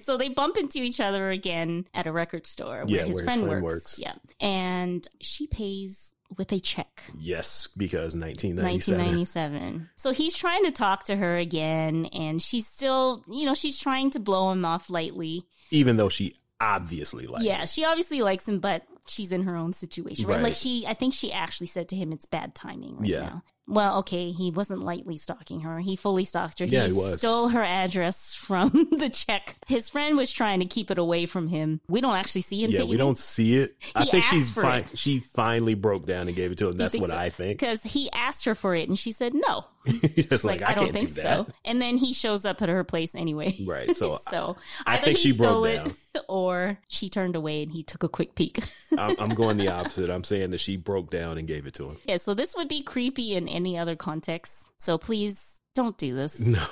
so 0.00 0.16
they 0.16 0.28
bump 0.28 0.56
into 0.56 0.78
each 0.78 1.00
other 1.00 1.30
again 1.30 1.86
at 1.94 2.06
a 2.06 2.12
record 2.12 2.46
store 2.46 2.84
where, 2.84 2.86
Yeah, 2.88 3.04
his, 3.04 3.14
where 3.14 3.22
his 3.22 3.22
friend 3.24 3.42
friend 3.44 3.62
works. 3.62 3.74
works. 3.74 4.00
Yeah. 4.00 4.12
And 4.40 5.06
she 5.20 5.46
pays 5.46 6.12
with 6.36 6.52
a 6.52 6.60
check. 6.60 7.04
Yes, 7.16 7.68
because 7.76 8.14
1997. 8.14 8.98
1997. 8.98 9.90
So 9.96 10.12
he's 10.12 10.34
trying 10.34 10.64
to 10.64 10.70
talk 10.70 11.04
to 11.04 11.16
her 11.16 11.36
again, 11.36 12.06
and 12.06 12.40
she's 12.42 12.66
still, 12.66 13.24
you 13.30 13.46
know, 13.46 13.54
she's 13.54 13.78
trying 13.78 14.10
to 14.10 14.20
blow 14.20 14.50
him 14.52 14.64
off 14.64 14.90
lightly. 14.90 15.44
Even 15.70 15.96
though 15.96 16.08
she 16.08 16.34
obviously 16.60 17.26
likes 17.26 17.44
yeah, 17.44 17.60
him. 17.60 17.66
she 17.66 17.84
obviously 17.84 18.22
likes 18.22 18.46
him, 18.48 18.58
but 18.58 18.82
she's 19.06 19.32
in 19.32 19.42
her 19.44 19.56
own 19.56 19.72
situation, 19.72 20.26
right? 20.26 20.34
Right. 20.36 20.42
Like 20.44 20.54
she, 20.54 20.84
I 20.86 20.94
think 20.94 21.14
she 21.14 21.32
actually 21.32 21.68
said 21.68 21.88
to 21.88 21.96
him, 21.96 22.12
"It's 22.12 22.26
bad 22.26 22.54
timing 22.54 22.98
right 22.98 23.08
Yeah. 23.08 23.20
now." 23.20 23.42
Well, 23.68 23.98
okay, 23.98 24.30
he 24.32 24.50
wasn't 24.50 24.82
lightly 24.82 25.18
stalking 25.18 25.60
her. 25.60 25.78
He 25.80 25.94
fully 25.94 26.24
stalked 26.24 26.58
her. 26.60 26.64
Yeah, 26.64 26.84
he 26.84 26.86
he 26.88 26.92
was. 26.94 27.18
stole 27.18 27.48
her 27.48 27.62
address 27.62 28.34
from 28.34 28.70
the 28.98 29.10
check. 29.10 29.56
His 29.66 29.90
friend 29.90 30.16
was 30.16 30.32
trying 30.32 30.60
to 30.60 30.66
keep 30.66 30.90
it 30.90 30.98
away 30.98 31.26
from 31.26 31.48
him. 31.48 31.80
We 31.86 32.00
don't 32.00 32.16
actually 32.16 32.40
see 32.40 32.64
him. 32.64 32.70
Yeah, 32.70 32.84
we 32.84 32.96
don't 32.96 33.18
see 33.18 33.56
it. 33.56 33.76
I 33.94 34.04
He 34.04 34.10
think 34.10 34.24
she's 34.24 34.50
fi- 34.50 34.78
it. 34.78 34.98
she 34.98 35.20
finally 35.34 35.74
broke 35.74 36.06
down 36.06 36.28
and 36.28 36.34
gave 36.36 36.50
it 36.52 36.58
to 36.58 36.68
him. 36.68 36.72
That's 36.76 36.96
what 36.96 37.10
I 37.10 37.28
think. 37.28 37.58
Because 37.60 37.82
he 37.82 38.10
asked 38.12 38.46
her 38.46 38.54
for 38.54 38.74
it, 38.74 38.88
and 38.88 38.98
she 38.98 39.12
said 39.12 39.32
no. 39.34 39.66
Just 40.16 40.44
Like, 40.44 40.60
like, 40.60 40.62
I, 40.62 40.72
I, 40.72 40.74
don't 40.74 40.84
can't 40.84 40.92
think 40.96 41.08
do 41.08 41.14
that. 41.22 41.46
so. 41.46 41.52
And 41.64 41.80
then 41.80 41.96
he 41.96 42.12
shows 42.12 42.44
up 42.44 42.60
at 42.62 42.68
her 42.68 42.84
place 42.84 43.14
anyway. 43.14 43.56
Right, 43.66 43.94
so 43.96 44.18
so 44.30 44.56
I 44.86 44.94
either 44.94 45.04
think 45.04 45.18
he 45.18 45.32
she 45.32 45.36
broke 45.38 45.50
stole 45.50 45.64
down. 45.64 45.86
it, 46.14 46.24
or 46.28 46.78
she 46.88 47.08
turned 47.08 47.36
away 47.36 47.62
and 47.62 47.72
he 47.72 47.82
took 47.82 48.02
a 48.02 48.08
quick 48.08 48.34
peek. 48.34 48.60
I'm, 48.96 49.16
I'm 49.18 49.30
going 49.30 49.56
the 49.56 49.68
opposite. 49.68 50.10
I'm 50.10 50.24
saying 50.24 50.50
that 50.50 50.58
she 50.60 50.76
broke 50.76 51.10
down 51.10 51.38
and 51.38 51.46
gave 51.48 51.66
it 51.66 51.74
to 51.74 51.88
him. 51.90 51.96
yeah, 52.04 52.16
so 52.18 52.34
this 52.34 52.54
would 52.56 52.68
be 52.68 52.82
creepy 52.82 53.34
in 53.34 53.48
any 53.48 53.78
other 53.78 53.96
context. 53.96 54.54
So 54.78 54.98
please 54.98 55.60
don't 55.74 55.96
do 55.98 56.14
this 56.14 56.40
No, 56.40 56.64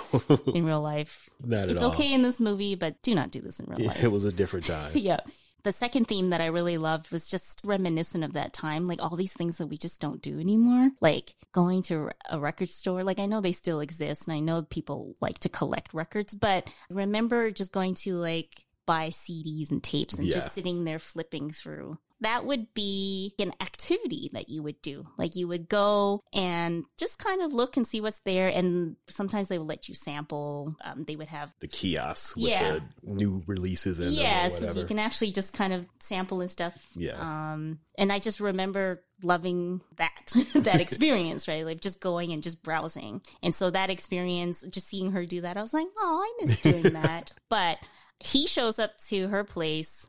in 0.52 0.64
real 0.64 0.80
life. 0.80 1.28
not 1.44 1.64
at 1.64 1.70
It's 1.70 1.82
all. 1.82 1.90
okay 1.90 2.12
in 2.12 2.22
this 2.22 2.40
movie, 2.40 2.74
but 2.74 3.00
do 3.02 3.14
not 3.14 3.30
do 3.30 3.40
this 3.40 3.60
in 3.60 3.66
real 3.70 3.80
Yeah, 3.80 3.88
life. 3.88 4.02
it 4.04 4.08
was 4.08 4.24
a 4.24 4.32
different 4.32 4.66
time. 4.66 4.92
yeah. 4.94 5.20
The 5.66 5.72
second 5.72 6.04
theme 6.04 6.30
that 6.30 6.40
I 6.40 6.46
really 6.46 6.78
loved 6.78 7.10
was 7.10 7.26
just 7.26 7.60
reminiscent 7.64 8.22
of 8.22 8.34
that 8.34 8.52
time, 8.52 8.86
like 8.86 9.02
all 9.02 9.16
these 9.16 9.32
things 9.32 9.58
that 9.58 9.66
we 9.66 9.76
just 9.76 10.00
don't 10.00 10.22
do 10.22 10.38
anymore, 10.38 10.92
like 11.00 11.34
going 11.50 11.82
to 11.82 12.10
a 12.30 12.38
record 12.38 12.68
store. 12.68 13.02
Like 13.02 13.18
I 13.18 13.26
know 13.26 13.40
they 13.40 13.50
still 13.50 13.80
exist 13.80 14.28
and 14.28 14.36
I 14.36 14.38
know 14.38 14.62
people 14.62 15.16
like 15.20 15.40
to 15.40 15.48
collect 15.48 15.92
records, 15.92 16.36
but 16.36 16.68
I 16.68 16.94
remember 16.94 17.50
just 17.50 17.72
going 17.72 17.96
to 17.96 18.14
like 18.14 18.64
buy 18.86 19.08
CDs 19.08 19.72
and 19.72 19.82
tapes 19.82 20.14
and 20.20 20.28
Yeah. 20.28 20.34
just 20.34 20.54
sitting 20.54 20.84
there 20.84 21.00
flipping 21.00 21.50
through. 21.50 21.98
That 22.20 22.46
would 22.46 22.72
be 22.72 23.34
an 23.38 23.52
activity 23.60 24.30
that 24.32 24.48
you 24.48 24.62
would 24.62 24.80
do. 24.80 25.06
Like 25.18 25.36
you 25.36 25.48
would 25.48 25.68
go 25.68 26.22
and 26.32 26.84
just 26.98 27.18
kind 27.18 27.42
of 27.42 27.52
look 27.52 27.76
and 27.76 27.86
see 27.86 28.00
what's 28.00 28.20
there. 28.20 28.48
And 28.48 28.96
sometimes 29.08 29.48
they 29.48 29.58
would 29.58 29.68
let 29.68 29.88
you 29.88 29.94
sample. 29.94 30.74
Um, 30.82 31.04
they 31.04 31.14
would 31.16 31.28
have 31.28 31.52
The 31.60 31.68
kiosks 31.68 32.34
with 32.34 32.46
Yeah. 32.50 32.78
the 33.02 33.12
new 33.12 33.42
releases 33.46 34.00
in 34.00 34.12
yeah, 34.12 34.48
so 34.48 34.80
you 34.80 34.86
can 34.86 34.98
actually 34.98 35.32
just 35.32 35.52
kind 35.52 35.72
of 35.74 35.86
sample 36.00 36.40
and 36.40 36.50
stuff. 36.50 36.86
Yeah. 36.94 37.20
Um, 37.20 37.80
and 37.98 38.10
I 38.12 38.18
just 38.18 38.40
remember 38.40 39.02
loving 39.22 39.82
that 39.98 40.32
that 40.54 40.80
experience, 40.80 41.46
right? 41.48 41.66
Like 41.66 41.80
just 41.82 42.00
going 42.00 42.32
and 42.32 42.42
just 42.42 42.62
browsing. 42.62 43.20
And 43.42 43.54
so 43.54 43.68
that 43.70 43.90
experience, 43.90 44.64
just 44.70 44.88
seeing 44.88 45.12
her 45.12 45.26
do 45.26 45.42
that, 45.42 45.56
I 45.58 45.62
was 45.62 45.74
like, 45.74 45.86
oh, 45.98 46.24
I 46.24 46.44
miss 46.44 46.60
doing 46.62 46.82
that. 46.94 47.32
But 47.50 47.78
he 48.20 48.46
shows 48.46 48.78
up 48.78 48.92
to 49.08 49.28
her 49.28 49.44
place 49.44 50.06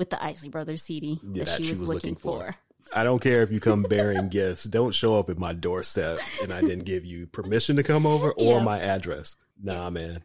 with 0.00 0.08
the 0.10 0.24
Isley 0.24 0.48
Brothers 0.48 0.82
CD 0.82 1.20
Yeah, 1.22 1.44
that, 1.44 1.62
she 1.62 1.68
was, 1.68 1.82
looking, 1.82 2.16
for. 2.16 2.56
I 2.96 3.04
don't 3.04 3.20
care 3.20 3.42
if 3.42 3.52
you 3.52 3.60
come 3.60 3.82
bearing 3.82 4.30
gifts. 4.30 4.64
Don't 4.64 4.92
show 4.94 5.18
up 5.18 5.28
at 5.28 5.38
my 5.38 5.52
doorstep 5.52 6.18
and 6.42 6.52
I 6.52 6.62
didn't 6.62 6.86
give 6.86 7.04
you 7.04 7.26
permission 7.26 7.76
to 7.76 7.82
come 7.82 8.06
over 8.06 8.32
or 8.32 8.56
Yeah. 8.56 8.64
my 8.64 8.80
address. 8.80 9.36
Nah, 9.62 9.90
man. 9.90 10.24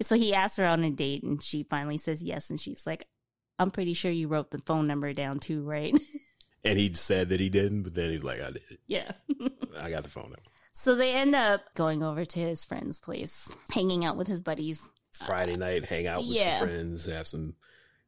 So 0.00 0.16
he 0.16 0.32
asks 0.32 0.56
her 0.58 0.64
on 0.64 0.84
a 0.84 0.90
date, 0.90 1.24
and 1.24 1.42
she 1.42 1.64
finally 1.64 1.98
says 1.98 2.22
yes, 2.22 2.48
and 2.48 2.58
she's 2.58 2.86
like, 2.86 3.06
"I'm 3.58 3.70
pretty 3.70 3.92
sure 3.92 4.10
you 4.10 4.28
wrote 4.28 4.50
the 4.50 4.62
phone 4.64 4.86
number 4.86 5.12
down 5.12 5.40
too, 5.40 5.62
right?" 5.62 5.94
And 6.62 6.78
he 6.78 6.92
said 6.92 7.30
that 7.30 7.40
he 7.40 7.48
didn't, 7.48 7.84
but 7.84 7.94
then 7.94 8.10
he's 8.10 8.22
like, 8.22 8.42
I 8.42 8.50
did. 8.50 8.78
yeah. 8.86 9.12
I 9.80 9.88
got 9.90 10.02
the 10.04 10.10
phone 10.10 10.24
number. 10.24 10.38
So 10.72 10.94
they 10.94 11.14
end 11.14 11.34
up 11.34 11.74
going 11.74 12.02
over 12.02 12.24
to 12.24 12.38
his 12.38 12.64
friend's 12.64 13.00
place, 13.00 13.50
hanging 13.70 14.04
out 14.04 14.16
with 14.16 14.28
his 14.28 14.40
buddies. 14.40 14.88
Friday 15.26 15.56
night, 15.56 15.84
hang 15.86 16.06
out 16.06 16.18
with 16.18 16.28
yeah. 16.36 16.58
some 16.60 16.68
friends, 16.68 17.06
have 17.06 17.26
some 17.26 17.54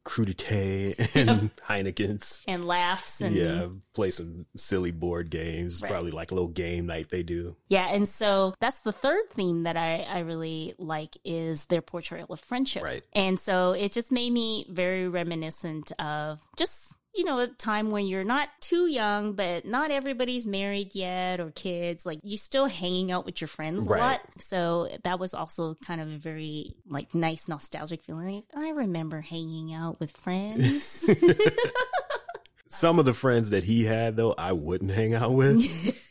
crudité 0.05 0.97
and 1.15 1.55
Heineken's. 1.67 2.41
and 2.47 2.65
laughs 2.65 3.21
and 3.21 3.35
Yeah, 3.35 3.67
play 3.93 4.11
some 4.11 4.45
silly 4.55 4.91
board 4.91 5.29
games. 5.29 5.81
Right. 5.81 5.91
probably 5.91 6.11
like 6.11 6.31
a 6.31 6.35
little 6.35 6.49
game 6.49 6.85
night 6.87 7.09
they 7.09 7.23
do. 7.23 7.55
Yeah, 7.69 7.87
and 7.93 8.07
so 8.07 8.53
that's 8.59 8.79
the 8.79 8.91
third 8.91 9.29
theme 9.29 9.63
that 9.63 9.77
I, 9.77 10.05
I 10.09 10.19
really 10.19 10.73
like 10.77 11.17
is 11.23 11.65
their 11.67 11.81
portrayal 11.81 12.27
of 12.31 12.39
friendship. 12.39 12.83
Right. 12.83 13.03
And 13.13 13.39
so 13.39 13.71
it 13.71 13.91
just 13.91 14.11
made 14.11 14.31
me 14.31 14.65
very 14.69 15.07
reminiscent 15.07 15.91
of 15.99 16.39
just, 16.57 16.93
you 17.15 17.23
know, 17.23 17.39
a 17.39 17.47
time 17.47 17.91
when 17.91 18.05
you're 18.05 18.23
not 18.23 18.49
too 18.59 18.87
young, 18.87 19.33
but 19.33 19.65
not 19.65 19.91
everybody's 19.91 20.45
married 20.45 20.95
yet 20.95 21.39
or 21.39 21.51
kids. 21.51 22.05
Like 22.05 22.19
you're 22.23 22.37
still 22.37 22.65
hanging 22.67 23.11
out 23.11 23.25
with 23.25 23.39
your 23.41 23.47
friends 23.47 23.85
Right. 23.85 23.99
a 23.99 24.01
lot. 24.03 24.21
So 24.39 24.89
that 25.03 25.19
was 25.19 25.33
also 25.33 25.75
kind 25.85 26.01
of 26.01 26.07
a 26.11 26.17
very 26.17 26.75
like 26.87 27.13
nice 27.13 27.47
nostalgic 27.47 28.01
feeling. 28.03 28.35
Like, 28.35 28.45
I 28.55 28.69
remember 28.71 29.21
hanging 29.21 29.73
out 29.73 29.99
with 29.99 30.11
friends. 30.17 31.09
Some 32.69 32.97
of 32.97 33.05
the 33.05 33.13
friends 33.13 33.51
that 33.51 33.63
he 33.65 33.83
had, 33.85 34.15
though, 34.15 34.33
I 34.35 34.51
wouldn't 34.53 34.91
hang 34.91 35.13
out 35.13 35.33
with. 35.33 35.59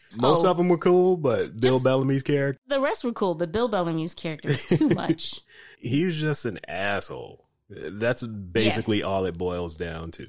Most 0.14 0.44
Oh. 0.44 0.50
of 0.50 0.56
them 0.58 0.68
were 0.68 0.78
cool, 0.78 1.16
but 1.16 1.56
Bill 1.58 1.72
Just- 1.76 1.84
Bellamy's 1.84 2.22
character, 2.22 2.60
the 2.68 2.80
rest 2.80 3.02
were 3.02 3.12
cool, 3.12 3.34
but 3.34 3.50
Bill 3.50 3.66
Bellamy's 3.66 4.14
character 4.14 4.48
was 4.48 4.64
too 4.66 4.88
much. 4.94 5.40
he 5.78 6.04
was 6.04 6.16
just 6.16 6.44
an 6.44 6.58
asshole. 6.68 7.48
That's 7.70 8.22
basically 8.26 9.02
all 9.02 9.24
it 9.24 9.36
boils 9.38 9.74
down 9.74 10.10
to. 10.12 10.28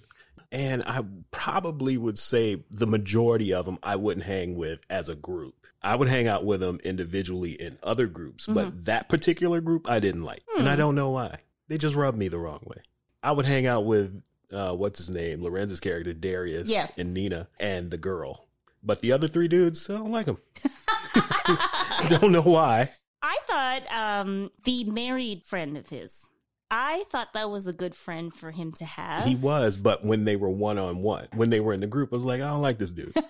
And 0.53 0.83
I 0.83 1.03
probably 1.31 1.97
would 1.97 2.17
say 2.17 2.63
the 2.69 2.87
majority 2.87 3.53
of 3.53 3.65
them 3.65 3.79
I 3.83 3.95
wouldn't 3.97 4.25
hang 4.25 4.55
with 4.55 4.79
as 4.89 5.09
a 5.09 5.15
group. 5.15 5.55
I 5.81 5.95
would 5.95 6.07
hang 6.07 6.27
out 6.27 6.45
with 6.45 6.61
them 6.61 6.79
individually 6.83 7.51
in 7.53 7.77
other 7.83 8.07
groups, 8.07 8.45
Mm-hmm. 8.45 8.53
but 8.53 8.85
that 8.85 9.09
particular 9.09 9.59
group 9.59 9.89
I 9.89 9.99
didn't 9.99 10.23
like. 10.23 10.43
And 10.55 10.63
Hmm. 10.67 10.69
I 10.71 10.75
don't 10.77 10.95
know 10.95 11.09
why. 11.09 11.39
They 11.67 11.77
just 11.77 11.95
rubbed 11.95 12.17
me 12.17 12.27
the 12.29 12.37
wrong 12.37 12.61
way. 12.65 12.77
I 13.23 13.31
would 13.31 13.45
hang 13.45 13.65
out 13.65 13.85
with, 13.85 14.21
uh, 14.53 14.73
what's 14.73 14.99
his 14.99 15.09
name? 15.09 15.41
Larenz's 15.41 15.79
character, 15.79 16.13
Darius, 16.13 16.69
Yeah. 16.69 16.87
and 16.97 17.13
Nina, 17.13 17.47
and 17.59 17.89
the 17.89 17.97
girl. 17.97 18.47
But 18.83 19.01
the 19.01 19.11
other 19.11 19.27
three 19.27 19.47
dudes, 19.47 19.89
I 19.89 19.93
don't 19.97 20.11
like 20.11 20.27
them. 20.27 20.37
don't 22.09 22.31
know 22.31 22.41
why. 22.41 22.91
I 23.21 23.37
thought 23.47 23.91
um, 23.91 24.51
the 24.65 24.83
married 24.85 25.43
friend 25.45 25.77
of 25.77 25.89
his. 25.89 26.27
I 26.75 27.03
thought 27.11 27.33
that 27.33 27.51
was 27.51 27.67
a 27.67 27.73
good 27.73 27.93
friend 27.93 28.33
for 28.33 28.49
him 28.51 28.71
to 28.73 28.85
have. 28.85 29.25
He 29.25 29.35
was, 29.35 29.77
but 29.77 30.03
when 30.03 30.25
they 30.25 30.35
were 30.35 30.49
one 30.49 30.79
on 30.79 31.03
one, 31.03 31.27
when 31.35 31.51
they 31.51 31.59
were 31.59 31.71
in 31.73 31.81
the 31.81 31.87
group, 31.87 32.11
I 32.11 32.15
was 32.15 32.25
like, 32.25 32.41
I 32.41 32.47
don't 32.49 32.61
like 32.63 32.79
this 32.79 32.91
dude. 32.91 33.13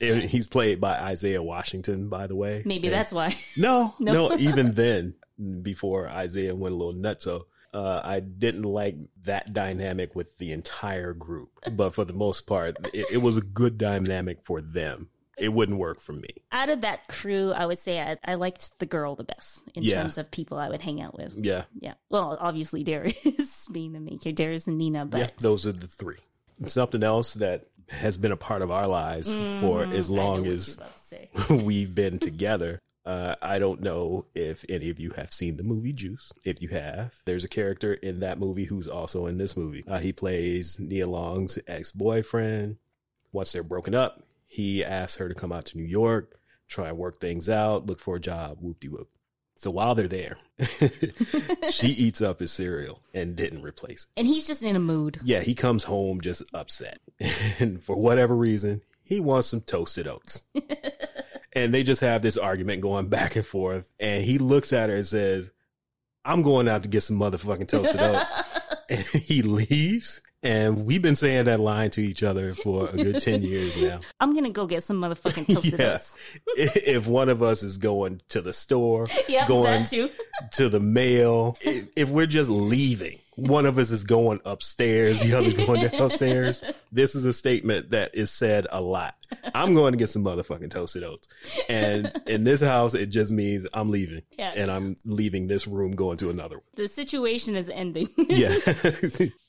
And 0.00 0.24
he's 0.24 0.46
played 0.46 0.80
by 0.82 0.98
Isaiah 0.98 1.42
Washington, 1.42 2.08
by 2.10 2.26
the 2.26 2.34
way. 2.36 2.62
Maybe 2.66 2.88
And- 2.88 2.94
that's 2.94 3.12
why. 3.12 3.36
no, 3.56 3.94
No. 3.98 4.28
no, 4.28 4.36
Even 4.38 4.74
then, 4.74 5.14
before 5.62 6.08
Isaiah 6.10 6.54
went 6.54 6.74
a 6.74 6.76
little 6.76 6.92
nutso, 6.94 7.42
uh, 7.72 8.00
I 8.04 8.20
didn't 8.20 8.64
like 8.64 8.96
that 9.22 9.52
dynamic 9.54 10.14
with 10.14 10.36
the 10.38 10.52
entire 10.52 11.14
group. 11.14 11.50
But 11.72 11.94
for 11.94 12.04
the 12.04 12.12
most 12.12 12.42
part, 12.46 12.76
it, 12.92 13.06
it 13.12 13.22
was 13.22 13.36
a 13.36 13.40
good 13.40 13.78
dynamic 13.78 14.44
for 14.44 14.60
them. 14.60 15.08
It 15.36 15.52
wouldn't 15.52 15.78
work 15.78 16.00
for 16.00 16.12
me. 16.12 16.28
Out 16.52 16.68
of 16.68 16.82
that 16.82 17.08
crew, 17.08 17.52
I 17.52 17.66
would 17.66 17.78
say 17.78 18.00
I, 18.00 18.16
I 18.24 18.34
liked 18.34 18.78
the 18.78 18.86
girl 18.86 19.14
the 19.16 19.24
best 19.24 19.62
in 19.74 19.82
Yeah. 19.82 20.00
terms 20.02 20.18
of 20.18 20.30
people 20.30 20.58
I 20.58 20.68
would 20.68 20.80
hang 20.82 21.00
out 21.00 21.16
with. 21.16 21.36
Yeah, 21.40 21.64
Yeah. 21.80 21.94
Well, 22.10 22.36
obviously 22.40 22.84
Darius 22.84 23.66
being 23.72 23.92
the 23.92 24.00
main 24.00 24.18
character, 24.18 24.32
Darius 24.32 24.66
and 24.68 24.78
Nina, 24.78 25.06
but 25.06 25.20
yeah, 25.20 25.30
those 25.40 25.66
are 25.66 25.72
the 25.72 25.86
three. 25.88 26.18
Something 26.66 27.02
else 27.02 27.34
that 27.34 27.66
has 27.88 28.16
been 28.16 28.32
a 28.32 28.36
part 28.36 28.62
of 28.62 28.70
our 28.70 28.86
lives 28.86 29.36
for 29.60 29.82
as 29.84 30.08
Mm, 30.08 30.12
I 30.12 30.16
know 30.16 30.22
long 30.24 30.46
as 30.46 30.68
you're 30.76 30.86
about 30.86 30.96
to 30.96 31.02
say. 31.04 31.30
we've 31.64 31.94
been 31.94 32.18
together. 32.18 32.78
Uh, 33.04 33.34
I 33.42 33.58
don't 33.58 33.82
know 33.82 34.24
if 34.34 34.64
any 34.70 34.88
of 34.88 34.98
you 34.98 35.10
have 35.10 35.30
seen 35.30 35.58
the 35.58 35.62
movie 35.62 35.92
Juice. 35.92 36.32
If 36.44 36.62
you 36.62 36.68
have, 36.68 37.20
there's 37.26 37.44
a 37.44 37.48
character 37.48 37.92
in 37.92 38.20
that 38.20 38.38
movie 38.38 38.64
who's 38.64 38.88
also 38.88 39.26
in 39.26 39.36
this 39.36 39.56
movie. 39.58 39.84
Uh, 39.86 39.98
he 39.98 40.10
plays 40.12 40.80
Nia 40.80 41.06
Long's 41.06 41.58
ex 41.66 41.92
boyfriend. 41.92 42.78
Once 43.32 43.52
they're 43.52 43.62
broken 43.62 43.94
up, 43.94 44.22
he 44.54 44.84
asks 44.84 45.16
her 45.16 45.28
to 45.28 45.34
come 45.34 45.50
out 45.50 45.66
to 45.66 45.76
New 45.76 45.84
York, 45.84 46.38
try 46.68 46.88
and 46.88 46.96
work 46.96 47.18
things 47.18 47.48
out, 47.48 47.86
look 47.86 47.98
for 47.98 48.14
a 48.14 48.20
job, 48.20 48.58
whoop 48.60 48.78
de 48.78 48.86
whoop. 48.86 49.08
So 49.56 49.68
while 49.72 49.96
they're 49.96 50.06
there, 50.06 50.36
she 51.72 51.88
eats 51.88 52.22
up 52.22 52.38
his 52.38 52.52
cereal 52.52 53.02
and 53.12 53.34
didn't 53.34 53.62
replace 53.62 54.04
it. 54.04 54.20
And 54.20 54.28
he's 54.28 54.46
just 54.46 54.62
in 54.62 54.76
a 54.76 54.80
mood. 54.80 55.18
Yeah, 55.24 55.40
he 55.40 55.56
comes 55.56 55.82
home 55.84 56.20
just 56.20 56.44
upset. 56.54 57.00
And 57.58 57.82
for 57.82 57.96
whatever 57.96 58.36
reason, 58.36 58.82
he 59.02 59.18
wants 59.18 59.48
some 59.48 59.60
toasted 59.60 60.06
oats. 60.06 60.42
and 61.52 61.74
they 61.74 61.82
just 61.82 62.00
have 62.00 62.22
this 62.22 62.36
argument 62.36 62.80
going 62.80 63.08
back 63.08 63.34
and 63.34 63.44
forth. 63.44 63.90
And 63.98 64.22
he 64.24 64.38
looks 64.38 64.72
at 64.72 64.88
her 64.88 64.94
and 64.94 65.06
says, 65.06 65.50
I'm 66.24 66.42
going 66.42 66.68
out 66.68 66.82
to 66.82 66.88
get 66.88 67.02
some 67.02 67.18
motherfucking 67.18 67.66
toasted 67.66 68.00
oats. 68.00 68.32
and 68.88 69.02
he 69.02 69.42
leaves. 69.42 70.20
And 70.44 70.84
we've 70.86 71.02
been 71.02 71.16
saying 71.16 71.46
that 71.46 71.58
line 71.58 71.90
to 71.92 72.02
each 72.02 72.22
other 72.22 72.54
for 72.54 72.88
a 72.90 72.92
good 72.96 73.20
10 73.20 73.42
years 73.50 73.76
now. 73.76 74.00
I'm 74.20 74.34
gonna 74.34 74.50
go 74.50 74.66
get 74.66 74.84
some 74.84 75.00
motherfucking 75.00 75.46
toasted 75.54 75.80
Yeah. 75.80 75.94
oats. 75.94 76.16
If 76.56 77.06
one 77.06 77.28
of 77.30 77.42
us 77.42 77.62
is 77.62 77.78
going 77.78 78.20
to 78.28 78.40
the 78.42 78.52
store, 78.52 79.06
Yeah, 79.28 79.46
going 79.48 79.86
to 79.86 80.68
the 80.68 80.80
mail, 80.80 81.56
if, 81.62 81.88
if 81.96 82.08
we're 82.10 82.26
just 82.26 82.50
leaving, 82.50 83.18
one 83.36 83.66
of 83.66 83.78
us 83.78 83.90
is 83.90 84.04
going 84.04 84.40
upstairs, 84.44 85.20
the 85.20 85.34
other's 85.34 85.54
going 85.54 85.88
downstairs. 85.88 86.62
This 86.92 87.14
is 87.16 87.24
a 87.24 87.32
statement 87.32 87.90
that 87.90 88.14
is 88.14 88.30
said 88.30 88.66
a 88.70 88.80
lot. 88.80 89.16
I'm 89.54 89.74
going 89.74 89.92
to 89.92 89.96
get 89.96 90.08
some 90.08 90.22
motherfucking 90.22 90.70
toasted 90.70 91.02
oats. 91.02 91.26
And 91.68 92.12
in 92.26 92.44
this 92.44 92.60
house, 92.60 92.94
it 92.94 93.06
just 93.06 93.32
means 93.32 93.66
I'm 93.74 93.90
leaving. 93.90 94.22
Yeah. 94.38 94.52
And 94.54 94.70
I'm 94.70 94.96
leaving 95.04 95.48
this 95.48 95.66
room, 95.66 95.96
going 95.96 96.18
to 96.18 96.30
another 96.30 96.56
one. 96.58 96.64
The 96.76 96.86
situation 96.86 97.56
is 97.56 97.68
ending. 97.70 98.08
Yeah. 98.16 98.54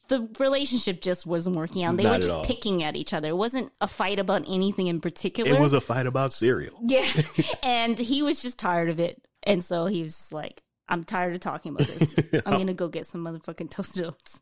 The 0.07 0.27
relationship 0.39 1.01
just 1.01 1.25
wasn't 1.25 1.55
working 1.55 1.83
out. 1.83 1.97
They 1.97 2.03
Not 2.03 2.11
were 2.13 2.19
just 2.19 2.31
all. 2.31 2.45
picking 2.45 2.83
at 2.83 2.95
each 2.95 3.13
other. 3.13 3.29
It 3.29 3.37
wasn't 3.37 3.71
a 3.81 3.87
fight 3.87 4.19
about 4.19 4.43
anything 4.47 4.87
in 4.87 5.01
particular. 5.01 5.51
it 5.51 5.59
was 5.59 5.73
a 5.73 5.81
fight 5.81 6.07
about 6.07 6.33
cereal. 6.33 6.77
yeah. 6.85 7.09
and 7.63 7.97
he 7.97 8.21
was 8.21 8.41
just 8.41 8.59
tired 8.59 8.89
of 8.89 8.99
it. 8.99 9.21
And 9.43 9.63
so 9.63 9.85
he 9.85 10.03
was 10.03 10.31
like, 10.31 10.61
I'm 10.87 11.03
tired 11.03 11.33
of 11.33 11.39
talking 11.39 11.73
about 11.73 11.87
this. 11.87 12.41
I'm 12.45 12.53
going 12.53 12.67
to 12.67 12.73
go 12.73 12.87
get 12.87 13.07
some 13.07 13.23
motherfucking 13.23 13.71
toasted 13.71 14.05
oats. 14.05 14.41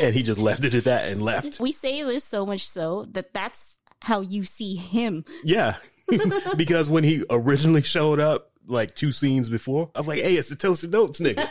And 0.00 0.14
he 0.14 0.22
just 0.22 0.38
left 0.38 0.64
it 0.64 0.74
at 0.74 0.84
that 0.84 1.10
and 1.10 1.22
left. 1.22 1.60
We 1.60 1.72
say 1.72 2.02
this 2.02 2.24
so 2.24 2.44
much 2.44 2.68
so 2.68 3.06
that 3.12 3.32
that's 3.32 3.78
how 4.02 4.20
you 4.20 4.44
see 4.44 4.76
him. 4.76 5.24
Yeah. 5.44 5.76
because 6.56 6.88
when 6.88 7.04
he 7.04 7.24
originally 7.30 7.82
showed 7.82 8.20
up, 8.20 8.48
like 8.66 8.94
two 8.94 9.10
scenes 9.10 9.48
before, 9.48 9.90
I 9.94 10.00
was 10.00 10.06
like, 10.06 10.20
hey, 10.20 10.34
it's 10.36 10.48
the 10.48 10.56
toasted 10.56 10.94
oats 10.94 11.20
nigga. 11.20 11.48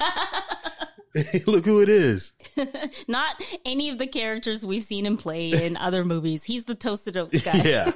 Look 1.48 1.66
who 1.66 1.82
it 1.82 1.90
is. 1.90 2.34
Not 3.08 3.36
any 3.66 3.90
of 3.90 3.98
the 3.98 4.08
characters 4.08 4.66
we've 4.66 4.84
seen 4.84 5.06
him 5.06 5.18
play 5.18 5.52
in 5.52 5.78
other 5.78 6.06
movies. 6.06 6.44
He's 6.44 6.66
the 6.66 6.76
toasted 6.76 7.18
oats 7.18 7.42
guy. 7.42 7.62
Yeah. 7.64 7.92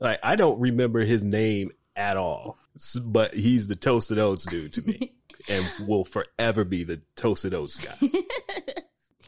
like 0.00 0.20
I 0.22 0.36
don't 0.36 0.58
remember 0.60 1.00
his 1.00 1.24
name 1.24 1.70
at 1.94 2.16
all, 2.16 2.58
but 3.02 3.34
he's 3.34 3.66
the 3.68 3.76
toasted 3.76 4.18
oats 4.18 4.46
dude 4.46 4.72
to 4.74 4.82
me 4.82 5.12
and 5.48 5.66
will 5.86 6.04
forever 6.04 6.64
be 6.64 6.84
the 6.84 7.02
toasted 7.16 7.52
oats 7.54 7.78
guy. 7.78 7.94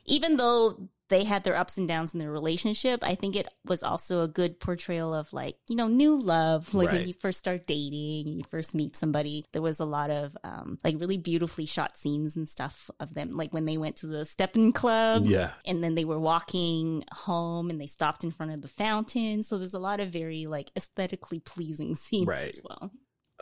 even 0.06 0.36
though 0.36 0.88
they 1.10 1.24
had 1.24 1.44
their 1.44 1.56
ups 1.56 1.76
and 1.76 1.86
downs 1.86 2.14
in 2.14 2.20
their 2.20 2.30
relationship, 2.30 3.04
I 3.04 3.14
think 3.14 3.36
it 3.36 3.46
was 3.66 3.82
also 3.82 4.22
a 4.22 4.28
good 4.28 4.58
portrayal 4.58 5.12
of 5.14 5.32
like, 5.32 5.56
you 5.68 5.76
know, 5.76 5.86
new 5.86 6.18
love. 6.18 6.72
Like 6.74 6.92
when 6.92 7.06
you 7.06 7.12
first 7.12 7.38
start 7.38 7.66
dating, 7.66 8.28
you 8.28 8.42
first 8.44 8.74
meet 8.74 8.96
somebody. 8.96 9.44
There 9.52 9.60
was 9.62 9.80
a 9.80 9.84
lot 9.84 10.10
of 10.10 10.36
um 10.44 10.78
like 10.82 10.96
really 10.98 11.18
beautifully 11.18 11.66
shot 11.66 11.96
scenes 11.96 12.36
and 12.36 12.48
stuff 12.48 12.90
of 13.00 13.12
them. 13.14 13.36
Like 13.36 13.52
when 13.52 13.66
they 13.66 13.76
went 13.76 13.96
to 13.96 14.06
the 14.06 14.24
stepping 14.24 14.72
club. 14.72 15.26
Yeah. 15.26 15.50
And 15.66 15.84
then 15.84 15.94
they 15.94 16.06
were 16.06 16.18
walking 16.18 17.04
home 17.12 17.68
and 17.70 17.80
they 17.80 17.86
stopped 17.86 18.24
in 18.24 18.30
front 18.30 18.52
of 18.52 18.62
the 18.62 18.68
fountain. 18.68 19.42
So 19.42 19.58
there's 19.58 19.74
a 19.74 19.78
lot 19.78 20.00
of 20.00 20.08
very 20.10 20.46
like 20.46 20.70
aesthetically 20.76 21.38
pleasing 21.40 21.94
scenes 21.96 22.26
Right. 22.28 22.48
as 22.48 22.60
well. 22.64 22.90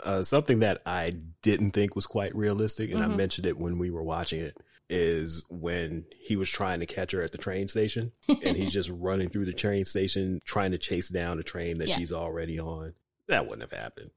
Uh, 0.02 0.22
something 0.24 0.60
that 0.60 0.80
I 0.86 1.14
didn't 1.42 1.72
think 1.72 1.94
was 1.94 2.06
quite 2.06 2.34
realistic, 2.34 2.90
and 2.90 3.00
Mm-hmm. 3.00 3.12
I 3.12 3.16
mentioned 3.16 3.46
it 3.46 3.58
when 3.58 3.78
we 3.78 3.90
were 3.90 4.02
watching 4.02 4.40
it, 4.40 4.56
is 4.92 5.42
when 5.48 6.04
he 6.20 6.36
was 6.36 6.50
trying 6.50 6.80
to 6.80 6.86
catch 6.86 7.12
her 7.12 7.22
at 7.22 7.32
the 7.32 7.38
train 7.38 7.66
station 7.66 8.12
and 8.28 8.56
he's 8.56 8.72
just 8.72 8.90
running 8.92 9.28
through 9.30 9.46
the 9.46 9.52
train 9.52 9.84
station 9.84 10.40
trying 10.44 10.70
to 10.72 10.78
chase 10.78 11.08
down 11.08 11.38
a 11.38 11.42
train 11.42 11.78
that 11.78 11.88
Yeah. 11.88 11.96
she's 11.96 12.12
already 12.12 12.60
on. 12.60 12.92
that 13.28 13.46
wouldn't 13.48 13.62
have 13.62 13.78
happened. 13.80 14.10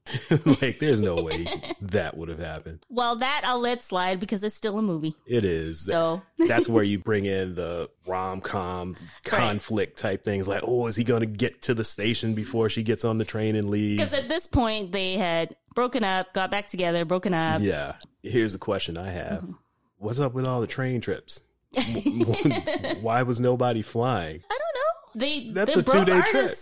like, 0.60 0.78
there's 0.78 1.00
no 1.00 1.14
way 1.14 1.46
that 1.80 2.16
would 2.18 2.28
have 2.28 2.40
happened. 2.40 2.84
Well, 2.90 3.16
that 3.16 3.42
I'll 3.44 3.60
let 3.60 3.82
slide 3.82 4.20
because 4.20 4.42
it's 4.44 4.54
still 4.54 4.78
a 4.78 4.82
movie. 4.82 5.14
It 5.26 5.44
is. 5.44 5.86
So 5.86 6.20
That's 6.46 6.68
where 6.68 6.82
you 6.82 6.98
bring 6.98 7.24
in 7.24 7.54
the 7.54 7.88
rom 8.06 8.42
com 8.42 8.96
conflict 9.24 9.96
type 9.98 10.22
things. 10.22 10.46
Like, 10.46 10.62
oh, 10.64 10.86
is 10.88 10.96
he 10.96 11.04
going 11.04 11.20
to 11.20 11.26
get 11.26 11.62
to 11.62 11.74
the 11.74 11.84
station 11.84 12.34
before 12.34 12.68
she 12.68 12.82
gets 12.82 13.04
on 13.04 13.16
the 13.18 13.24
train 13.24 13.56
and 13.56 13.70
leaves? 13.70 14.02
because 14.02 14.22
at 14.24 14.28
this 14.28 14.46
point 14.46 14.92
they 14.92 15.14
had 15.14 15.56
broken 15.74 16.04
up, 16.04 16.34
got 16.34 16.50
back 16.50 16.68
together, 16.68 17.04
broken 17.04 17.32
up. 17.32 17.62
Yeah. 17.62 17.94
Here's 18.22 18.54
a 18.54 18.58
question 18.58 18.96
I 18.98 19.10
have 19.10 19.42
Mm-hmm. 19.42 19.52
What's 19.98 20.20
up 20.20 20.34
with 20.34 20.46
all 20.46 20.60
the 20.60 20.66
train 20.66 21.00
trips? 21.00 21.40
Why 23.00 23.22
was 23.22 23.40
nobody 23.40 23.82
flying? 23.82 24.42
I 24.50 24.58
don't 24.58 24.60
know. 24.74 25.20
They 25.26 25.50
That's 25.50 25.74
they're 25.74 26.00
a 26.00 26.04
two-day 26.04 26.20
trip. 26.22 26.50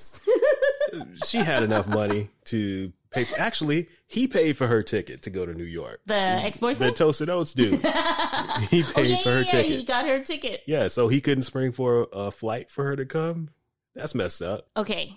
She 1.27 1.39
had 1.39 1.65
enough 1.65 1.89
money 1.89 2.31
to 2.47 2.93
pay. 3.11 3.25
For, 3.25 3.41
actually, 3.41 3.89
he 4.07 4.29
paid 4.29 4.57
for 4.57 4.69
her 4.69 4.83
ticket 4.83 5.23
to 5.23 5.31
go 5.31 5.45
to 5.45 5.53
New 5.53 5.65
York. 5.65 6.01
The 6.07 6.15
mm, 6.15 6.45
ex 6.45 6.59
boyfriend, 6.59 6.93
The. 6.93 6.97
Toasted 6.97 7.29
Oats 7.29 7.53
dude. 7.53 7.81
he 7.81 7.83
oh, 7.83 8.93
paid 8.93 8.93
oh 8.97 9.03
yeah, 9.03 9.17
for 9.19 9.31
her 9.31 9.43
yeah. 9.43 9.51
ticket. 9.51 9.79
He 9.79 9.85
got 9.85 10.07
her 10.07 10.21
ticket. 10.21 10.63
Yeah, 10.67 10.87
so 10.87 11.09
he 11.09 11.21
couldn't 11.21 11.43
spring 11.43 11.73
for 11.73 12.07
a 12.13 12.31
flight 12.31 12.71
for 12.71 12.85
her 12.85 12.95
to 12.95 13.05
come. 13.07 13.51
That's 13.97 14.15
messed 14.15 14.41
up. 14.41 14.69
Okay. 14.77 15.17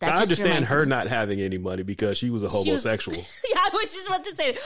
That 0.00 0.18
I 0.18 0.22
understand 0.22 0.66
her 0.66 0.84
me. 0.84 0.90
not 0.90 1.06
having 1.06 1.40
any 1.40 1.56
money 1.56 1.84
because 1.84 2.18
she 2.18 2.28
was 2.28 2.42
a 2.42 2.50
She 2.50 2.56
was- 2.56 2.66
homosexual. 2.66 3.16
Yeah, 3.16 3.60
I 3.60 3.70
was 3.72 3.94
just 3.94 4.08
about 4.08 4.24
to 4.24 4.34
say. 4.34 4.56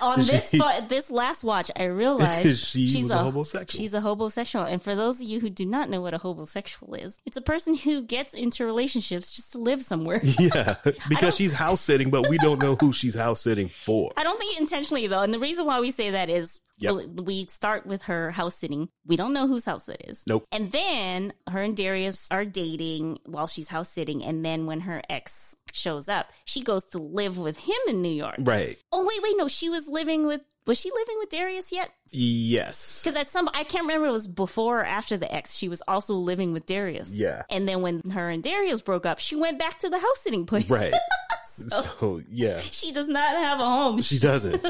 On 0.00 0.18
this 0.20 0.50
She- 0.50 0.58
fo- 0.58 0.80
this 0.88 1.10
last 1.10 1.44
watch, 1.44 1.70
I 1.76 1.84
realized 1.84 2.58
She 2.66 2.88
she's 2.88 3.02
was 3.04 3.12
a 3.12 3.18
homosexual. 3.18 3.82
She's 3.82 3.94
a 3.94 4.00
homosexual, 4.00 4.64
and 4.64 4.82
for 4.82 4.94
those 4.94 5.20
of 5.20 5.26
you 5.28 5.40
who 5.40 5.50
do 5.50 5.64
not 5.66 5.90
know 5.90 6.00
what 6.00 6.14
a 6.14 6.18
homosexual 6.18 6.94
is, 6.94 7.18
it's 7.26 7.36
a 7.36 7.42
person 7.42 7.74
who 7.74 8.02
gets 8.02 8.34
into 8.34 8.64
relationships 8.64 9.32
just 9.32 9.52
to 9.52 9.58
live 9.58 9.82
somewhere. 9.82 10.20
yeah, 10.38 10.76
because 11.08 11.36
she's 11.36 11.52
house 11.52 11.80
sitting, 11.80 12.10
but 12.10 12.28
we 12.28 12.38
don't 12.38 12.60
know 12.62 12.76
who 12.76 12.92
she's 12.92 13.14
house 13.16 13.40
sitting 13.40 13.68
for. 13.68 14.12
I 14.16 14.24
don't 14.24 14.38
think 14.38 14.60
intentionally 14.60 15.06
though, 15.06 15.20
and 15.22 15.32
the 15.34 15.38
reason 15.38 15.66
why 15.66 15.80
we 15.80 15.90
say 15.90 16.10
that 16.10 16.28
is 16.30 16.60
Yep. 16.80 16.94
we 17.24 17.44
start 17.46 17.86
with 17.86 18.02
her 18.04 18.30
house 18.30 18.54
sitting. 18.54 18.88
We 19.04 19.16
don't 19.16 19.32
know 19.32 19.48
whose 19.48 19.64
house 19.64 19.82
that 19.86 20.08
is. 20.08 20.22
Nope. 20.28 20.46
And 20.52 20.70
then 20.70 21.32
her 21.50 21.60
and 21.60 21.76
Darius 21.76 22.28
are 22.30 22.44
dating 22.44 23.18
while 23.26 23.48
she's 23.48 23.68
house 23.68 23.88
sitting, 23.88 24.22
and 24.22 24.44
then 24.44 24.66
when 24.66 24.82
her 24.82 25.02
ex 25.10 25.56
shows 25.72 26.08
up, 26.08 26.32
she 26.44 26.62
goes 26.62 26.84
to 26.86 26.98
live 26.98 27.38
with 27.38 27.58
him 27.58 27.76
in 27.88 28.02
New 28.02 28.08
York. 28.08 28.36
Right. 28.38 28.76
Oh 28.92 29.06
wait, 29.06 29.22
wait, 29.22 29.34
no, 29.36 29.48
she 29.48 29.68
was 29.68 29.88
living 29.88 30.26
with. 30.26 30.40
Was 30.66 30.78
she 30.78 30.90
living 30.90 31.16
with 31.18 31.30
Darius 31.30 31.72
yet? 31.72 31.90
Yes. 32.10 33.02
Because 33.02 33.18
at 33.18 33.28
some, 33.28 33.48
I 33.54 33.64
can't 33.64 33.84
remember 33.84 34.04
if 34.04 34.10
it 34.10 34.12
was 34.12 34.26
before 34.26 34.80
or 34.80 34.84
after 34.84 35.16
the 35.16 35.32
ex. 35.34 35.54
She 35.54 35.66
was 35.66 35.82
also 35.88 36.14
living 36.14 36.52
with 36.52 36.66
Darius. 36.66 37.10
Yeah. 37.10 37.44
And 37.48 37.66
then 37.66 37.80
when 37.80 38.02
her 38.10 38.28
and 38.28 38.42
Darius 38.42 38.82
broke 38.82 39.06
up, 39.06 39.18
she 39.18 39.34
went 39.34 39.58
back 39.58 39.78
to 39.78 39.88
the 39.88 39.98
house 39.98 40.20
sitting 40.20 40.44
place. 40.44 40.68
Right. 40.68 40.92
so 41.68 42.20
yeah, 42.30 42.60
she 42.60 42.92
does 42.92 43.08
not 43.08 43.36
have 43.36 43.58
a 43.60 43.64
home. 43.64 44.00
she 44.00 44.18
doesn't. 44.18 44.64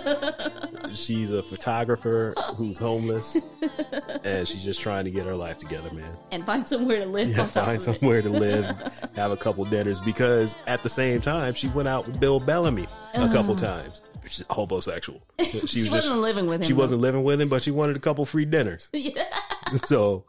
she's 0.94 1.32
a 1.32 1.42
photographer 1.42 2.32
who's 2.56 2.78
homeless, 2.78 3.36
and 4.24 4.48
she's 4.48 4.64
just 4.64 4.80
trying 4.80 5.04
to 5.04 5.10
get 5.10 5.26
her 5.26 5.34
life 5.34 5.58
together, 5.58 5.92
man. 5.94 6.16
and 6.30 6.46
find 6.46 6.66
somewhere 6.66 7.00
to 7.00 7.06
live. 7.06 7.28
Yeah, 7.28 7.44
find 7.46 7.80
somewhere 7.80 8.22
to 8.22 8.30
live, 8.30 8.64
have 9.16 9.30
a 9.30 9.36
couple 9.36 9.64
dinners. 9.66 10.00
Because 10.00 10.56
at 10.66 10.82
the 10.82 10.88
same 10.88 11.20
time, 11.20 11.54
she 11.54 11.68
went 11.68 11.88
out 11.88 12.06
with 12.06 12.18
Bill 12.18 12.40
Bellamy 12.40 12.86
a 13.14 13.28
couple 13.28 13.54
uh. 13.54 13.58
times. 13.58 14.02
She's 14.26 14.46
homosexual. 14.50 15.22
She, 15.42 15.60
was 15.60 15.70
She 15.70 15.90
wasn't 15.90 16.20
living 16.20 16.46
with 16.46 16.60
him. 16.60 16.66
She 16.66 16.72
though. 16.74 16.80
wasn't 16.80 17.00
living 17.00 17.24
with 17.24 17.40
him, 17.40 17.48
but 17.48 17.62
she 17.62 17.70
wanted 17.70 17.96
a 17.96 18.00
couple 18.00 18.26
free 18.26 18.44
dinners. 18.44 18.90
Yeah. 18.92 19.22
so, 19.86 20.24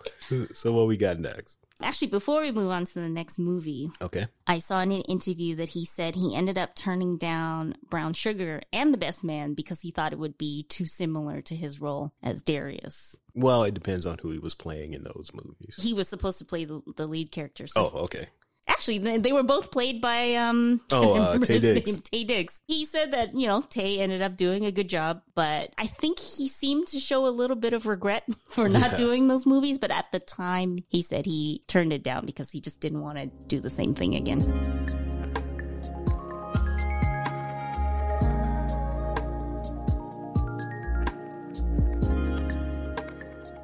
so 0.54 0.74
what 0.74 0.88
we 0.88 0.96
got 0.96 1.20
next? 1.20 1.58
Actually, 1.82 2.10
before 2.10 2.42
we 2.42 2.52
move 2.52 2.72
on 2.72 2.84
to 2.86 2.96
the 3.00 3.10
next 3.10 3.40
movie, 3.40 3.90
Okay. 4.02 4.28
I 4.46 4.60
saw 4.60 4.82
in 4.82 4.92
an 4.92 5.02
interview 5.04 5.56
that 5.56 5.70
he 5.70 5.86
said 5.86 6.16
he 6.16 6.36
ended 6.36 6.58
up 6.58 6.76
turning 6.76 7.18
down 7.18 7.76
Brown 7.90 8.14
Sugar 8.14 8.62
and 8.74 8.94
The 8.94 8.98
Best 8.98 9.24
Man 9.24 9.54
because 9.54 9.82
he 9.82 9.92
thought 9.92 10.12
it 10.12 10.20
would 10.20 10.38
be 10.38 10.64
too 10.64 10.86
similar 10.86 11.42
to 11.42 11.56
his 11.56 11.80
role 11.80 12.12
as 12.22 12.42
Darius. 12.42 13.16
Well, 13.34 13.64
it 13.64 13.74
depends 13.74 14.06
on 14.06 14.18
who 14.22 14.32
he 14.32 14.40
was 14.40 14.56
playing 14.56 14.94
in 14.94 15.04
those 15.04 15.32
movies. 15.34 15.78
He 15.80 15.94
was 15.94 16.10
supposed 16.10 16.40
to 16.40 16.46
play 16.46 16.66
the, 16.66 16.82
the 16.98 17.08
lead 17.08 17.32
character. 17.32 17.68
So 17.68 17.92
Oh, 17.94 17.98
okay. 18.00 18.28
Actually, 18.70 19.00
they, 19.18 19.34
were 19.34 19.44
both 19.44 19.72
played 19.72 20.00
by 20.00 20.36
um. 20.36 20.80
Oh, 20.92 21.14
uh, 21.16 21.38
Taye 21.38 21.60
Diggs. 21.60 21.92
name, 21.92 22.02
Taye 22.02 22.28
Diggs. 22.28 22.62
He 22.68 22.86
said 22.86 23.12
that 23.12 23.36
you 23.36 23.48
know 23.48 23.62
Taye 23.62 23.98
ended 24.00 24.22
up 24.22 24.38
doing 24.38 24.66
a 24.66 24.72
good 24.72 24.88
job, 24.88 25.22
but 25.36 25.74
I 25.78 25.88
think 25.88 26.20
he 26.20 26.48
seemed 26.48 26.88
to 26.88 27.00
show 27.00 27.28
a 27.28 27.30
little 27.30 27.56
bit 27.58 27.74
of 27.74 27.86
regret 27.88 28.24
for 28.48 28.70
not 28.70 28.92
Yeah. 28.92 28.96
doing 28.98 29.28
those 29.28 29.46
movies. 29.46 29.78
But 29.80 29.92
at 29.92 30.12
the 30.12 30.20
time, 30.20 30.80
he 30.88 31.02
said 31.02 31.26
he 31.26 31.64
turned 31.68 31.92
it 31.92 32.04
down 32.04 32.26
because 32.26 32.52
he 32.52 32.62
just 32.62 32.80
didn't 32.80 33.02
want 33.02 33.18
to 33.18 33.26
do 33.48 33.60
the 33.60 33.70
same 33.70 33.94
thing 33.94 34.16
again. 34.16 34.40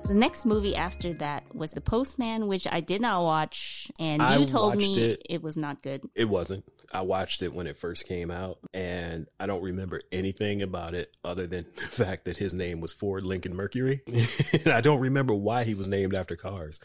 The 0.07 0.13
next 0.13 0.45
movie 0.45 0.75
after 0.75 1.13
that 1.15 1.43
was 1.55 1.71
The 1.71 1.81
Postman, 1.81 2.45
which 2.45 2.67
I 2.71 2.79
did 2.79 3.01
not 3.01 3.23
watch, 3.23 3.91
and 3.97 4.21
you 4.21 4.27
I 4.27 4.45
told 4.45 4.75
me 4.77 5.01
it. 5.01 5.23
it. 5.27 5.41
was 5.41 5.57
not 5.57 5.81
good. 5.81 6.03
It 6.13 6.29
wasn't. 6.29 6.63
I 6.93 7.01
watched 7.01 7.41
it 7.41 7.53
when 7.53 7.65
it 7.65 7.75
first 7.75 8.07
came 8.07 8.29
out, 8.29 8.59
and 8.71 9.25
I 9.39 9.47
don't 9.47 9.63
remember 9.63 10.01
anything 10.11 10.61
about 10.61 10.93
it 10.93 11.17
other 11.23 11.47
than 11.47 11.65
the 11.75 11.81
fact 11.81 12.25
that 12.25 12.37
his 12.37 12.53
name 12.53 12.81
was 12.81 12.93
Ford 12.93 13.23
Lincoln 13.23 13.55
Mercury. 13.55 14.01
and 14.53 14.67
I 14.67 14.79
don't 14.81 14.99
remember 14.99 15.33
why 15.33 15.63
he 15.63 15.73
was 15.73 15.87
named 15.87 16.13
after 16.13 16.35
cars, 16.35 16.79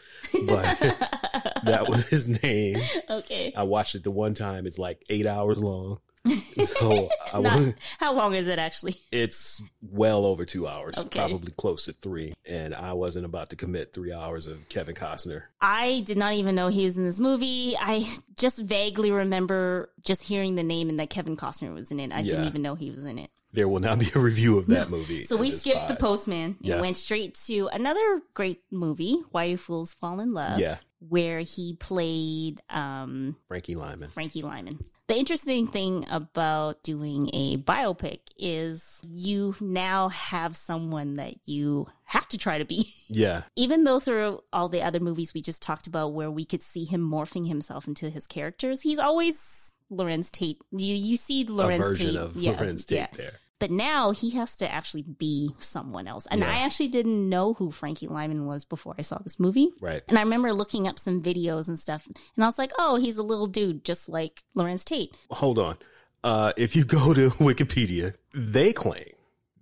but 0.47 0.65
that 1.65 1.87
was 1.91 2.09
his 2.09 2.43
name. 2.43 2.79
Okay. 3.09 3.53
I 3.55 3.65
watched 3.65 3.95
it 3.95 4.03
the 4.03 4.11
one 4.11 4.33
time. 4.33 4.67
It's 4.67 4.79
like 4.79 5.05
eight 5.11 5.27
hours 5.27 5.63
long. 5.63 5.99
So 6.27 7.09
I 7.33 7.41
Not- 7.41 7.55
was, 7.59 7.75
how 7.99 8.13
long 8.15 8.35
is 8.35 8.47
it 8.47 8.59
actually? 8.59 8.97
it's 9.11 9.63
well 9.81 10.25
over 10.27 10.45
two 10.45 10.67
hours, 10.69 10.99
Okay. 10.99 11.19
probably 11.19 11.53
close 11.57 11.87
to 11.87 11.93
three. 11.93 12.35
And 12.47 12.75
I 12.75 12.93
wasn't 12.93 13.25
about 13.25 13.51
to 13.51 13.57
commit 13.57 13.93
three 13.95 14.13
hours 14.13 14.47
of 14.47 14.69
Kevin 14.69 14.95
Costner. 14.95 15.45
I 15.61 16.03
did 16.07 16.17
not 16.19 16.35
even 16.35 16.55
know 16.55 16.69
he 16.69 16.85
was 16.85 16.97
in 16.99 17.05
this 17.05 17.19
movie. 17.19 17.75
I 17.79 18.07
just 18.39 18.59
vaguely 18.61 19.11
remember 19.11 19.91
just 20.05 20.23
hearing 20.23 20.55
the 20.55 20.63
name 20.63 20.89
and 20.89 20.99
that 21.01 21.11
Kevin 21.11 21.37
Costner 21.37 21.75
was 21.75 21.91
in 21.91 22.01
it. 22.01 22.13
I 22.13 22.23
didn't 22.23 22.45
even 22.47 22.63
know 22.63 22.75
he 22.75 22.91
was 22.91 23.05
in 23.05 23.19
it. 23.19 23.31
There 23.53 23.67
will 23.69 23.81
not 23.81 23.99
be 23.99 24.09
a 24.15 24.19
review 24.19 24.59
of 24.59 24.69
that 24.69 24.91
movie. 24.91 25.25
So 25.25 25.37
we 25.37 25.51
skipped 25.51 25.89
the. 25.89 25.97
Postman 25.97 26.57
and 26.59 26.67
Yeah. 26.67 26.81
went 26.81 26.97
straight 26.97 27.35
to 27.47 27.69
another 27.73 28.23
great 28.33 28.63
movie, 28.71 29.17
Why 29.33 29.49
Do 29.49 29.57
Fools 29.57 29.93
Fall 29.93 30.21
in 30.21 30.33
Love? 30.35 30.61
Yeah. 30.61 30.77
Where 31.01 31.41
he 31.41 31.75
played 31.75 32.61
um, 32.69 33.37
Frankie 33.49 33.75
Lymon. 33.75 34.09
Frankie 34.09 34.43
Lymon. 34.43 34.85
The 35.09 35.17
interesting 35.17 35.67
thing 35.67 36.07
about 36.11 36.83
doing 36.83 37.31
a 37.33 37.57
biopic 37.57 38.21
is 38.39 39.01
you 39.09 39.57
now 39.61 40.09
have 40.09 40.57
someone 40.57 41.17
that 41.17 41.35
you 41.47 41.89
have 42.05 42.29
to 42.29 42.39
try 42.39 42.59
to 42.59 42.65
be. 42.65 42.95
Yeah. 43.13 43.43
even 43.57 43.83
though 43.83 43.99
through 43.99 44.39
all 44.53 44.69
the 44.69 44.83
other 44.83 45.01
movies 45.01 45.35
we 45.35 45.43
just 45.43 45.63
talked 45.63 45.89
about 45.89 46.13
where 46.13 46.31
we 46.31 46.45
could 46.45 46.63
see 46.63 46.85
him 46.85 47.01
morphing 47.01 47.49
himself 47.49 47.89
into 47.89 48.09
his 48.09 48.29
characters, 48.29 48.83
he's 48.83 49.01
always 49.01 49.73
Larenz 49.91 50.31
Tate. 50.31 50.59
You 50.71 50.95
you 50.95 51.17
see 51.17 51.43
a 51.43 51.47
Larenz 51.47 51.79
version 51.79 52.07
Tate, 52.09 52.17
of 52.17 52.37
yeah, 52.37 52.53
Larenz 52.55 52.87
Tate 52.87 52.99
yeah. 52.99 53.07
there. 53.15 53.33
But 53.61 53.71
now 53.71 54.11
he 54.11 54.31
has 54.31 54.57
to 54.57 54.73
actually 54.73 55.03
be 55.03 55.51
someone 55.61 56.09
else. 56.09 56.27
And 56.31 56.41
Yeah. 56.41 56.51
I 56.51 56.65
actually 56.65 56.89
didn't 56.89 57.29
know 57.29 57.55
who 57.55 57.71
Frankie 57.71 58.09
Lymon 58.09 58.47
was 58.47 58.65
before 58.65 58.97
I 58.99 59.03
saw 59.03 59.19
this 59.19 59.39
movie. 59.39 59.69
Right. 59.81 60.03
And 60.09 60.19
I 60.19 60.23
remember 60.23 60.53
looking 60.53 60.89
up 60.89 60.99
some 60.99 61.23
videos 61.23 61.69
and 61.69 61.79
stuff, 61.79 62.07
and 62.09 62.45
I 62.45 62.49
was 62.49 62.59
like, 62.59 62.73
"Oh, 62.79 62.97
he's 62.97 63.19
a 63.19 63.23
little 63.23 63.47
dude, 63.47 63.85
just 63.85 64.09
like 64.09 64.43
Larenz 64.57 64.85
Tate." 64.85 65.15
Hold 65.31 65.59
on. 65.61 65.77
Uh, 66.25 66.53
if 66.57 66.75
you 66.75 66.85
go 66.85 67.15
to 67.15 67.31
Wikipedia, 67.39 68.15
they 68.35 68.73
claim 68.73 69.13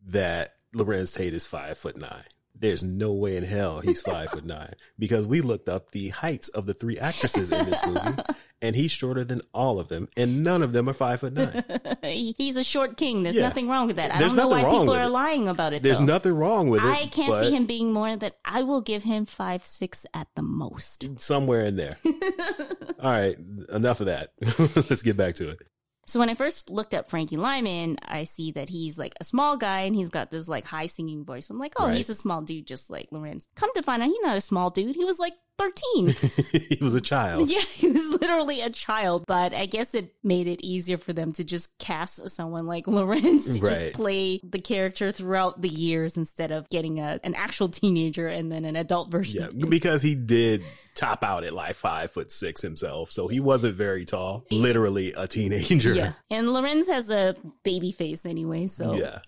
that 0.06 0.54
Larenz 0.74 1.14
Tate 1.14 1.34
is 1.34 1.46
five 1.46 1.76
foot 1.76 1.96
nine. 1.96 2.24
There's 2.60 2.82
no 2.82 3.12
way 3.12 3.36
in 3.36 3.44
hell 3.44 3.78
he's 3.80 4.00
five 4.00 4.30
foot 4.30 4.44
nine 4.44 4.72
because 4.98 5.24
we 5.26 5.40
looked 5.42 5.68
up 5.68 5.92
the 5.92 6.08
heights 6.08 6.48
of 6.48 6.66
the 6.66 6.74
three 6.74 6.98
actresses 6.98 7.50
in 7.52 7.66
this 7.70 7.84
movie, 7.86 8.16
and 8.60 8.74
he's 8.76 8.90
shorter 8.90 9.24
than 9.24 9.40
all 9.54 9.78
of 9.78 9.88
them, 9.88 10.08
and 10.16 10.42
none 10.42 10.62
of 10.62 10.72
them 10.72 10.88
are 10.88 10.92
five 10.92 11.20
foot 11.20 11.32
nine. 11.34 11.62
He's 12.02 12.56
a 12.56 12.64
short 12.64 12.96
king. 12.96 13.22
There's 13.22 13.36
Yeah. 13.36 13.42
nothing 13.42 13.68
wrong 13.68 13.86
with 13.86 13.96
that. 13.96 14.12
I 14.12 14.18
There's 14.18 14.32
don't 14.34 14.36
know 14.36 14.48
why 14.48 14.62
people 14.64 14.94
are 14.94 15.04
it. 15.04 15.08
lying 15.08 15.48
about 15.48 15.72
it. 15.74 15.82
There's 15.82 15.98
though. 15.98 16.04
nothing 16.06 16.32
wrong 16.32 16.68
with 16.68 16.82
it. 16.82 16.86
I 16.88 17.06
can't 17.06 17.44
see 17.44 17.54
him 17.54 17.66
being 17.66 17.92
more 17.92 18.16
than 18.16 18.32
I 18.44 18.62
will 18.62 18.80
give 18.80 19.04
him 19.04 19.26
five 19.26 19.64
six 19.64 20.04
at 20.14 20.28
the 20.34 20.42
most. 20.42 21.20
somewhere 21.20 21.62
in 21.64 21.76
there. 21.76 21.96
All 23.00 23.10
right, 23.10 23.36
enough 23.72 24.00
of 24.00 24.06
that. 24.06 24.32
Let's 24.90 25.02
get 25.02 25.16
back 25.16 25.36
to 25.36 25.50
it. 25.50 25.60
So 26.06 26.18
when 26.18 26.30
I 26.30 26.34
first 26.34 26.70
looked 26.70 26.94
up 26.94 27.10
Frankie 27.10 27.36
Lymon, 27.36 27.98
I 28.02 28.24
see 28.24 28.50
that 28.52 28.70
he's 28.70 28.96
like 28.98 29.14
a 29.20 29.24
small 29.24 29.58
guy 29.58 29.80
and 29.80 29.94
he's 29.94 30.08
got 30.08 30.30
this 30.30 30.48
like 30.48 30.64
high 30.64 30.86
singing 30.86 31.22
voice. 31.24 31.50
I'm 31.50 31.58
like, 31.58 31.74
oh, 31.78 31.86
Right. 31.88 31.96
he's 31.98 32.08
a 32.08 32.14
small 32.14 32.40
dude, 32.40 32.66
just 32.66 32.88
like 32.90 33.10
Larenz. 33.10 33.46
Come 33.56 33.70
to 33.74 33.82
find 33.82 34.02
out, 34.02 34.06
he's 34.08 34.16
not 34.22 34.36
a 34.36 34.40
small 34.40 34.70
dude. 34.70 34.96
He 34.96 35.04
was 35.04 35.18
like 35.18 35.34
13. 35.58 36.08
he 36.70 36.78
was 36.80 36.94
a 36.94 37.00
child. 37.00 37.50
Yeah, 37.50 37.58
he 37.60 37.88
was 37.88 38.20
literally 38.20 38.60
a 38.62 38.70
child, 38.70 39.24
but 39.26 39.52
I 39.52 39.66
guess 39.66 39.92
it 39.94 40.14
made 40.22 40.46
it 40.46 40.64
easier 40.64 40.96
for 40.98 41.12
them 41.12 41.32
to 41.32 41.44
just 41.44 41.76
cast 41.78 42.28
someone 42.30 42.66
like 42.66 42.86
Larenz 42.86 43.44
to 43.46 43.60
Right. 43.60 43.80
just 43.80 43.92
play 43.94 44.40
the 44.44 44.58
character 44.60 45.10
throughout 45.12 45.60
the 45.60 45.68
years 45.68 46.16
instead 46.16 46.52
of 46.52 46.68
getting 46.68 47.00
a, 47.00 47.18
an 47.24 47.34
actual 47.34 47.68
teenager 47.68 48.28
and 48.28 48.50
then 48.52 48.64
an 48.64 48.76
adult 48.76 49.10
version. 49.12 49.48
Yeah, 49.54 49.66
because 49.68 50.00
he 50.02 50.14
did 50.14 50.62
top 50.94 51.22
out 51.24 51.44
at 51.44 51.52
like 51.52 51.74
five 51.74 52.10
foot 52.10 52.30
six 52.30 52.62
himself, 52.62 53.10
so 53.10 53.28
he 53.28 53.40
wasn't 53.40 53.74
very 53.76 54.04
tall. 54.04 54.44
Literally 54.50 55.12
a 55.12 55.26
teenager. 55.28 55.92
Yeah. 55.92 56.12
And 56.30 56.46
Larenz 56.48 56.86
has 56.86 57.10
a 57.10 57.34
baby 57.64 57.92
face 57.92 58.24
anyway, 58.24 58.66
so 58.68 58.94
Yeah. 58.94 59.18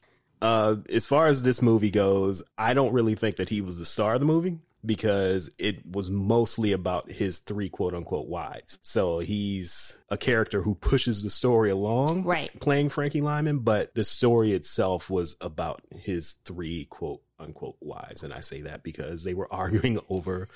Uh, 0.42 0.76
as 0.88 1.06
far 1.06 1.26
as 1.26 1.42
this 1.42 1.60
movie 1.60 1.90
goes, 1.90 2.42
I 2.56 2.72
don't 2.72 2.94
really 2.94 3.14
think 3.14 3.36
that 3.36 3.50
he 3.50 3.60
was 3.60 3.78
the 3.78 3.84
star 3.84 4.14
of 4.14 4.20
the 4.20 4.26
movie 4.26 4.58
because 4.84 5.50
it 5.58 5.84
was 5.86 6.10
mostly 6.10 6.72
about 6.72 7.10
his 7.10 7.40
three 7.40 7.68
quote 7.68 7.94
unquote 7.94 8.28
wives. 8.28 8.78
So 8.82 9.18
he's 9.18 9.98
a 10.08 10.16
character 10.16 10.62
who 10.62 10.74
pushes 10.74 11.22
the 11.22 11.30
story 11.30 11.70
along, 11.70 12.24
Right. 12.24 12.50
Playing 12.60 12.88
Frankie 12.88 13.20
Lymon, 13.20 13.60
but 13.60 13.94
the 13.94 14.04
story 14.04 14.52
itself 14.52 15.10
was 15.10 15.36
about 15.40 15.84
his 15.90 16.32
three 16.44 16.86
quote 16.86 17.22
unquote 17.40 17.76
wives. 17.80 18.22
And 18.22 18.32
I 18.32 18.40
say 18.40 18.60
that 18.62 18.82
because 18.82 19.24
they 19.24 19.34
were 19.34 19.48
arguing 19.52 19.98
over 20.08 20.48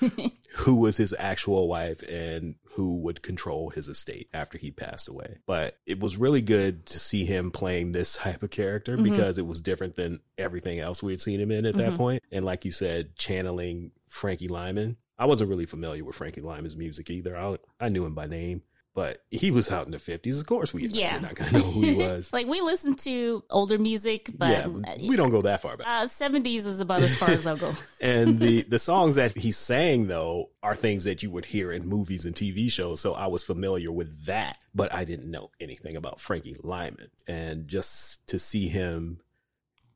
who 0.53 0.75
was 0.75 0.97
his 0.97 1.13
actual 1.17 1.67
wife 1.67 2.01
and 2.03 2.55
who 2.73 2.97
would 2.97 3.21
control 3.21 3.69
his 3.69 3.87
estate 3.87 4.29
after 4.33 4.57
he 4.57 4.71
passed 4.71 5.07
away. 5.07 5.39
But 5.45 5.77
it 5.85 5.99
was 5.99 6.17
really 6.17 6.41
good 6.41 6.85
to 6.87 6.99
see 6.99 7.25
him 7.25 7.51
playing 7.51 7.91
this 7.91 8.17
type 8.17 8.43
of 8.43 8.49
character 8.49 8.95
mm-hmm. 8.95 9.11
because 9.11 9.37
it 9.37 9.47
was 9.47 9.61
different 9.61 9.95
than 9.95 10.19
everything 10.37 10.79
else 10.79 11.01
we 11.01 11.13
had 11.13 11.21
seen 11.21 11.39
him 11.39 11.51
in 11.51 11.65
at 11.65 11.75
that 11.75 11.89
mm-hmm. 11.89 11.97
point. 11.97 12.23
And 12.31 12.45
like 12.45 12.65
you 12.65 12.71
said, 12.71 13.15
channeling 13.15 13.91
Frankie 14.07 14.47
Lymon. 14.47 14.97
I 15.17 15.25
wasn't 15.25 15.49
really 15.49 15.65
familiar 15.65 16.03
with 16.03 16.15
Frankie 16.15 16.41
Lymon's 16.41 16.75
music 16.75 17.09
either. 17.09 17.37
I, 17.37 17.57
I 17.79 17.89
knew 17.89 18.05
him 18.05 18.13
by 18.13 18.25
name, 18.25 18.63
but 18.95 19.21
he 19.29 19.51
was 19.51 19.69
out 19.69 19.85
in 19.85 19.91
the 19.91 19.97
50s. 19.99 20.39
Of 20.39 20.47
course, 20.47 20.73
we, 20.73 20.87
Yeah. 20.87 21.17
we're 21.17 21.21
not 21.21 21.35
going 21.35 21.51
to 21.51 21.59
know 21.59 21.65
who 21.65 21.81
he 21.81 21.93
was. 21.95 22.29
like 22.33 22.47
we 22.47 22.61
listen 22.61 22.95
to 22.95 23.43
older 23.51 23.77
music, 23.77 24.31
but 24.35 24.49
yeah, 24.49 24.67
we 25.07 25.15
don't 25.15 25.29
go 25.29 25.43
that 25.43 25.61
far 25.61 25.77
back. 25.77 25.85
uh, 25.87 26.07
70s 26.07 26.65
is 26.65 26.79
about 26.79 27.03
as 27.03 27.15
far 27.15 27.29
as 27.29 27.45
I'll 27.45 27.57
go. 27.57 27.73
and 28.01 28.39
the 28.39 28.63
the 28.63 28.79
songs 28.79 29.15
that 29.15 29.37
he 29.37 29.51
sang 29.51 30.07
though 30.07 30.49
are 30.63 30.73
things 30.73 31.03
that 31.03 31.21
you 31.21 31.29
would 31.29 31.45
hear 31.45 31.71
in 31.71 31.85
movies 31.87 32.25
and 32.25 32.33
TV 32.33 32.71
shows. 32.71 33.01
So 33.01 33.13
I 33.13 33.27
was 33.27 33.43
familiar 33.43 33.91
with 33.91 34.25
that, 34.25 34.57
but 34.73 34.91
I 34.91 35.03
didn't 35.05 35.29
know 35.29 35.51
anything 35.59 35.95
about 35.95 36.19
Frankie 36.19 36.55
Lymon. 36.63 37.09
And 37.27 37.67
just 37.67 38.25
to 38.27 38.39
see 38.39 38.67
him 38.69 39.19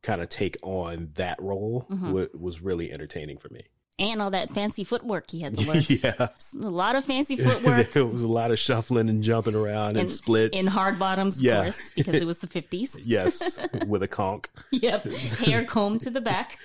kind 0.04 0.22
of 0.22 0.30
take 0.30 0.58
on 0.62 1.10
that 1.16 1.42
role 1.42 1.86
wa- 1.90 2.28
was 2.38 2.62
really 2.62 2.92
entertaining 2.92 3.38
for 3.38 3.50
me. 3.50 3.64
And 4.00 4.22
all 4.22 4.32
that 4.32 4.50
fancy 4.52 4.84
footwork 4.86 5.30
he 5.30 5.42
had 5.42 5.56
to 5.56 5.68
learn. 5.68 5.84
yeah, 5.90 6.14
a 6.20 6.70
lot 6.70 6.96
of 6.96 7.04
fancy 7.06 7.36
footwork 7.46 7.92
there 7.92 8.06
was 8.06 8.22
a 8.22 8.28
lot 8.28 8.50
of 8.52 8.58
shuffling 8.58 9.10
and 9.10 9.22
jumping 9.22 9.56
around 9.56 9.98
and, 9.98 10.10
splits. 10.10 10.58
in 10.58 10.66
hard 10.68 10.98
bottoms, 10.98 11.38
of 11.38 11.44
Yeah. 11.44 11.64
course, 11.64 11.92
because 11.96 12.16
it 12.16 12.26
was 12.26 12.38
the 12.40 12.48
50s. 12.62 12.98
yes, 13.04 13.60
with 13.88 14.02
a 14.02 14.08
conk. 14.08 14.50
Yep. 14.72 15.06
Hair 15.06 15.66
combed 15.66 16.02
to 16.02 16.10
the 16.10 16.22
back. 16.22 16.58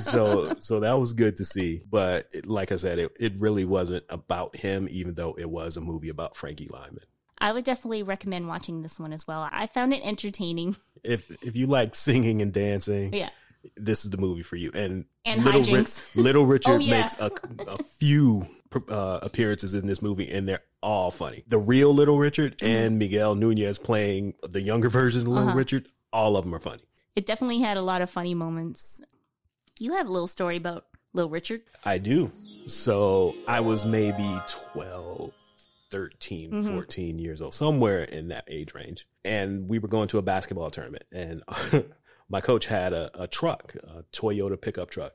so 0.00 0.54
so 0.60 0.80
that 0.80 0.98
was 0.98 1.12
good 1.12 1.36
to 1.36 1.44
see 1.44 1.80
but 1.90 2.26
it, 2.32 2.46
like 2.46 2.72
i 2.72 2.76
said 2.76 2.98
it, 2.98 3.12
it 3.20 3.32
really 3.38 3.64
wasn't 3.64 4.04
about 4.08 4.56
him 4.56 4.88
even 4.90 5.14
though 5.14 5.34
it 5.38 5.48
was 5.50 5.76
a 5.76 5.80
movie 5.80 6.08
about 6.08 6.36
frankie 6.36 6.68
lymon 6.72 7.00
I 7.42 7.52
would 7.52 7.64
definitely 7.64 8.02
recommend 8.02 8.48
watching 8.48 8.82
this 8.82 9.00
one 9.00 9.14
as 9.14 9.26
well. 9.26 9.48
I 9.50 9.66
found 9.66 9.94
it 9.94 10.02
entertaining. 10.04 10.76
if 11.02 11.30
if 11.42 11.56
you 11.56 11.66
like 11.66 11.94
singing 11.94 12.42
and 12.42 12.52
dancing 12.52 13.14
Yeah. 13.14 13.30
This 13.76 14.04
is 14.04 14.10
the 14.10 14.16
movie 14.18 14.42
for 14.42 14.56
you 14.56 14.70
and 14.74 15.04
And 15.24 15.44
little, 15.44 15.60
hijinks. 15.62 16.14
little 16.22 16.46
richard 16.46 16.72
Oh, 16.72 16.78
yeah. 16.78 17.00
makes 17.02 17.18
a, 17.20 17.30
a 17.66 17.78
few 17.82 18.46
uh, 18.88 19.18
appearances 19.22 19.74
in 19.74 19.86
this 19.86 20.00
movie 20.00 20.30
and 20.30 20.48
they're 20.48 20.62
all 20.82 21.10
funny 21.10 21.42
the 21.48 21.58
real 21.58 21.92
little 21.94 22.18
richard 22.18 22.56
Mm-hmm. 22.58 22.66
and 22.66 22.98
miguel 22.98 23.34
nunez 23.34 23.78
playing 23.78 24.34
the 24.48 24.60
younger 24.62 24.88
version 24.88 25.22
of 25.22 25.28
little 25.28 25.48
Uh-huh. 25.48 25.56
richard 25.58 25.88
all 26.12 26.36
of 26.36 26.44
them 26.44 26.54
are 26.54 26.58
funny 26.60 26.82
It 27.16 27.26
definitely 27.26 27.60
had 27.60 27.76
a 27.76 27.82
lot 27.82 28.00
of 28.02 28.08
funny 28.10 28.34
moments. 28.34 29.02
You 29.78 29.92
have 29.94 30.06
a 30.06 30.12
little 30.12 30.28
story 30.28 30.56
about 30.56 30.84
Little 31.12 31.30
Richard. 31.30 31.62
I 31.84 31.98
do. 31.98 32.30
So 32.66 33.32
I 33.48 33.60
was 33.60 33.84
maybe 33.84 34.38
12, 34.72 35.32
13, 35.90 36.50
Mm-hmm. 36.50 36.74
14 36.74 37.18
years 37.18 37.40
old, 37.42 37.52
somewhere 37.54 38.04
in 38.04 38.28
that 38.28 38.44
age 38.46 38.74
range. 38.74 39.06
And 39.24 39.68
we 39.68 39.78
were 39.80 39.88
going 39.88 40.06
to 40.08 40.18
a 40.18 40.22
basketball 40.22 40.70
tournament. 40.70 41.04
And 41.12 41.42
my 42.30 42.40
coach 42.40 42.64
had 42.66 42.92
a, 42.94 43.10
a 43.22 43.26
truck, 43.26 43.74
a 43.82 44.04
Toyota 44.12 44.58
pickup 44.58 44.88
truck. 44.90 45.12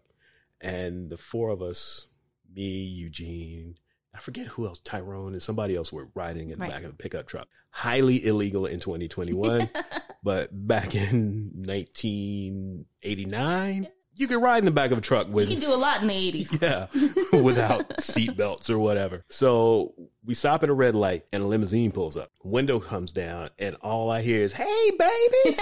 And 0.61 1.09
the 1.09 1.17
four 1.17 1.49
of 1.49 1.61
us, 1.63 2.07
me, 2.53 2.83
Eugene, 2.83 3.77
I 4.13 4.19
forget 4.19 4.47
who 4.47 4.67
else, 4.67 4.79
Tyrone, 4.83 5.33
and 5.33 5.41
somebody 5.41 5.75
else 5.75 5.91
were 5.91 6.09
riding 6.13 6.51
in 6.51 6.59
the 6.59 6.63
Right. 6.63 6.71
back 6.71 6.83
of 6.83 6.91
the 6.91 6.97
pickup 6.97 7.27
truck. 7.27 7.47
Highly 7.71 8.25
illegal 8.25 8.65
in 8.65 8.79
2021. 8.79 9.69
but 10.23 10.49
back 10.67 10.95
in 10.95 11.51
1989, 11.65 13.87
you 14.17 14.27
could 14.27 14.41
ride 14.41 14.59
in 14.59 14.65
the 14.65 14.71
back 14.71 14.91
of 14.91 14.97
a 14.97 15.01
truck 15.01 15.27
with. 15.27 15.49
You 15.49 15.57
can 15.57 15.67
do 15.69 15.73
a 15.73 15.75
lot 15.75 16.01
in 16.01 16.07
the 16.07 16.13
80s. 16.13 16.61
yeah, 17.33 17.41
without 17.41 18.01
seat 18.01 18.37
belts 18.37 18.69
or 18.69 18.79
whatever. 18.79 19.25
So 19.29 19.93
we 20.23 20.33
stop 20.33 20.63
at 20.63 20.69
a 20.69 20.73
red 20.73 20.95
light 20.95 21.25
and 21.33 21.43
a 21.43 21.47
limousine 21.47 21.91
pulls 21.91 22.15
up. 22.15 22.31
Window 22.41 22.79
comes 22.79 23.11
down 23.11 23.49
and 23.59 23.75
all 23.81 24.09
I 24.09 24.21
hear 24.21 24.41
is, 24.43 24.53
"Hey, 24.53 24.91
babies!" 24.97 25.59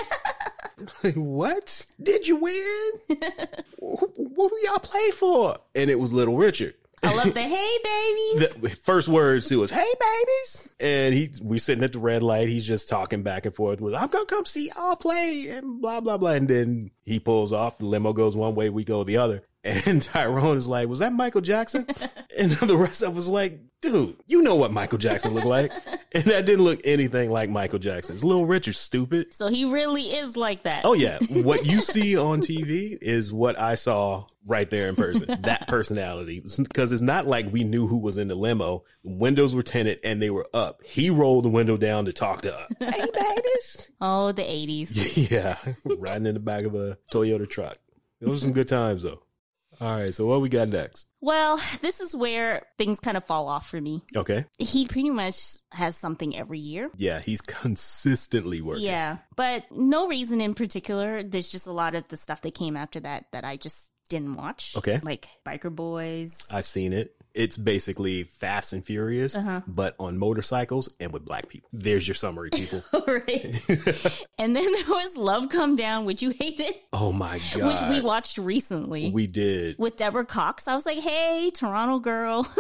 like, 1.04 1.16
what? 1.16 1.86
Did 2.02 2.28
you 2.28 2.38
win? 2.38 2.92
Wh- 3.80 4.18
what 4.18 4.50
do 4.50 4.60
y'all 4.68 4.80
play 4.80 5.12
for? 5.12 5.58
And 5.76 5.90
it 5.90 6.00
was 6.00 6.14
Little 6.14 6.38
Richard. 6.38 6.76
I 7.04 7.14
love 7.16 7.34
the 7.34 7.42
hey 7.42 7.78
babies. 7.84 8.56
The 8.56 8.70
first 8.70 9.10
words 9.10 9.50
to 9.50 9.64
us, 9.64 9.70
"Hey, 9.70 9.80
babies!" 10.00 10.70
And 10.80 11.14
he, 11.14 11.32
we 11.42 11.60
sitting 11.60 11.84
at 11.84 11.92
the 11.92 12.00
red 12.00 12.24
light. 12.24 12.48
He's 12.48 12.66
just 12.66 12.88
talking 12.88 13.24
back 13.24 13.46
and 13.46 13.54
forth 13.54 13.82
with, 13.82 13.94
"I'm 13.94 14.08
gonna 14.08 14.26
come 14.26 14.46
see 14.46 14.72
y'all 14.74 14.96
play," 14.96 15.50
and 15.50 15.82
blah 15.82 16.00
blah 16.00 16.18
blah. 16.18 16.32
And 16.32 16.48
then 16.48 16.92
he 17.04 17.20
pulls 17.20 17.52
off. 17.52 17.78
The 17.78 17.86
limo 17.86 18.14
goes 18.14 18.36
one 18.38 18.56
way, 18.56 18.70
we 18.70 18.86
go 18.86 19.04
the 19.04 19.18
other. 19.18 19.44
And 19.86 20.02
Tyrone 20.02 20.58
is 20.58 20.68
like, 20.68 20.90
"Was 20.90 21.00
that 21.00 21.14
Michael 21.14 21.40
Jackson?" 21.40 21.86
and 22.38 22.52
the 22.52 22.76
rest 22.76 23.02
of 23.02 23.12
us 23.12 23.16
was 23.16 23.30
like, 23.30 23.60
"Dude, 23.82 24.18
you 24.28 24.42
know 24.42 24.56
what 24.56 24.74
Michael 24.74 24.98
Jackson 24.98 25.34
looked 25.34 25.48
like?" 25.48 25.72
And 26.16 26.26
that 26.26 26.46
didn't 26.46 26.64
look 26.64 26.80
anything 26.84 27.32
like 27.32 27.50
Michael 27.50 27.80
Jackson's. 27.80 28.24
Little 28.24 28.46
Richard, 28.46 28.76
stupid. 28.76 29.36
so 29.36 29.48
he 29.48 29.66
really 29.66 30.04
is 30.04 30.38
like 30.38 30.62
that. 30.62 30.82
Oh 30.86 30.94
yeah, 30.94 31.18
what 31.42 31.66
you 31.66 31.82
see 31.82 32.16
on 32.16 32.42
TV 32.42 32.96
is 33.02 33.34
what 33.34 33.58
I 33.58 33.74
saw 33.74 34.26
right 34.46 34.70
there 34.70 34.90
in 34.90 34.96
person. 34.96 35.42
that 35.42 35.68
personality, 35.68 36.44
because 36.58 36.92
it's 36.92 37.02
not 37.02 37.26
like 37.26 37.52
we 37.52 37.64
knew 37.64 37.88
who 37.88 37.98
was 37.98 38.18
in 38.18 38.28
the 38.28 38.36
limo. 38.36 38.84
Windows 39.02 39.56
were 39.56 39.64
tinted 39.64 40.02
and 40.04 40.22
they 40.22 40.30
were 40.30 40.48
up. 40.54 40.84
He 40.86 41.10
rolled 41.10 41.46
the 41.46 41.50
window 41.50 41.78
down 41.78 42.06
to 42.06 42.14
talk 42.14 42.44
to 42.44 42.56
us. 42.56 42.68
hey, 42.78 42.92
babies. 42.92 43.90
Oh, 44.00 44.32
the 44.34 44.44
80s. 44.44 45.32
yeah, 45.32 45.58
riding 45.98 46.28
in 46.28 46.36
the 46.36 46.40
back 46.42 46.66
of 46.66 46.76
a 46.76 47.00
Toyota 47.12 47.50
truck. 47.50 47.80
Those 48.22 48.30
were 48.30 48.38
some 48.38 48.54
good 48.54 48.68
times 48.68 49.02
though. 49.02 49.23
All 49.84 49.98
right, 49.98 50.14
so 50.14 50.26
what 50.26 50.40
we 50.40 50.48
got 50.48 50.70
next? 50.70 51.08
Well, 51.20 51.60
this 51.82 52.00
is 52.00 52.16
where 52.16 52.62
things 52.78 53.02
kind 53.02 53.18
of 53.18 53.26
fall 53.26 53.50
off 53.50 53.68
for 53.70 53.82
me. 53.82 54.02
Okay, 54.16 54.46
He 54.58 54.88
pretty 54.88 55.10
much 55.10 55.36
has 55.74 55.98
something 55.98 56.34
every 56.38 56.60
year. 56.60 56.90
yeah, 56.96 57.20
he's 57.20 57.42
consistently 57.42 58.62
working. 58.62 58.86
Yeah, 58.86 59.18
but 59.36 59.66
no 59.72 60.08
reason 60.08 60.40
in 60.40 60.54
particular. 60.54 61.22
There's 61.22 61.52
just 61.52 61.68
a 61.68 61.74
lot 61.74 61.96
of 61.96 62.08
the 62.08 62.16
stuff 62.16 62.42
that 62.44 62.56
came 62.56 62.78
after 62.78 63.02
that 63.02 63.26
that 63.34 63.44
I 63.44 63.58
just 63.58 63.90
didn't 64.08 64.36
watch. 64.36 64.74
Okay. 64.78 65.02
Like 65.04 65.28
Biker 65.46 65.74
Boys. 65.76 66.38
I've 66.50 66.66
seen 66.66 66.94
it. 66.94 67.16
It's 67.34 67.58
basically 67.58 68.24
Fast 68.26 68.74
and 68.74 68.86
Furious, 68.86 69.36
Uh-huh. 69.36 69.62
but 69.68 69.96
on 70.00 70.18
motorcycles 70.20 70.88
and 71.00 71.12
with 71.12 71.26
black 71.26 71.50
people. 71.50 71.68
There's 71.74 72.08
your 72.08 72.14
summary, 72.16 72.52
people. 72.52 72.84
right. 73.08 73.60
and 74.38 74.56
then 74.56 74.72
there 74.72 74.88
was 74.88 75.18
Love 75.18 75.50
Come 75.50 75.76
Down, 75.76 76.06
which 76.06 76.22
you 76.22 76.30
hated, 76.30 76.74
oh 76.94 77.12
my 77.12 77.40
god, 77.56 77.64
which 77.90 77.90
we 77.90 78.02
watched 78.02 78.38
recently. 78.38 79.10
We 79.12 79.26
did. 79.28 79.78
with 79.80 79.98
Deborah 79.98 80.26
Cox. 80.26 80.68
I 80.68 80.76
was 80.76 80.86
like, 80.86 81.00
hey, 81.00 81.50
Toronto 81.54 82.00
girl. 82.00 82.48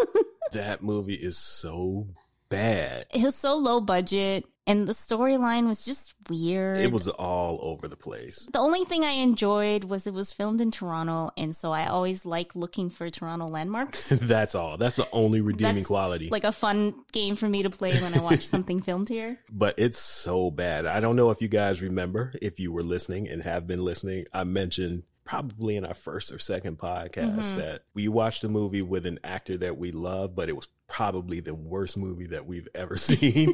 That 0.51 0.83
movie 0.83 1.15
is 1.15 1.35
so 1.35 2.09
bad. 2.47 3.07
It's 3.11 3.35
so 3.37 3.55
low 3.57 3.81
budget 3.81 4.45
and 4.65 4.87
the 4.87 4.93
storyline 4.93 5.67
was 5.67 5.83
just 5.85 6.13
weird. 6.29 6.79
It 6.79 6.91
was 6.91 7.07
all 7.07 7.59
over 7.61 7.87
the 7.87 7.95
place. 7.97 8.47
the 8.51 8.59
only 8.59 8.85
thing 8.85 9.03
I 9.03 9.11
enjoyed 9.11 9.83
was 9.85 10.07
it 10.07 10.13
was 10.13 10.31
filmed 10.31 10.61
in 10.61 10.71
Toronto, 10.71 11.31
and 11.37 11.55
so 11.55 11.71
I 11.71 11.87
always 11.87 12.25
like 12.25 12.55
looking 12.55 12.89
for 12.89 13.09
Toronto 13.09 13.47
landmarks. 13.47 14.09
That's 14.09 14.55
all. 14.55 14.77
That's 14.77 14.95
the 14.95 15.07
only 15.11 15.41
redeeming 15.41 15.75
That's 15.75 15.87
quality. 15.87 16.29
Like 16.29 16.43
a 16.45 16.51
fun 16.51 16.93
game 17.11 17.35
for 17.35 17.47
me 17.49 17.63
to 17.63 17.69
play 17.69 17.99
when 18.01 18.13
I 18.13 18.21
watch 18.21 18.47
something 18.47 18.81
filmed 18.81 19.09
here. 19.09 19.39
but 19.51 19.75
it's 19.77 19.99
so 19.99 20.49
bad. 20.51 20.85
I 20.85 20.99
don't 20.99 21.15
know 21.15 21.29
if 21.31 21.41
you 21.41 21.47
guys 21.47 21.81
remember, 21.81 22.33
if 22.41 22.59
you 22.59 22.71
were 22.71 22.83
listening 22.83 23.27
and 23.27 23.43
have 23.43 23.67
been 23.67 23.83
listening, 23.83 24.25
I 24.33 24.43
mentioned 24.45 25.03
probably 25.25 25.77
in 25.77 25.85
our 25.85 25.93
first 25.93 26.31
or 26.33 26.39
second 26.39 26.77
podcast 26.77 27.13
Mm-hmm. 27.37 27.57
that 27.59 27.83
we 27.93 28.07
watched 28.09 28.43
a 28.43 28.49
movie 28.49 28.81
with 28.81 29.05
an 29.05 29.19
actor 29.23 29.57
that 29.57 29.77
we 29.77 29.91
love, 29.91 30.35
but 30.35 30.49
it 30.49 30.55
was 30.55 30.67
probably 30.89 31.39
the 31.39 31.55
worst 31.55 31.95
movie 31.97 32.27
that 32.27 32.45
we've 32.45 32.67
ever 32.75 32.97
seen. 32.97 33.53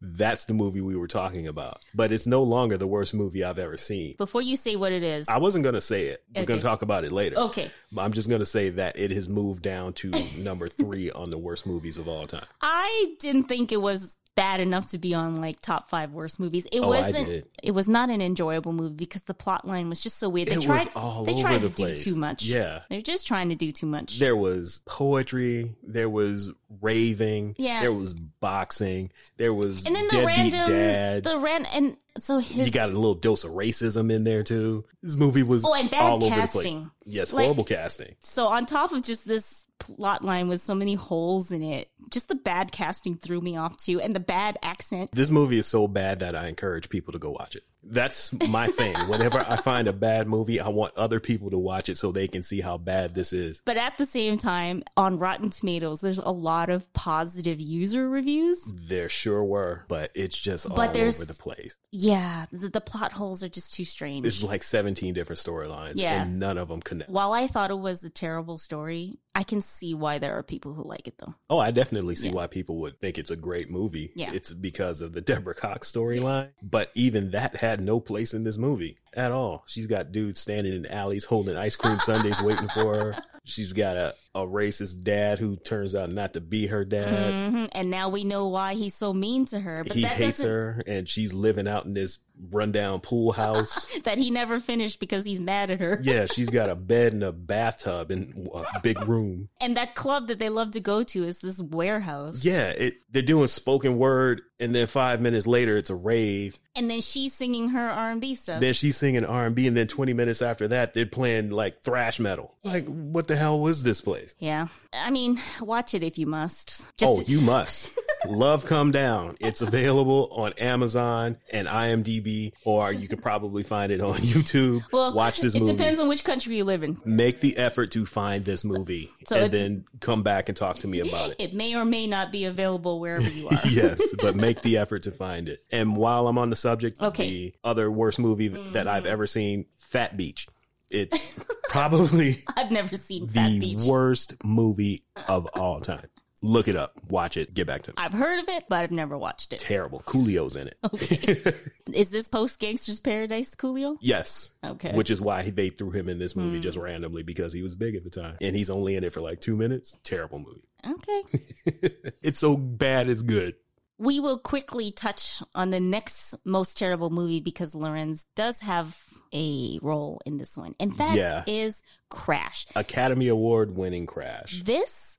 That's 0.00 0.44
the 0.44 0.54
movie 0.54 0.80
we 0.80 0.96
were 0.96 1.06
talking 1.06 1.46
about. 1.46 1.82
But 1.94 2.12
it's 2.12 2.26
no 2.26 2.42
longer 2.42 2.76
the 2.76 2.86
worst 2.86 3.14
movie 3.14 3.44
I've 3.44 3.58
ever 3.58 3.76
seen. 3.76 4.14
Before 4.18 4.42
you 4.42 4.56
say 4.56 4.76
what 4.76 4.92
it 4.92 5.02
is, 5.02 5.28
I 5.28 5.38
wasn't 5.38 5.62
going 5.64 5.74
to 5.74 5.80
say 5.80 6.06
it. 6.06 6.22
We're 6.34 6.44
going 6.44 6.60
to 6.60 6.66
talk 6.66 6.82
about 6.82 7.04
it 7.04 7.12
later. 7.12 7.36
okay. 7.38 7.70
I'm 7.96 8.12
just 8.12 8.28
going 8.28 8.40
to 8.40 8.46
say 8.46 8.70
that 8.70 8.98
it 8.98 9.10
has 9.12 9.28
moved 9.28 9.62
down 9.62 9.92
to 9.94 10.10
number 10.38 10.68
three 10.68 11.10
on 11.10 11.30
the 11.30 11.38
worst 11.38 11.66
movies 11.66 11.96
of 11.96 12.08
all 12.08 12.26
time. 12.26 12.46
I 12.60 13.14
didn't 13.20 13.44
think 13.44 13.72
it 13.72 13.80
was 13.80 14.16
bad 14.36 14.60
enough 14.60 14.86
to 14.88 14.98
be 14.98 15.14
on 15.14 15.40
like 15.40 15.60
top 15.60 15.88
five 15.88 16.12
worst 16.12 16.38
movies. 16.38 16.66
It 16.70 16.80
Oh, 16.80 16.88
wasn't. 16.88 17.46
It 17.62 17.70
was 17.72 17.88
not 17.88 18.10
an 18.10 18.20
enjoyable 18.22 18.72
movie 18.72 18.94
because 18.94 19.22
the 19.22 19.34
plot 19.34 19.66
line 19.66 19.88
was 19.88 20.02
just 20.02 20.18
so 20.18 20.28
weird. 20.28 20.48
They 20.48 20.54
It 20.56 20.62
tried. 20.62 20.86
they 21.26 21.40
tried 21.40 21.62
the 21.62 21.68
to 21.70 21.74
place. 21.74 22.04
do 22.04 22.12
too 22.12 22.16
much. 22.18 22.44
Yeah. 22.44 22.80
they're 22.90 23.00
just 23.02 23.26
trying 23.26 23.48
to 23.48 23.54
do 23.56 23.72
too 23.72 23.86
much. 23.86 24.18
There 24.20 24.36
was 24.36 24.82
poetry, 24.86 25.74
there 25.82 26.08
was 26.10 26.50
raving, 26.80 27.56
Yeah. 27.58 27.80
there 27.80 27.92
was 27.92 28.14
boxing, 28.14 29.10
there 29.38 29.52
was 29.54 29.84
and 29.86 29.96
then 29.96 30.06
the 30.10 30.24
random, 30.26 30.66
dads. 30.68 31.32
the 31.32 31.38
ran, 31.40 31.64
and 31.66 31.96
so 32.22 32.38
his 32.38 32.66
you 32.66 32.72
got 32.72 32.88
a 32.88 32.92
little 32.92 33.14
dose 33.14 33.44
of 33.44 33.52
racism 33.52 34.12
in 34.12 34.24
there 34.24 34.42
too. 34.42 34.84
This 35.02 35.14
movie 35.16 35.42
was 35.42 35.64
Oh, 35.64 35.74
and 35.74 35.90
bad 35.90 36.02
all 36.02 36.16
over 36.16 36.26
the 36.26 36.30
casting. 36.30 36.90
Yes, 37.04 37.32
Like- 37.32 37.44
horrible 37.44 37.64
casting. 37.64 38.14
So 38.22 38.46
on 38.48 38.66
top 38.66 38.92
of 38.92 39.02
just 39.02 39.26
this 39.26 39.64
plot 39.78 40.24
line 40.24 40.48
with 40.48 40.62
so 40.62 40.74
many 40.74 40.94
holes 40.94 41.52
in 41.52 41.62
it, 41.62 41.90
just 42.10 42.28
the 42.28 42.34
bad 42.34 42.72
casting 42.72 43.16
threw 43.16 43.40
me 43.40 43.56
off 43.56 43.76
too, 43.76 44.00
and 44.00 44.14
the 44.14 44.20
bad 44.20 44.58
accent. 44.62 45.10
This 45.12 45.30
movie 45.30 45.58
is 45.58 45.66
so 45.66 45.86
bad 45.86 46.20
that 46.20 46.34
I 46.34 46.48
encourage 46.48 46.88
people 46.88 47.12
to 47.12 47.18
go 47.18 47.30
watch 47.30 47.56
it. 47.56 47.64
That's 47.88 48.32
my 48.48 48.66
thing. 48.68 48.94
Whenever 49.08 49.38
I 49.38 49.56
find 49.56 49.88
a 49.88 49.92
bad 49.92 50.26
movie, 50.26 50.60
I 50.60 50.68
want 50.68 50.96
other 50.96 51.20
people 51.20 51.50
to 51.50 51.58
watch 51.58 51.88
it 51.88 51.96
so 51.96 52.12
they 52.12 52.28
can 52.28 52.42
see 52.42 52.60
how 52.60 52.78
bad 52.78 53.14
this 53.14 53.32
is. 53.32 53.62
But 53.64 53.76
at 53.76 53.96
the 53.98 54.06
same 54.06 54.38
time, 54.38 54.82
on 54.96 55.18
Rotten 55.18 55.50
Tomatoes, 55.50 56.00
there's 56.00 56.18
a 56.18 56.30
lot 56.30 56.68
of 56.70 56.92
positive 56.92 57.60
user 57.60 58.08
reviews. 58.08 58.62
There 58.64 59.08
sure 59.08 59.44
were, 59.44 59.82
but 59.88 60.10
it's 60.14 60.38
just 60.38 60.66
all 60.68 60.76
But 60.76 60.92
there's- 60.92 61.20
over 61.20 61.32
the 61.32 61.38
place. 61.38 61.76
Yeah, 61.90 62.46
the, 62.52 62.68
the 62.68 62.80
plot 62.80 63.12
holes 63.12 63.42
are 63.42 63.48
just 63.48 63.72
too 63.72 63.84
strange. 63.84 64.26
It's 64.26 64.42
like 64.42 64.62
17 64.62 65.14
different 65.14 65.38
storylines 65.40 65.92
Yeah. 65.96 66.22
and 66.22 66.38
none 66.38 66.58
of 66.58 66.68
them 66.68 66.80
connect. 66.82 67.10
While 67.10 67.32
I 67.32 67.46
thought 67.46 67.70
it 67.70 67.78
was 67.78 68.04
a 68.04 68.10
terrible 68.10 68.58
story, 68.58 69.18
I 69.36 69.42
can 69.42 69.60
see 69.60 69.92
why 69.94 70.16
there 70.18 70.36
are 70.38 70.42
people 70.42 70.72
who 70.72 70.82
like 70.82 71.06
it 71.06 71.18
though. 71.18 71.34
Oh, 71.50 71.58
I 71.58 71.70
definitely 71.70 72.16
see 72.16 72.28
Yeah. 72.28 72.34
why 72.34 72.46
people 72.46 72.76
would 72.78 72.98
think 73.00 73.18
it's 73.18 73.30
a 73.30 73.36
great 73.36 73.68
movie. 73.70 74.10
Yeah. 74.14 74.32
It's 74.32 74.52
because 74.52 75.02
of 75.02 75.12
the 75.12 75.20
Deborah 75.20 75.54
Cox 75.54 75.92
storyline. 75.92 76.50
But 76.62 76.90
even 76.94 77.32
that 77.32 77.56
had 77.56 77.80
no 77.82 78.00
place 78.00 78.32
in 78.32 78.44
this 78.44 78.56
movie 78.56 78.96
at 79.14 79.32
all. 79.32 79.64
She's 79.66 79.86
got 79.86 80.10
dudes 80.10 80.40
standing 80.40 80.72
in 80.72 80.86
alleys 80.86 81.24
holding 81.26 81.56
ice 81.56 81.76
cream 81.76 82.00
sundaes 82.00 82.40
waiting 82.40 82.68
for 82.70 82.94
her. 82.96 83.14
She's 83.48 83.72
got 83.72 83.96
a, 83.96 84.12
a 84.34 84.40
racist 84.40 85.02
dad 85.04 85.38
who 85.38 85.54
turns 85.56 85.94
out 85.94 86.10
not 86.10 86.32
to 86.32 86.40
be 86.40 86.66
her 86.66 86.84
dad. 86.84 87.50
hmm 87.52 87.64
And 87.70 87.90
now 87.90 88.08
we 88.08 88.24
know 88.24 88.48
why 88.48 88.74
he's 88.74 88.96
so 88.96 89.12
mean 89.12 89.44
to 89.46 89.60
her. 89.60 89.84
But 89.84 89.94
he 89.94 90.02
hates 90.02 90.42
her 90.42 90.82
and 90.84 91.08
she's 91.08 91.32
living 91.32 91.68
out 91.68 91.84
in 91.84 91.92
this 91.92 92.18
rundown 92.50 93.00
pool 93.00 93.32
house. 93.32 93.86
That 94.06 94.18
he 94.18 94.30
never 94.30 94.60
finished 94.60 95.00
because 95.00 95.24
he's 95.24 95.40
mad 95.40 95.70
at 95.70 95.80
her. 95.80 95.98
yeah, 96.02 96.26
she's 96.32 96.50
got 96.50 96.68
a 96.68 96.76
bed 96.76 97.12
and 97.12 97.24
a 97.24 97.32
bathtub 97.32 98.10
and 98.10 98.48
a 98.54 98.80
big 98.80 99.00
room. 99.08 99.48
And 99.60 99.76
that 99.76 99.94
club 99.94 100.28
that 100.28 100.38
they 100.38 100.48
love 100.48 100.72
to 100.72 100.80
go 100.80 101.02
to 101.02 101.24
is 101.24 101.40
this 101.40 101.60
warehouse. 101.60 102.44
Yeah, 102.44 102.68
it, 102.68 102.98
they're 103.10 103.22
doing 103.22 103.48
spoken 103.48 103.98
word 103.98 104.42
and 104.60 104.74
then 104.74 104.86
5 104.86 105.20
minutes 105.20 105.46
later 105.46 105.76
it's 105.76 105.90
a 105.90 105.94
rave. 105.94 106.58
And 106.76 106.90
then 106.90 107.00
she's 107.00 107.32
singing 107.32 107.70
her 107.70 107.90
R 107.90 108.10
and 108.10 108.20
B 108.20 108.34
stuff. 108.34 108.60
Then 108.60 108.74
she's 108.74 108.96
singing 108.96 109.24
R 109.24 109.46
and 109.46 109.54
B, 109.54 109.66
and 109.66 109.76
then 109.76 109.86
20 109.86 110.12
minutes 110.12 110.42
after 110.42 110.68
that, 110.68 110.92
they're 110.92 111.06
playing 111.06 111.50
like 111.50 111.82
thrash 111.82 112.20
metal. 112.20 112.54
Like, 112.62 112.86
what 112.86 113.28
the 113.28 113.36
hell 113.36 113.58
was 113.58 113.82
this 113.82 114.00
place? 114.00 114.34
yeah. 114.38 114.68
I 114.92 115.10
mean, 115.10 115.40
watch 115.60 115.94
it 115.94 116.02
if 116.02 116.16
you 116.18 116.26
must. 116.26 116.86
Just 116.96 117.02
oh, 117.04 117.22
you 117.26 117.40
must. 117.40 117.90
Love 118.26 118.64
Come 118.64 118.90
Down. 118.90 119.36
It's 119.40 119.60
available 119.60 120.28
on 120.32 120.52
Amazon 120.54 121.36
and 121.50 121.68
IMDb, 121.68 122.25
or 122.64 122.92
you 122.92 123.08
could 123.08 123.22
probably 123.22 123.62
find 123.62 123.92
it 123.92 124.00
on 124.00 124.14
YouTube. 124.18 124.82
well, 124.92 125.14
Watch 125.14 125.40
this 125.40 125.54
movie. 125.54 125.64
it 125.64 125.66
movie. 125.68 125.76
depends 125.78 126.00
on 126.00 126.08
which 126.08 126.24
country 126.24 126.56
you 126.56 126.64
live 126.64 126.82
in. 126.82 126.98
Make 127.04 127.40
the 127.40 127.56
effort 127.56 127.90
to 127.92 128.04
find 128.06 128.44
this 128.44 128.64
movie 128.64 129.10
So 129.26 129.36
and 129.36 129.44
it- 129.46 129.50
then 129.52 129.84
come 130.00 130.22
back 130.22 130.48
and 130.48 130.56
talk 130.56 130.78
to 130.80 130.88
me 130.88 131.00
about 131.00 131.30
it. 131.30 131.36
It 131.46 131.54
may 131.54 131.74
or 131.76 131.84
may 131.84 132.06
not 132.06 132.32
be 132.32 132.44
available 132.44 132.98
wherever 133.00 133.28
you 133.28 133.48
are. 133.48 133.58
yes, 133.68 134.14
but 134.20 134.34
make 134.36 134.62
the 134.62 134.78
effort 134.78 135.04
to 135.04 135.12
find 135.12 135.48
it. 135.48 135.64
And 135.70 135.96
while 135.96 136.26
I'm 136.28 136.38
on 136.38 136.50
the 136.50 136.56
subject, 136.56 137.00
Okay. 137.00 137.28
the 137.28 137.54
other 137.62 137.90
worst 137.90 138.18
movie 138.18 138.48
that 138.48 138.88
I've 138.88 139.04
mm. 139.04 139.08
ever 139.10 139.26
seen, 139.26 139.66
Fat 139.78 140.16
Beach. 140.16 140.46
It's 140.90 141.38
probably 141.68 142.36
I've 142.56 142.70
never 142.70 142.96
seen 142.96 143.28
Fat 143.28 143.48
the 143.50 143.58
Beach. 143.60 143.80
worst 143.86 144.34
movie 144.44 145.04
of 145.28 145.46
all 145.54 145.80
time. 145.80 146.06
Look 146.42 146.68
it 146.68 146.76
up, 146.76 146.92
watch 147.08 147.36
it, 147.38 147.54
get 147.54 147.66
back 147.66 147.82
to 147.84 147.90
me. 147.90 147.94
I've 147.96 148.12
heard 148.12 148.38
of 148.40 148.48
it, 148.50 148.64
but 148.68 148.80
I've 148.82 148.90
never 148.92 149.16
watched 149.16 149.52
it. 149.54 149.58
Terrible. 149.58 150.00
Coolio's 150.00 150.54
in 150.54 150.68
it. 150.68 150.76
Okay. 150.84 151.42
is 151.94 152.10
this 152.10 152.28
post 152.28 152.60
Gangster's 152.60 153.00
Paradise, 153.00 153.54
Coolio? 153.54 153.96
yes. 154.00 154.50
Okay. 154.62 154.92
Which 154.92 155.10
is 155.10 155.20
why 155.20 155.50
they 155.50 155.70
threw 155.70 155.90
him 155.90 156.08
in 156.08 156.18
this 156.18 156.36
movie 156.36 156.60
just 156.60 156.76
randomly 156.76 157.22
because 157.22 157.52
he 157.54 157.62
was 157.62 157.74
big 157.74 157.94
at 157.94 158.04
the 158.04 158.10
time. 158.10 158.36
And 158.40 158.54
he's 158.54 158.68
only 158.70 158.96
in 158.96 159.04
it 159.04 159.12
for 159.14 159.20
like 159.20 159.40
two 159.40 159.56
minutes. 159.56 159.94
Terrible 160.04 160.38
movie. 160.38 160.68
Okay. 160.86 161.22
it's 162.22 162.38
so 162.38 162.56
bad 162.56 163.08
it's 163.08 163.22
good. 163.22 163.54
we 163.98 164.20
will 164.20 164.38
quickly 164.38 164.90
touch 164.90 165.42
on 165.54 165.70
the 165.70 165.80
next 165.80 166.34
most 166.44 166.76
terrible 166.76 167.08
movie 167.08 167.40
because 167.40 167.74
Larenz 167.74 168.26
does 168.34 168.60
have 168.60 169.02
a 169.34 169.78
role 169.80 170.20
in 170.26 170.36
this 170.36 170.54
one, 170.56 170.74
and 170.78 170.96
that 170.98 171.12
is 171.12 171.16
Yeah. 171.16 171.44
is 171.46 171.82
Crash. 172.10 172.66
Academy 172.76 173.28
Award 173.28 173.74
winning 173.74 174.06
Crash. 174.06 174.62
This 174.62 175.16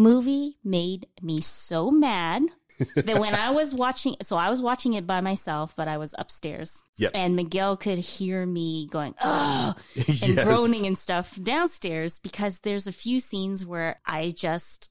movie 0.00 0.56
made 0.64 1.06
me 1.22 1.40
so 1.40 1.90
mad 1.90 2.42
that 2.96 3.18
when 3.20 3.34
I 3.34 3.50
was 3.50 3.74
watching, 3.74 4.16
so 4.22 4.36
I 4.36 4.48
was 4.48 4.62
watching 4.62 4.94
it 4.94 5.06
by 5.06 5.20
myself, 5.20 5.74
but 5.76 5.86
I 5.86 5.98
was 5.98 6.14
upstairs. 6.18 6.82
Yep. 6.96 7.10
And 7.14 7.36
Miguel 7.36 7.76
could 7.76 7.98
hear 7.98 8.46
me 8.46 8.86
going, 8.90 9.14
oh, 9.22 9.74
and 9.96 10.06
Yes. 10.08 10.44
groaning 10.44 10.86
and 10.86 10.96
stuff 10.96 11.38
downstairs 11.42 12.18
because 12.18 12.60
there's 12.60 12.86
a 12.86 12.92
few 12.92 13.20
scenes 13.20 13.66
where 13.66 14.00
I 14.06 14.32
just, 14.34 14.88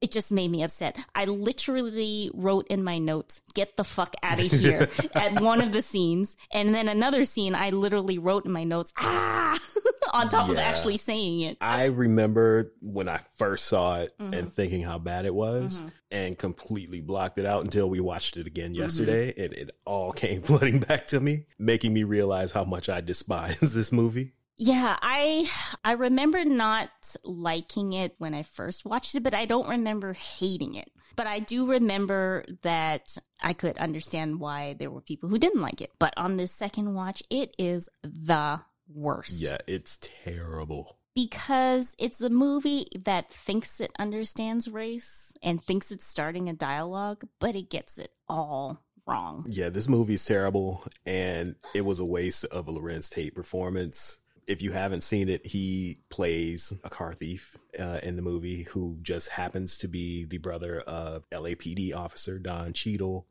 it 0.00 0.10
just 0.12 0.30
made 0.30 0.50
me 0.50 0.62
upset. 0.62 0.96
I 1.14 1.24
literally 1.24 2.30
wrote 2.34 2.66
in 2.68 2.84
my 2.84 2.98
notes, 2.98 3.42
get 3.54 3.76
the 3.76 3.84
fuck 3.84 4.14
out 4.22 4.38
of 4.40 4.50
here 4.50 4.88
at 5.14 5.40
one 5.40 5.60
of 5.60 5.72
the 5.72 5.82
scenes. 5.82 6.36
And 6.52 6.74
then 6.74 6.88
another 6.88 7.24
scene, 7.24 7.54
I 7.54 7.70
literally 7.70 8.18
wrote 8.18 8.44
in 8.46 8.52
my 8.52 8.64
notes, 8.64 8.92
ah, 8.98 9.58
on 10.14 10.28
top 10.28 10.48
of 10.50 10.56
actually 10.58 10.96
saying 10.96 11.40
it. 11.42 11.58
I 11.60 11.86
remember 11.86 12.72
when 12.80 13.08
I 13.08 13.20
first 13.36 13.66
saw 13.66 14.00
it 14.00 14.12
Mm-hmm. 14.18 14.34
and 14.34 14.52
thinking 14.52 14.82
how 14.82 14.98
bad 14.98 15.26
it 15.26 15.34
was 15.34 15.82
and 16.10 16.36
completely 16.38 17.00
blocked 17.00 17.38
it 17.38 17.46
out 17.46 17.62
until 17.64 17.88
we 17.90 18.00
watched 18.00 18.36
it 18.36 18.46
again 18.46 18.72
Mm-hmm. 18.72 18.80
yesterday 18.82 19.34
and 19.36 19.52
it 19.52 19.70
all 19.84 20.12
came 20.22 20.42
flooding 20.42 20.78
back 20.80 21.06
to 21.08 21.20
me, 21.20 21.46
making 21.58 21.92
me 21.92 22.04
realize 22.04 22.52
how 22.52 22.64
much 22.64 22.88
I 22.88 23.00
despise 23.00 23.60
this 23.60 23.92
movie. 23.92 24.32
Yeah, 24.58 24.96
I 25.00 25.48
I 25.84 25.92
remember 25.92 26.44
not 26.44 26.90
liking 27.24 27.92
it 27.92 28.14
when 28.18 28.34
I 28.34 28.42
first 28.42 28.84
watched 28.84 29.14
it, 29.14 29.22
but 29.22 29.34
I 29.34 29.46
don't 29.46 29.68
remember 29.68 30.12
hating 30.12 30.74
it. 30.74 30.90
But 31.14 31.26
I 31.26 31.38
do 31.38 31.70
remember 31.70 32.44
that 32.62 33.16
I 33.40 33.52
could 33.52 33.78
understand 33.78 34.40
why 34.40 34.74
there 34.74 34.90
were 34.90 35.00
people 35.00 35.28
who 35.28 35.38
didn't 35.38 35.60
like 35.60 35.80
it. 35.80 35.90
But 35.98 36.14
on 36.16 36.36
this 36.36 36.52
second 36.52 36.94
watch, 36.94 37.22
it 37.30 37.54
is 37.58 37.88
the 38.02 38.60
worst. 38.92 39.40
Yeah, 39.40 39.58
it's 39.66 39.98
terrible. 40.24 40.98
Because 41.14 41.96
it's 41.98 42.20
a 42.20 42.30
movie 42.30 42.86
that 43.04 43.32
thinks 43.32 43.80
it 43.80 43.90
understands 43.98 44.68
race 44.68 45.32
and 45.42 45.62
thinks 45.62 45.90
it's 45.90 46.06
starting 46.06 46.48
a 46.48 46.52
dialogue, 46.52 47.24
but 47.40 47.56
it 47.56 47.70
gets 47.70 47.98
it 47.98 48.12
all 48.28 48.84
wrong. 49.04 49.44
Yeah, 49.48 49.70
this 49.70 49.88
movie's 49.88 50.24
terrible 50.24 50.84
and 51.04 51.56
it 51.74 51.84
was 51.84 51.98
a 51.98 52.04
waste 52.04 52.44
of 52.44 52.68
a 52.68 52.72
Larenz 52.72 53.10
Tate 53.10 53.34
performance. 53.34 54.18
If 54.48 54.62
you 54.62 54.72
haven't 54.72 55.02
seen 55.02 55.28
it, 55.28 55.46
he 55.46 56.00
plays 56.08 56.72
a 56.82 56.88
car 56.88 57.12
thief 57.12 57.58
uh, 57.78 58.00
in 58.02 58.16
the 58.16 58.22
movie 58.22 58.62
who 58.62 58.96
just 59.02 59.28
happens 59.28 59.76
to 59.78 59.88
be 59.88 60.24
the 60.24 60.38
brother 60.38 60.80
of 60.80 61.28
LAPD 61.30 61.94
officer 61.94 62.38
Don 62.38 62.72
Cheadle. 62.72 63.26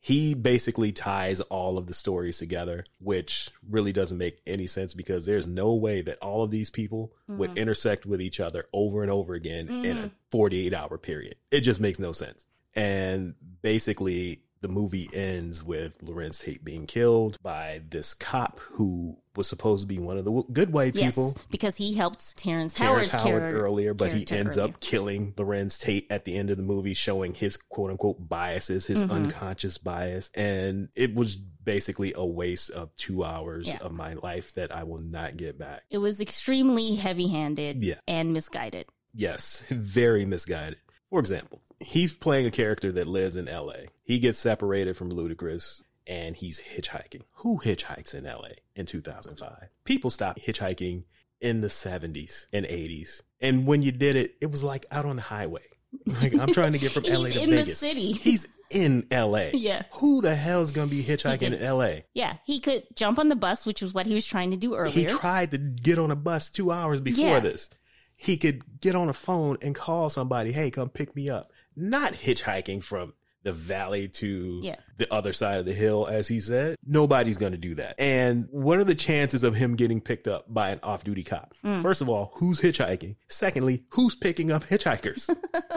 He 0.00 0.34
basically 0.34 0.92
ties 0.92 1.40
all 1.40 1.78
of 1.78 1.86
the 1.86 1.94
stories 1.94 2.38
together, 2.38 2.84
which 3.00 3.50
really 3.68 3.92
doesn't 3.92 4.18
make 4.18 4.40
any 4.46 4.66
sense 4.66 4.94
because 4.94 5.26
there's 5.26 5.46
no 5.46 5.74
way 5.74 6.02
that 6.02 6.18
all 6.18 6.44
of 6.44 6.50
these 6.50 6.70
people 6.70 7.12
would 7.26 7.58
intersect 7.58 8.06
with 8.06 8.20
each 8.20 8.38
other 8.38 8.66
over 8.72 9.02
and 9.02 9.10
over 9.10 9.34
again 9.34 9.84
in 9.84 9.98
a 9.98 10.10
48 10.30 10.72
hour 10.72 10.98
period. 10.98 11.36
It 11.50 11.62
just 11.62 11.80
makes 11.80 11.98
no 11.98 12.12
sense. 12.12 12.44
And 12.74 13.34
basically, 13.62 14.44
the 14.60 14.68
movie 14.68 15.08
ends 15.14 15.62
with 15.62 15.98
Larenz 16.04 16.42
Tate 16.42 16.64
being 16.64 16.86
killed 16.86 17.36
by 17.42 17.82
this 17.90 18.14
cop 18.14 18.58
who 18.60 19.16
was 19.36 19.46
supposed 19.48 19.82
to 19.82 19.86
be 19.86 19.98
one 20.00 20.18
of 20.18 20.24
the 20.24 20.42
good 20.52 20.72
white 20.72 20.94
Yes, 20.96 21.12
people. 21.14 21.36
because 21.50 21.76
he 21.76 21.94
helped 21.94 22.36
Terrence, 22.36 22.74
Terrence 22.74 23.12
Howard 23.12 23.42
earlier, 23.54 23.94
but 23.94 24.12
he 24.12 24.26
ends 24.34 24.56
earlier. 24.56 24.74
up 24.74 24.80
killing 24.80 25.32
Larenz 25.34 25.78
Tate 25.80 26.06
at 26.10 26.24
the 26.24 26.36
end 26.36 26.50
of 26.50 26.56
the 26.56 26.62
movie, 26.64 26.92
showing 26.94 27.34
his 27.34 27.56
quote 27.56 27.90
unquote 27.90 28.28
biases, 28.28 28.86
his 28.86 29.02
Mm-hmm. 29.02 29.12
unconscious 29.12 29.78
bias. 29.78 30.28
And 30.34 30.88
it 30.96 31.14
was 31.14 31.36
basically 31.36 32.12
a 32.16 32.24
waste 32.24 32.70
of 32.70 32.94
two 32.96 33.22
hours 33.24 33.68
Yeah. 33.68 33.78
of 33.78 33.92
my 33.92 34.14
life 34.14 34.54
that 34.54 34.74
I 34.74 34.82
will 34.82 35.00
not 35.00 35.36
get 35.36 35.56
back. 35.58 35.82
It 35.90 35.98
was 35.98 36.20
extremely 36.20 36.96
heavy 36.96 37.28
handed 37.28 37.84
Yeah. 37.84 38.00
and 38.08 38.32
misguided. 38.32 38.86
Yes, 39.14 39.62
very 39.68 40.24
misguided. 40.24 40.78
For 41.10 41.20
example, 41.20 41.62
he's 41.80 42.12
playing 42.14 42.46
a 42.46 42.50
character 42.50 42.92
that 42.92 43.06
lives 43.06 43.36
in 43.36 43.46
LA. 43.46 43.88
He 44.02 44.18
gets 44.18 44.38
separated 44.38 44.96
from 44.96 45.10
Ludacris 45.12 45.82
and 46.06 46.34
he's 46.36 46.60
hitchhiking. 46.60 47.22
Who 47.34 47.58
hitchhikes 47.60 48.14
in 48.14 48.24
LA 48.24 48.50
in 48.74 48.86
2005? 48.86 49.68
People 49.84 50.10
stopped 50.10 50.40
hitchhiking 50.44 51.04
in 51.40 51.60
the 51.60 51.68
70s 51.68 52.46
and 52.52 52.66
80s. 52.66 53.22
And 53.40 53.66
when 53.66 53.82
you 53.82 53.92
did 53.92 54.16
it, 54.16 54.34
it 54.40 54.50
was 54.50 54.64
like 54.64 54.86
out 54.90 55.04
on 55.04 55.16
the 55.16 55.22
highway. 55.22 55.62
Like 56.06 56.34
I'm 56.38 56.52
trying 56.52 56.72
to 56.72 56.78
get 56.78 56.90
from 56.92 57.02
LA 57.08 57.28
to 57.28 57.42
in 57.42 57.50
the 57.50 57.56
Vegas. 57.58 57.78
city. 57.78 58.12
He's 58.20 58.46
in 58.70 59.06
LA. 59.10 59.50
Yeah. 59.54 59.84
Who 59.94 60.20
the 60.20 60.34
hell's 60.34 60.72
gonna 60.72 60.88
be 60.90 61.02
hitchhiking 61.02 61.58
in 61.58 61.62
LA? 61.64 62.00
Yeah, 62.12 62.34
he 62.44 62.60
could 62.60 62.82
jump 62.94 63.18
on 63.18 63.28
the 63.28 63.36
bus, 63.36 63.64
which 63.64 63.80
was 63.80 63.94
what 63.94 64.06
he 64.06 64.12
was 64.14 64.26
trying 64.26 64.50
to 64.50 64.56
do 64.58 64.74
earlier. 64.74 64.92
He 64.92 65.06
tried 65.06 65.52
to 65.52 65.58
get 65.58 65.98
on 65.98 66.10
a 66.10 66.16
bus 66.16 66.50
two 66.50 66.70
hours 66.70 67.00
before 67.00 67.24
Yeah. 67.26 67.40
this. 67.40 67.70
He 68.16 68.36
could 68.36 68.80
get 68.80 68.94
on 68.96 69.08
a 69.08 69.12
phone 69.14 69.56
and 69.62 69.74
call 69.74 70.10
somebody, 70.10 70.52
hey, 70.52 70.70
come 70.70 70.88
pick 70.90 71.14
me 71.16 71.30
up. 71.30 71.52
Not 71.78 72.12
hitchhiking 72.14 72.82
from 72.82 73.14
the 73.44 73.52
valley 73.52 74.08
to 74.08 74.60
Yeah. 74.62 74.76
the 74.96 75.10
other 75.14 75.32
side 75.32 75.58
of 75.60 75.64
the 75.64 75.72
hill, 75.72 76.06
as 76.10 76.26
he 76.26 76.40
said. 76.40 76.76
Nobody's 76.84 77.36
going 77.36 77.52
to 77.52 77.58
do 77.58 77.76
that. 77.76 77.94
And 77.98 78.46
what 78.50 78.78
are 78.78 78.84
the 78.84 78.96
chances 78.96 79.44
of 79.44 79.54
him 79.54 79.76
getting 79.76 80.00
picked 80.00 80.26
up 80.26 80.52
by 80.52 80.70
an 80.70 80.80
off 80.82 81.04
duty 81.04 81.22
cop? 81.22 81.54
Mm. 81.64 81.80
First 81.80 82.02
of 82.02 82.08
all, 82.08 82.32
who's 82.34 82.60
hitchhiking? 82.60 83.14
Secondly, 83.28 83.84
who's 83.90 84.16
picking 84.16 84.50
up 84.50 84.64
hitchhikers? 84.64 85.28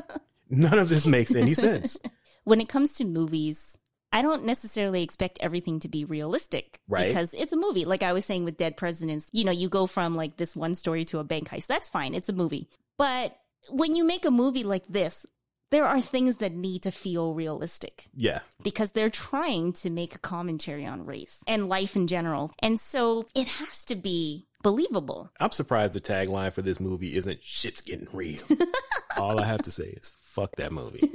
None 0.50 0.80
of 0.80 0.90
this 0.90 1.06
makes 1.06 1.36
any 1.36 1.54
sense. 1.54 1.98
when 2.44 2.60
it 2.60 2.68
comes 2.68 2.96
to 2.96 3.06
movies, 3.06 3.78
I 4.12 4.22
don't 4.22 4.44
necessarily 4.44 5.04
expect 5.04 5.38
everything 5.40 5.80
to 5.82 5.88
be 5.88 6.04
realistic. 6.04 6.80
Right. 6.90 7.08
Because 7.08 7.34
it's 7.34 7.54
a 7.54 7.58
movie. 7.58 7.86
Like 7.86 8.04
I 8.04 8.12
was 8.12 8.26
saying 8.26 8.44
with 8.44 8.58
Dead 8.58 8.76
Presidents, 8.76 9.30
you 9.32 9.46
know, 9.46 9.52
you 9.52 9.70
go 9.70 9.86
from 9.86 10.16
like 10.16 10.36
this 10.38 10.56
one 10.56 10.76
story 10.76 11.06
to 11.06 11.20
a 11.20 11.24
bank 11.24 11.48
heist. 11.48 11.68
That's 11.68 11.88
fine. 11.90 12.14
It's 12.16 12.28
a 12.28 12.34
movie. 12.34 12.68
But 12.98 13.38
when 13.70 13.96
you 13.96 14.04
make 14.04 14.26
a 14.26 14.32
movie 14.32 14.64
like 14.64 14.88
this, 14.88 15.26
there 15.72 15.86
are 15.86 16.02
things 16.02 16.36
that 16.38 16.54
need 16.54 16.84
to 16.84 16.92
feel 16.92 17.34
realistic 17.34 18.08
Yeah. 18.14 18.42
because 18.62 18.92
they're 18.92 19.10
trying 19.10 19.72
to 19.74 19.90
make 19.90 20.14
a 20.16 20.20
commentary 20.20 20.86
on 20.86 21.06
race 21.06 21.42
and 21.48 21.70
life 21.70 21.96
in 21.96 22.08
general. 22.08 22.52
And 22.60 22.80
so 22.80 23.26
it 23.34 23.48
has 23.48 23.86
to 23.86 23.96
be 23.96 24.48
believable. 24.64 25.32
I'm 25.40 25.52
surprised 25.52 25.94
the 25.94 26.02
tagline 26.02 26.52
for 26.52 26.62
this 26.62 26.80
movie 26.80 27.16
isn't 27.16 27.42
shit's 27.42 27.82
getting 27.82 28.08
real. 28.12 28.42
all 29.18 29.40
I 29.40 29.46
have 29.46 29.62
to 29.64 29.72
say 29.72 29.86
is 29.86 30.12
fuck 30.20 30.56
that 30.58 30.72
movie. 30.74 31.10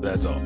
That's 0.00 0.26
all. 0.26 0.42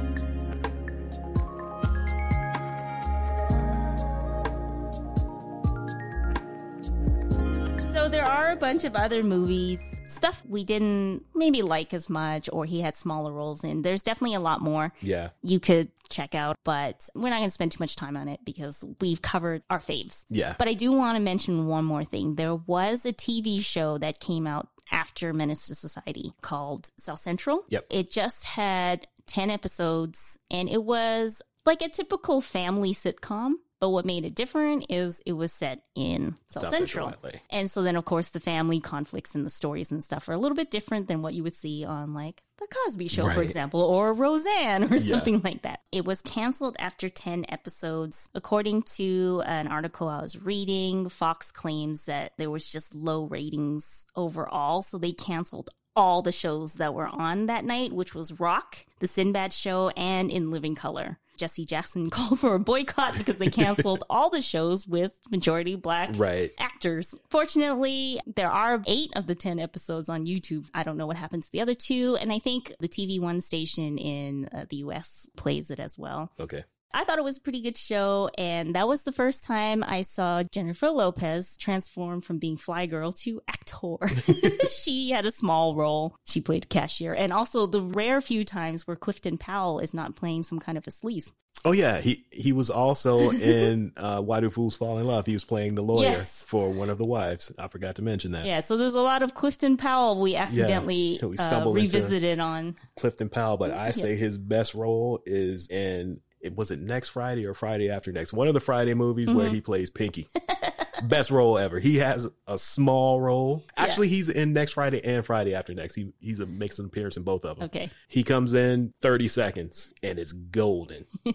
So 7.93 8.09
there 8.09 8.25
are 8.25 8.53
a 8.53 8.57
bunch 8.57 8.85
of 8.85 8.95
other 8.95 9.23
movies, 9.25 9.99
stuff 10.11 10.42
we 10.48 10.64
didn't 10.64 11.24
maybe 11.34 11.62
like 11.62 11.94
as 11.94 12.11
much 12.11 12.48
or 12.52 12.64
he 12.64 12.80
had 12.80 12.96
smaller 12.96 13.32
roles 13.32 13.64
in. 13.64 13.82
There's 13.82 14.02
definitely 14.02 14.34
a 14.34 14.40
lot 14.40 14.61
more 14.61 14.92
Yeah. 15.00 15.30
you 15.42 15.61
could 15.61 15.90
check 16.08 16.34
out, 16.34 16.56
but 16.64 17.08
we're 17.14 17.30
not 17.30 17.36
going 17.38 17.46
to 17.48 17.50
spend 17.54 17.72
too 17.72 17.78
much 17.80 17.94
time 17.96 18.16
on 18.16 18.28
it 18.28 18.40
because 18.44 18.84
we've 19.00 19.22
covered 19.22 19.62
our 19.70 19.78
faves. 19.78 20.24
Yeah. 20.28 20.54
But 20.58 20.66
I 20.68 20.74
do 20.74 20.90
want 20.92 21.16
to 21.16 21.22
mention 21.22 21.66
one 21.66 21.84
more 21.84 22.04
thing. 22.04 22.34
There 22.34 22.56
was 22.56 23.06
a 23.06 23.12
TV 23.12 23.61
show 23.64 23.96
that 23.98 24.18
came 24.20 24.46
out 24.46 24.68
after 24.90 25.32
Menace 25.32 25.68
to 25.68 25.74
Society 25.76 26.32
called 26.42 26.90
South 26.98 27.20
Central. 27.20 27.64
Yep. 27.68 27.86
It 27.90 28.11
just 28.11 28.44
had 28.44 29.06
10 29.26 29.50
episodes 29.50 30.38
and 30.50 30.68
it 30.68 30.82
was 30.82 31.40
like 31.64 31.80
a 31.82 31.88
typical 31.88 32.40
family 32.40 32.92
sitcom. 32.92 33.52
But 33.81 33.89
what 33.91 34.05
made 34.05 34.26
it 34.26 34.35
different 34.35 34.85
is 34.91 35.22
it 35.24 35.33
was 35.33 35.53
set 35.53 35.83
in 35.95 36.37
South, 36.49 36.64
South 36.64 36.74
Central. 36.74 37.09
Central 37.11 37.33
And 37.49 37.70
so 37.70 37.83
then, 37.83 37.97
of 37.97 38.05
course, 38.05 38.28
the 38.28 38.39
family 38.39 38.78
conflicts 38.78 39.35
and 39.35 39.45
the 39.45 39.51
stories 39.51 39.91
and 39.91 40.05
stuff 40.05 40.28
are 40.28 40.33
a 40.35 40.39
little 40.39 40.55
bit 40.55 40.70
different 40.70 41.09
than 41.09 41.22
what 41.22 41.33
you 41.33 41.43
would 41.43 41.55
see 41.57 41.85
on 41.85 42.12
like 42.12 42.43
The 42.59 42.66
Cosby 42.85 43.09
Show, 43.09 43.31
for 43.31 43.41
example, 43.43 43.81
or 43.81 44.12
Roseanne 44.12 44.85
or 44.93 44.97
Yeah. 44.97 45.14
something 45.16 45.41
like 45.43 45.62
that. 45.62 45.81
It 45.91 46.05
was 46.05 46.20
canceled 46.20 46.76
after 46.78 47.09
10 47.09 47.47
episodes. 47.49 48.28
According 48.35 48.83
to 48.97 49.43
an 49.47 49.66
article 49.66 50.09
I 50.09 50.20
was 50.20 50.41
reading, 50.43 51.09
Fox 51.09 51.51
claims 51.51 52.03
that 52.05 52.33
there 52.37 52.51
was 52.51 52.70
just 52.70 52.95
low 52.95 53.24
ratings 53.24 54.07
overall. 54.14 54.83
So 54.83 54.99
they 54.99 55.12
canceled 55.12 55.70
all 55.97 56.20
the 56.20 56.33
shows 56.33 56.74
that 56.74 56.93
were 56.93 57.09
on 57.09 57.47
that 57.47 57.64
night, 57.64 57.93
which 57.93 58.14
was 58.14 58.39
Roc, 58.39 58.76
The 59.01 59.09
Sinbad 59.09 59.53
Show, 59.55 59.89
and 59.97 60.31
In 60.31 60.51
Living 60.51 60.74
Color. 60.74 61.18
Jesse 61.41 61.64
Jackson 61.64 62.11
called 62.16 62.38
for 62.38 62.55
a 62.55 62.59
boycott 62.61 63.16
because 63.18 63.38
they 63.38 63.49
canceled 63.51 64.05
all 64.11 64.30
the 64.30 64.41
shows 64.43 64.86
with 64.86 65.18
majority 65.30 65.74
black 65.74 66.11
Right. 66.14 66.51
actors. 66.59 67.14
Fortunately, 67.28 68.20
there 68.36 68.51
are 68.51 68.82
eight 68.86 69.11
of 69.16 69.26
the 69.26 69.34
10 69.34 69.59
episodes 69.59 70.09
on 70.09 70.26
YouTube. 70.26 70.68
I 70.74 70.82
don't 70.82 70.97
know 70.97 71.07
what 71.07 71.16
happens 71.16 71.47
to 71.47 71.53
the 71.53 71.61
other 71.62 71.74
two. 71.74 72.16
And 72.20 72.30
I 72.32 72.38
think 72.38 72.72
the 72.78 72.88
TV 72.88 73.18
One 73.18 73.41
station 73.41 73.99
in 73.99 74.49
uh, 74.55 74.66
the 74.68 74.76
US 74.78 75.28
plays 75.36 75.70
it 75.70 75.80
as 75.80 75.99
well. 75.99 76.30
Okay. 76.38 76.64
I 76.93 77.05
thought 77.05 77.18
it 77.18 77.24
was 77.24 77.36
a 77.36 77.41
pretty 77.41 77.61
good 77.61 77.76
show, 77.76 78.30
and 78.36 78.74
that 78.74 78.88
was 78.88 79.03
the 79.05 79.12
first 79.12 79.45
time 79.45 79.84
I 79.86 80.03
saw 80.03 80.43
Jennifer 80.43 80.88
Lopez 80.91 81.57
transform 81.57 82.20
from 82.20 82.38
being 82.38 82.57
fly 82.57 82.86
girl 82.86 83.12
to 83.12 83.41
actor. 83.49 83.97
she 84.82 85.11
had 85.11 85.24
a 85.24 85.30
small 85.30 85.76
role. 85.76 86.16
She 86.24 86.41
played 86.41 86.68
cashier, 86.68 87.14
and 87.14 87.32
also 87.32 87.66
the 87.66 87.80
rare 87.82 88.20
few 88.20 88.45
times 88.45 88.86
where 88.86 88.97
Clifton 88.97 89.38
Powell 89.38 89.78
is 89.78 89.95
not 89.95 90.16
playing 90.16 90.43
some 90.43 90.59
kind 90.59 90.76
of 90.76 90.86
a 90.86 90.91
sleaze. 90.91 91.32
Oh 91.64 91.72
yeah, 91.72 92.01
he 92.01 92.24
he 92.32 92.53
was 92.53 92.70
also 92.70 93.30
in 93.30 93.93
uh, 93.97 94.20
Why 94.20 94.41
Do 94.41 94.51
Fools 94.51 94.76
Fall 94.76 94.99
in 94.99 95.07
Love. 95.07 95.26
He 95.26 95.32
was 95.34 95.45
playing 95.45 95.74
the 95.74 95.82
lawyer 95.82 96.05
Yes. 96.05 96.43
for 96.45 96.70
one 96.70 96.88
of 96.88 96.97
the 96.99 97.05
wives. 97.05 97.53
I 97.59 97.68
forgot 97.68 97.97
to 97.97 98.03
mention 98.03 98.32
that. 98.32 98.47
Yeah, 98.47 98.61
so 98.61 98.76
there's 98.76 98.95
a 98.95 99.01
lot 99.01 99.22
of 99.22 99.34
Clifton 99.34 99.76
Powell 99.76 100.20
we 100.20 100.36
accidentally 100.36 101.20
we 101.22 101.36
uh, 101.36 101.43
stumbled 101.43 101.76
revisited 101.76 102.41
on. 102.41 102.76
Clifton 102.97 103.28
Powell, 103.28 103.57
but 103.59 103.72
I 103.72 103.91
say 103.91 104.16
his 104.16 104.38
best 104.38 104.74
role 104.74 105.22
is 105.26 105.68
in 105.68 106.20
it 106.41 106.57
was 106.57 106.70
it 106.70 106.80
next 106.80 107.11
Friday 107.11 107.47
or 107.47 107.55
Friday 107.55 107.91
after 107.91 108.12
next. 108.12 108.32
One 108.32 108.49
of 108.49 108.55
the 108.55 108.61
Friday 108.61 108.95
movies 108.95 109.30
where 109.30 109.47
Mm-hmm. 109.47 109.55
he 109.57 109.61
plays 109.61 109.91
Pinky. 109.91 110.28
best 111.05 111.30
role 111.30 111.57
ever. 111.59 111.78
He 111.78 111.97
has 111.99 112.28
a 112.47 112.59
small 112.59 113.20
role. 113.20 113.64
Actually, 113.76 114.09
he's 114.09 114.28
in 114.28 114.53
next 114.53 114.72
Friday 114.72 115.03
and 115.05 115.24
Friday 115.24 115.55
after 115.55 115.72
next. 115.74 115.95
He 115.95 116.12
he's 116.18 116.41
a 116.41 116.47
makes 116.47 116.78
an 116.78 116.86
appearance 116.86 117.16
in 117.16 117.22
both 117.22 117.45
of 117.45 117.57
them. 117.59 117.66
Okay. 117.66 117.91
He 118.09 118.22
comes 118.22 118.53
in 118.55 118.93
30 119.01 119.28
seconds 119.28 119.93
and 120.03 120.18
it's 120.18 120.32
golden. 120.32 121.07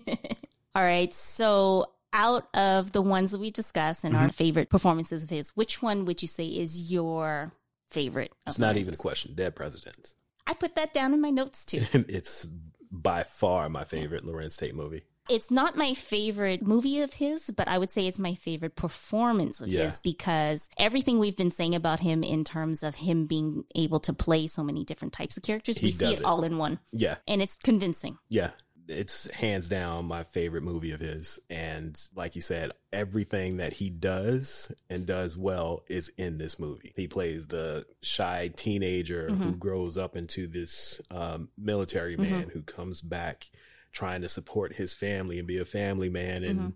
All 0.75 0.83
right. 0.83 1.13
So 1.13 1.85
out 2.13 2.47
of 2.55 2.91
the 2.91 3.01
ones 3.01 3.31
that 3.31 3.39
we 3.39 3.51
discussed 3.51 4.03
and 4.03 4.13
Mm-hmm. 4.13 4.23
our 4.23 4.29
favorite 4.31 4.69
performances 4.69 5.23
of 5.23 5.29
his, 5.29 5.49
which 5.55 5.81
one 5.81 6.05
would 6.05 6.21
you 6.21 6.27
say 6.27 6.45
is 6.47 6.91
your 6.91 7.51
favorite? 7.89 8.31
It's 8.47 8.59
not 8.59 8.77
even 8.77 8.93
a 8.93 8.97
question. 8.97 9.33
Dead 9.35 9.55
presidents. 9.55 10.13
I 10.47 10.53
put 10.53 10.75
that 10.75 10.93
down 10.93 11.13
in 11.13 11.21
my 11.21 11.31
notes 11.31 11.65
too. 11.65 11.81
it's 11.93 12.45
by 13.01 13.23
far 13.23 13.69
my 13.69 13.83
favorite 13.83 14.23
Larenz 14.23 14.57
Tate 14.57 14.75
movie. 14.75 15.03
it's 15.27 15.49
not 15.49 15.75
my 15.75 15.93
favorite 15.95 16.61
movie 16.61 17.01
of 17.01 17.13
his, 17.13 17.49
but 17.57 17.67
I 17.67 17.79
would 17.79 17.89
say 17.89 18.05
it's 18.05 18.19
my 18.19 18.35
favorite 18.35 18.75
performance 18.75 19.59
of 19.59 19.67
Yeah. 19.69 19.85
his 19.85 19.97
because 19.99 20.69
everything 20.77 21.17
we've 21.17 21.35
been 21.35 21.49
saying 21.49 21.73
about 21.73 21.99
him 21.99 22.23
in 22.23 22.43
terms 22.43 22.83
of 22.83 22.93
him 22.95 23.25
being 23.25 23.63
able 23.73 23.99
to 24.01 24.13
play 24.13 24.45
so 24.45 24.63
many 24.63 24.83
different 24.83 25.13
types 25.13 25.35
of 25.35 25.41
characters, 25.41 25.79
He 25.79 25.87
we 25.87 25.91
see 25.91 26.13
it 26.13 26.19
it. 26.19 26.25
all 26.25 26.43
in 26.43 26.59
one. 26.59 26.77
Yeah. 26.91 27.15
And 27.27 27.41
it's 27.41 27.55
convincing. 27.55 28.19
Yeah. 28.29 28.51
It's 28.87 29.29
hands 29.31 29.69
down 29.69 30.05
my 30.05 30.23
favorite 30.23 30.63
movie 30.63 30.91
of 30.91 30.99
his. 30.99 31.39
And 31.49 31.99
like 32.15 32.35
you 32.35 32.41
said, 32.41 32.71
everything 32.93 33.57
that 33.57 33.73
he 33.73 33.89
does 33.89 34.71
and 34.89 35.05
does 35.05 35.35
well 35.35 35.83
is 35.87 36.09
in 36.17 36.37
this 36.37 36.59
movie. 36.59 36.93
He 36.95 37.07
plays 37.07 37.47
the 37.47 37.85
shy 38.01 38.51
teenager 38.55 39.29
who 39.29 39.35
mm-hmm. 39.35 39.57
grows 39.57 39.97
up 39.97 40.15
into 40.15 40.47
this 40.47 41.01
um, 41.11 41.49
military 41.57 42.15
mm-hmm. 42.15 42.31
man 42.31 42.49
who 42.49 42.61
comes 42.61 43.01
back 43.01 43.49
trying 43.91 44.21
to 44.21 44.29
support 44.29 44.73
his 44.75 44.93
family 44.93 45.39
and 45.39 45.47
be 45.47 45.57
a 45.57 45.65
family 45.65 46.09
man. 46.09 46.43
And 46.43 46.59
mm-hmm. 46.59 46.69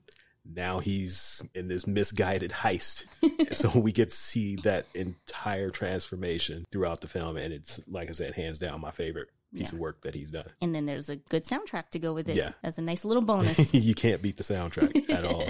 now 0.56 0.80
he's 0.80 1.44
in 1.54 1.68
this 1.68 1.86
misguided 1.86 2.52
heist. 2.52 3.06
So 3.52 3.80
we 3.80 3.92
get 3.92 4.12
to 4.12 4.16
see 4.16 4.58
that 4.58 4.86
entire 4.94 5.72
transformation 5.72 6.66
throughout 6.72 7.02
the 7.02 7.08
film. 7.08 7.36
And 7.36 7.52
it's, 7.52 7.80
like 7.88 8.08
I 8.08 8.12
said, 8.12 8.36
hands 8.36 8.60
down 8.60 8.80
my 8.80 8.92
favorite 8.92 9.30
piece 9.56 9.72
of 9.74 9.80
work 9.80 10.02
that 10.02 10.14
he's 10.16 10.32
done. 10.32 10.50
And 10.62 10.74
then 10.76 10.86
there's 10.86 11.10
a 11.10 11.16
good 11.16 11.44
soundtrack 11.46 11.90
to 11.92 12.00
go 12.00 12.14
with 12.14 12.30
it 12.30 12.36
Yeah. 12.36 12.52
as 12.64 12.78
a 12.78 12.82
nice 12.82 13.04
little 13.06 13.24
bonus. 13.24 13.74
you 13.74 13.94
can't 13.96 14.22
beat 14.22 14.38
the 14.38 14.44
soundtrack 14.44 15.10
at 15.14 15.26
all. 15.26 15.48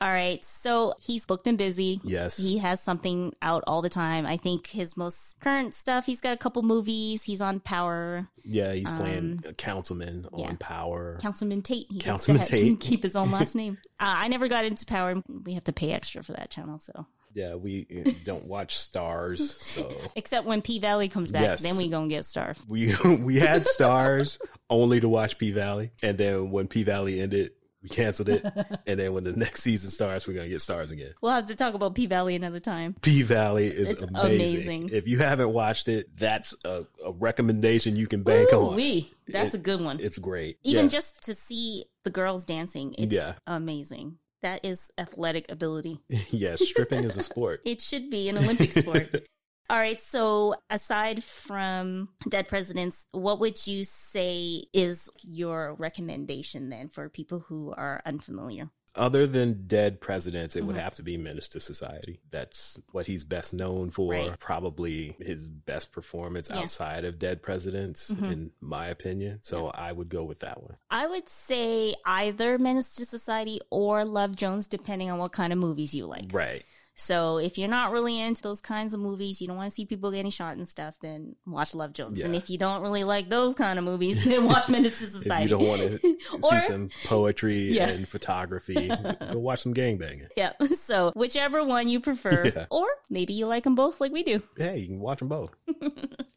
All 0.00 0.08
right. 0.12 0.44
So 0.44 0.94
he's 1.00 1.26
booked 1.26 1.48
and 1.48 1.58
busy. 1.58 2.00
Yes. 2.04 2.36
He 2.36 2.58
has 2.58 2.80
something 2.80 3.34
out 3.42 3.64
all 3.66 3.82
the 3.82 3.88
time. 3.88 4.26
I 4.26 4.36
think 4.36 4.68
his 4.68 4.96
most 4.96 5.40
current 5.40 5.74
stuff, 5.74 6.06
he's 6.06 6.20
got 6.20 6.32
a 6.34 6.36
couple 6.36 6.62
movies. 6.62 7.24
He's 7.24 7.40
on 7.40 7.58
Power. 7.58 8.28
Yeah, 8.44 8.72
he's 8.74 8.90
playing 8.92 9.42
a 9.44 9.52
councilman 9.54 10.26
on 10.32 10.40
Um, 10.40 10.46
yeah. 10.50 10.56
Power. 10.60 11.18
Councilman 11.20 11.62
Tate. 11.62 11.86
He 11.90 11.98
Councilman 11.98 12.38
gets 12.38 12.50
to 12.50 12.56
ha- 12.56 12.62
Tate. 12.62 12.80
keep 12.80 13.02
his 13.02 13.16
own 13.16 13.32
last 13.32 13.54
name. 13.56 13.78
Uh, 13.98 14.14
I 14.18 14.28
never 14.28 14.46
got 14.46 14.64
into 14.64 14.86
Power. 14.86 15.20
We 15.44 15.54
have 15.54 15.64
to 15.64 15.72
pay 15.72 15.90
extra 15.90 16.22
for 16.22 16.32
that 16.32 16.50
channel. 16.50 16.78
So 16.78 17.06
Yeah, 17.34 17.54
we 17.54 17.86
uh, 18.06 18.10
don't 18.24 18.46
watch 18.46 18.76
Starz, 18.76 19.38
so 19.40 19.92
except 20.16 20.46
when 20.46 20.62
P 20.62 20.78
Valley 20.80 21.08
comes 21.08 21.30
back, 21.30 21.42
Yes. 21.42 21.62
then 21.62 21.76
we 21.76 21.88
gonna 21.88 22.08
get 22.08 22.24
Starz. 22.24 22.58
we 22.68 22.94
we 23.22 23.36
had 23.36 23.64
Starz 23.64 24.40
only 24.70 25.00
to 25.00 25.08
watch 25.08 25.38
P 25.38 25.52
Valley, 25.52 25.92
and 26.02 26.16
then 26.18 26.50
when 26.50 26.66
P 26.68 26.82
Valley 26.82 27.20
ended, 27.20 27.52
We 27.82 27.88
canceled 27.90 28.28
it, 28.30 28.44
and 28.88 28.98
then 28.98 29.12
when 29.12 29.22
the 29.24 29.32
next 29.34 29.62
season 29.62 29.90
starts, 29.90 30.26
we're 30.26 30.34
gonna 30.34 30.48
get 30.48 30.58
Starz 30.58 30.90
again. 30.90 31.12
We'll 31.20 31.32
have 31.32 31.46
to 31.46 31.54
talk 31.54 31.74
about 31.74 31.94
P 31.94 32.06
Valley 32.06 32.34
another 32.34 32.58
time. 32.60 32.96
P 33.02 33.22
Valley 33.22 33.66
is 33.66 34.02
amazing. 34.02 34.14
amazing. 34.14 34.88
If 34.92 35.06
you 35.06 35.18
haven't 35.18 35.52
watched 35.52 35.86
it, 35.86 36.08
that's 36.18 36.56
a, 36.64 36.86
a 37.04 37.12
recommendation 37.12 37.94
you 37.94 38.06
can 38.08 38.22
bank 38.24 38.52
on. 38.52 38.74
We 38.74 39.12
that's 39.28 39.54
It- 39.54 39.60
a 39.60 39.62
good 39.62 39.80
one. 39.80 40.00
It's 40.00 40.18
great. 40.18 40.58
Even 40.64 40.86
Yeah. 40.86 40.90
just 40.90 41.24
to 41.26 41.34
see 41.36 41.84
the 42.04 42.10
girls 42.10 42.44
dancing, 42.44 42.94
it's 42.98 43.12
Yeah. 43.14 43.34
amazing. 43.46 44.18
That 44.42 44.64
is 44.64 44.90
athletic 44.98 45.50
ability. 45.50 46.00
yeah, 46.30 46.56
stripping 46.56 47.04
is 47.04 47.16
a 47.16 47.22
sport. 47.22 47.60
It 47.64 47.80
should 47.80 48.10
be 48.10 48.28
an 48.28 48.38
Olympic 48.38 48.72
sport. 48.72 49.28
All 49.70 49.76
right. 49.76 50.00
So, 50.00 50.54
aside 50.70 51.22
from 51.22 52.08
Dead 52.28 52.48
Presidents, 52.48 53.06
what 53.12 53.38
would 53.40 53.66
you 53.66 53.84
say 53.84 54.64
is 54.72 55.10
your 55.22 55.74
recommendation 55.74 56.70
then 56.70 56.88
for 56.88 57.10
people 57.10 57.40
who 57.40 57.74
are 57.76 58.00
unfamiliar? 58.06 58.70
Other 58.98 59.26
than 59.26 59.66
Dead 59.66 60.00
Presidents, 60.00 60.56
it 60.56 60.64
would 60.64 60.76
Mhm. 60.76 60.80
have 60.80 60.96
to 60.96 61.02
be 61.02 61.16
Menace 61.16 61.48
to 61.50 61.60
Society. 61.60 62.20
That's 62.30 62.80
what 62.92 63.06
he's 63.06 63.24
best 63.24 63.54
known 63.54 63.90
for. 63.90 64.12
Right. 64.12 64.38
Probably 64.40 65.16
his 65.20 65.48
best 65.48 65.92
performance 65.92 66.50
Yeah. 66.50 66.58
outside 66.58 67.04
of 67.04 67.18
Dead 67.18 67.42
Presidents, 67.42 68.10
Mhm. 68.10 68.32
in 68.32 68.50
my 68.60 68.88
opinion. 68.88 69.38
So 69.42 69.68
I 69.68 69.92
would 69.92 70.08
go 70.08 70.24
with 70.24 70.40
that 70.40 70.62
one. 70.62 70.76
I 70.90 71.06
would 71.06 71.28
say 71.28 71.94
either 72.04 72.58
Menace 72.58 72.94
to 72.96 73.06
Society 73.06 73.60
or 73.70 74.04
Love 74.04 74.34
Jones, 74.36 74.66
depending 74.66 75.10
on 75.10 75.18
what 75.18 75.32
kind 75.32 75.52
of 75.52 75.58
movies 75.58 75.94
you 75.94 76.06
like. 76.06 76.30
Right. 76.32 76.64
So 77.00 77.38
if 77.38 77.56
you're 77.56 77.68
not 77.68 77.92
really 77.92 78.20
into 78.20 78.42
those 78.42 78.60
kinds 78.60 78.92
of 78.92 78.98
movies, 78.98 79.40
you 79.40 79.46
don't 79.46 79.56
want 79.56 79.70
to 79.70 79.74
see 79.74 79.86
people 79.86 80.10
getting 80.10 80.32
shot 80.32 80.56
and 80.56 80.68
stuff, 80.68 80.96
then 81.00 81.36
watch 81.46 81.72
Love 81.72 81.92
Jones. 81.92 82.18
And 82.20 82.34
if 82.34 82.50
you 82.50 82.58
don't 82.58 82.82
really 82.82 83.04
like 83.04 83.28
those 83.28 83.54
kind 83.54 83.78
of 83.78 83.84
movies, 83.84 84.24
then 84.24 84.46
watch 84.46 84.68
Menace 84.68 84.98
to 84.98 85.06
Society. 85.08 85.44
you 85.44 85.48
don't 85.48 85.66
want 85.68 85.80
to 85.80 86.16
Or- 86.42 86.60
see 86.60 86.66
some 86.66 86.90
poetry 87.04 87.56
Yeah. 87.72 87.88
and 87.90 88.06
photography, 88.08 88.88
go 88.88 89.38
watch 89.38 89.62
some 89.62 89.74
gangbanging. 89.74 90.26
Yeah. 90.36 90.54
So 90.82 91.12
whichever 91.14 91.62
one 91.64 91.86
you 91.88 92.00
prefer, 92.00 92.46
Yeah. 92.54 92.66
or 92.68 92.86
maybe 93.08 93.32
you 93.32 93.46
like 93.46 93.62
them 93.62 93.76
both 93.76 94.00
like 94.00 94.10
we 94.10 94.24
do. 94.24 94.42
Hey, 94.56 94.78
you 94.78 94.88
can 94.88 94.98
watch 94.98 95.20
them 95.20 95.28
both. 95.28 95.50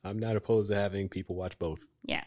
I'm 0.03 0.19
not 0.19 0.35
opposed 0.35 0.69
to 0.69 0.75
having 0.75 1.09
people 1.09 1.35
watch 1.35 1.57
both. 1.57 1.87
Yeah. 2.03 2.23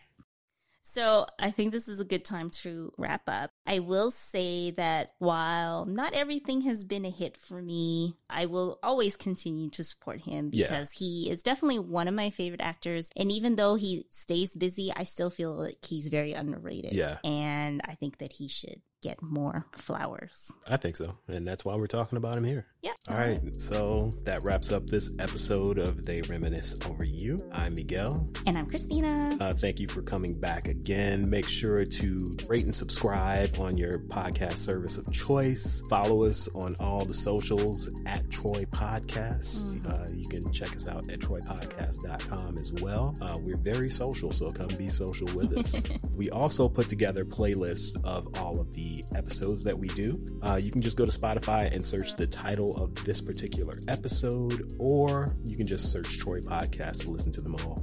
So 0.86 1.26
I 1.38 1.50
think 1.50 1.72
this 1.72 1.88
is 1.88 1.98
a 1.98 2.04
good 2.04 2.24
time 2.26 2.50
to 2.62 2.92
wrap 2.98 3.22
up. 3.26 3.50
I 3.66 3.78
will 3.78 4.10
say 4.10 4.70
that 4.72 5.12
while 5.18 5.86
not 5.86 6.12
everything 6.12 6.60
has 6.62 6.84
been 6.84 7.06
a 7.06 7.10
hit 7.10 7.38
for 7.38 7.60
me, 7.62 8.16
I 8.28 8.46
will 8.46 8.78
always 8.82 9.16
continue 9.16 9.70
to 9.70 9.82
support 9.82 10.20
him 10.20 10.50
Yeah. 10.52 10.66
because 10.66 10.92
he 10.92 11.30
is 11.30 11.42
definitely 11.42 11.78
one 11.78 12.06
of 12.06 12.14
my 12.14 12.28
favorite 12.28 12.60
actors. 12.60 13.10
And 13.16 13.32
even 13.32 13.56
though 13.56 13.76
he 13.76 14.04
stays 14.10 14.54
busy, 14.54 14.92
I 14.94 15.04
still 15.04 15.30
feel 15.30 15.54
like 15.54 15.82
he's 15.82 16.08
very 16.08 16.34
underrated. 16.34 16.92
Yeah. 16.92 17.16
And 17.24 17.80
I 17.84 17.94
think 17.94 18.18
that 18.18 18.34
he 18.34 18.46
should 18.46 18.82
get 19.04 19.20
more 19.22 19.66
flowers. 19.72 20.50
I 20.66 20.78
think 20.78 20.96
so. 20.96 21.18
And 21.28 21.46
that's 21.46 21.62
why 21.62 21.74
we're 21.74 21.86
talking 21.86 22.16
about 22.16 22.38
him 22.38 22.44
here. 22.44 22.66
Yeah. 22.80 22.92
All 23.10 23.16
right. 23.16 23.38
So 23.60 24.10
that 24.22 24.42
wraps 24.44 24.72
up 24.72 24.86
this 24.86 25.12
episode 25.18 25.78
of 25.78 26.04
They 26.04 26.22
Reminisce 26.22 26.78
Over 26.88 27.04
You. 27.04 27.38
I'm 27.52 27.74
Miguel. 27.74 28.30
And 28.46 28.56
I'm 28.56 28.66
Christina. 28.66 29.36
Uh, 29.38 29.52
thank 29.52 29.78
you 29.78 29.88
for 29.88 30.00
coming 30.00 30.40
back 30.40 30.68
again. 30.68 31.28
Make 31.28 31.46
sure 31.46 31.84
to 31.84 32.36
rate 32.48 32.64
and 32.64 32.74
subscribe 32.74 33.60
on 33.60 33.76
your 33.76 33.98
podcast 33.98 34.56
service 34.56 34.96
of 34.96 35.12
choice. 35.12 35.82
Follow 35.90 36.24
us 36.24 36.48
on 36.54 36.74
all 36.80 37.04
the 37.04 37.12
socials 37.12 37.90
at 38.06 38.30
Troy 38.30 38.64
Podcasts. 38.70 39.86
Uh, 39.86 40.10
you 40.14 40.26
can 40.28 40.50
check 40.50 40.74
us 40.74 40.88
out 40.88 41.10
at 41.10 41.18
troypodcast.com 41.18 42.56
as 42.58 42.72
well. 42.74 43.14
Uh, 43.20 43.36
we're 43.40 43.58
very 43.58 43.90
social, 43.90 44.32
so 44.32 44.50
come 44.50 44.68
be 44.78 44.88
social 44.88 45.28
with 45.34 45.56
us. 45.58 45.76
we 46.14 46.30
also 46.30 46.70
put 46.70 46.88
together 46.88 47.26
playlists 47.26 48.02
of 48.02 48.40
all 48.40 48.58
of 48.60 48.72
the 48.72 48.93
episodes 49.14 49.64
that 49.64 49.78
we 49.78 49.88
do. 49.88 50.22
Uh, 50.42 50.56
you 50.56 50.70
can 50.70 50.80
just 50.82 50.96
go 50.96 51.04
to 51.06 51.10
Spotify 51.18 51.72
and 51.72 51.84
search 51.84 52.14
the 52.16 52.26
title 52.26 52.76
of 52.76 52.94
this 53.04 53.20
particular 53.20 53.74
episode, 53.88 54.72
or 54.78 55.36
you 55.44 55.56
can 55.56 55.66
just 55.66 55.90
search 55.90 56.18
Troy 56.18 56.40
Podcast 56.40 57.00
to 57.04 57.10
listen 57.10 57.32
to 57.32 57.40
them 57.40 57.56
all. 57.64 57.82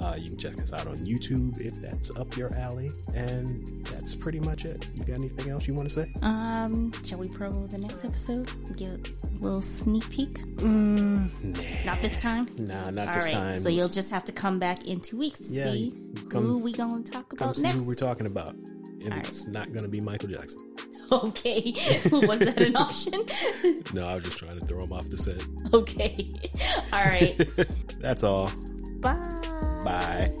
Uh, 0.00 0.16
you 0.18 0.30
can 0.30 0.38
check 0.38 0.58
us 0.62 0.72
out 0.72 0.86
on 0.86 0.96
YouTube 0.98 1.60
if 1.60 1.74
that's 1.82 2.10
up 2.16 2.34
your 2.34 2.54
alley. 2.56 2.90
And 3.14 3.84
that's 3.84 4.14
pretty 4.14 4.40
much 4.40 4.64
it. 4.64 4.86
You 4.94 5.04
got 5.04 5.14
anything 5.16 5.50
else 5.50 5.68
you 5.68 5.74
want 5.74 5.90
to 5.90 5.94
say? 5.94 6.10
Um, 6.22 6.90
shall 7.04 7.18
we 7.18 7.28
promo 7.28 7.68
the 7.68 7.76
next 7.76 8.02
episode? 8.06 8.50
Give 8.78 8.88
a 8.88 9.44
little 9.44 9.60
sneak 9.60 10.08
peek? 10.08 10.32
Mm, 10.56 11.84
nah. 11.84 11.92
Not 11.92 12.00
this 12.00 12.18
time? 12.18 12.48
Nah, 12.56 12.88
not 12.92 13.08
All 13.08 13.14
this 13.14 13.24
right, 13.24 13.34
time. 13.34 13.56
so 13.58 13.68
you'll 13.68 13.90
just 13.90 14.10
have 14.10 14.24
to 14.24 14.32
come 14.32 14.58
back 14.58 14.86
in 14.86 15.00
two 15.02 15.18
weeks 15.18 15.40
to 15.40 15.52
Yeah, 15.52 15.70
see 15.70 15.94
come- 16.30 16.44
who 16.46 16.56
we 16.58 16.72
gonna 16.72 17.02
talk 17.02 17.28
Come 17.36 17.48
about 17.50 17.58
next. 17.58 17.76
who 17.76 17.84
we're 17.86 17.94
talking 17.94 18.24
about. 18.26 18.54
And 19.02 19.12
All 19.12 19.16
right. 19.18 19.28
it's 19.28 19.46
not 19.46 19.72
going 19.72 19.82
to 19.82 19.88
be 19.88 20.00
Michael 20.00 20.28
Jackson. 20.28 20.58
Okay, 21.12 21.72
was 22.12 22.38
that 22.38 22.62
an 22.62 22.76
option? 22.76 23.24
No, 23.92 24.06
I 24.06 24.14
was 24.14 24.24
just 24.26 24.38
trying 24.38 24.60
to 24.60 24.64
throw 24.64 24.80
him 24.84 24.92
off 24.92 25.08
the 25.10 25.16
set. 25.16 25.44
okay, 25.74 26.14
all 26.92 27.00
right, 27.02 27.36
That's 27.98 28.22
all. 28.22 28.48
bye. 29.00 29.16
Bye. 29.84 30.32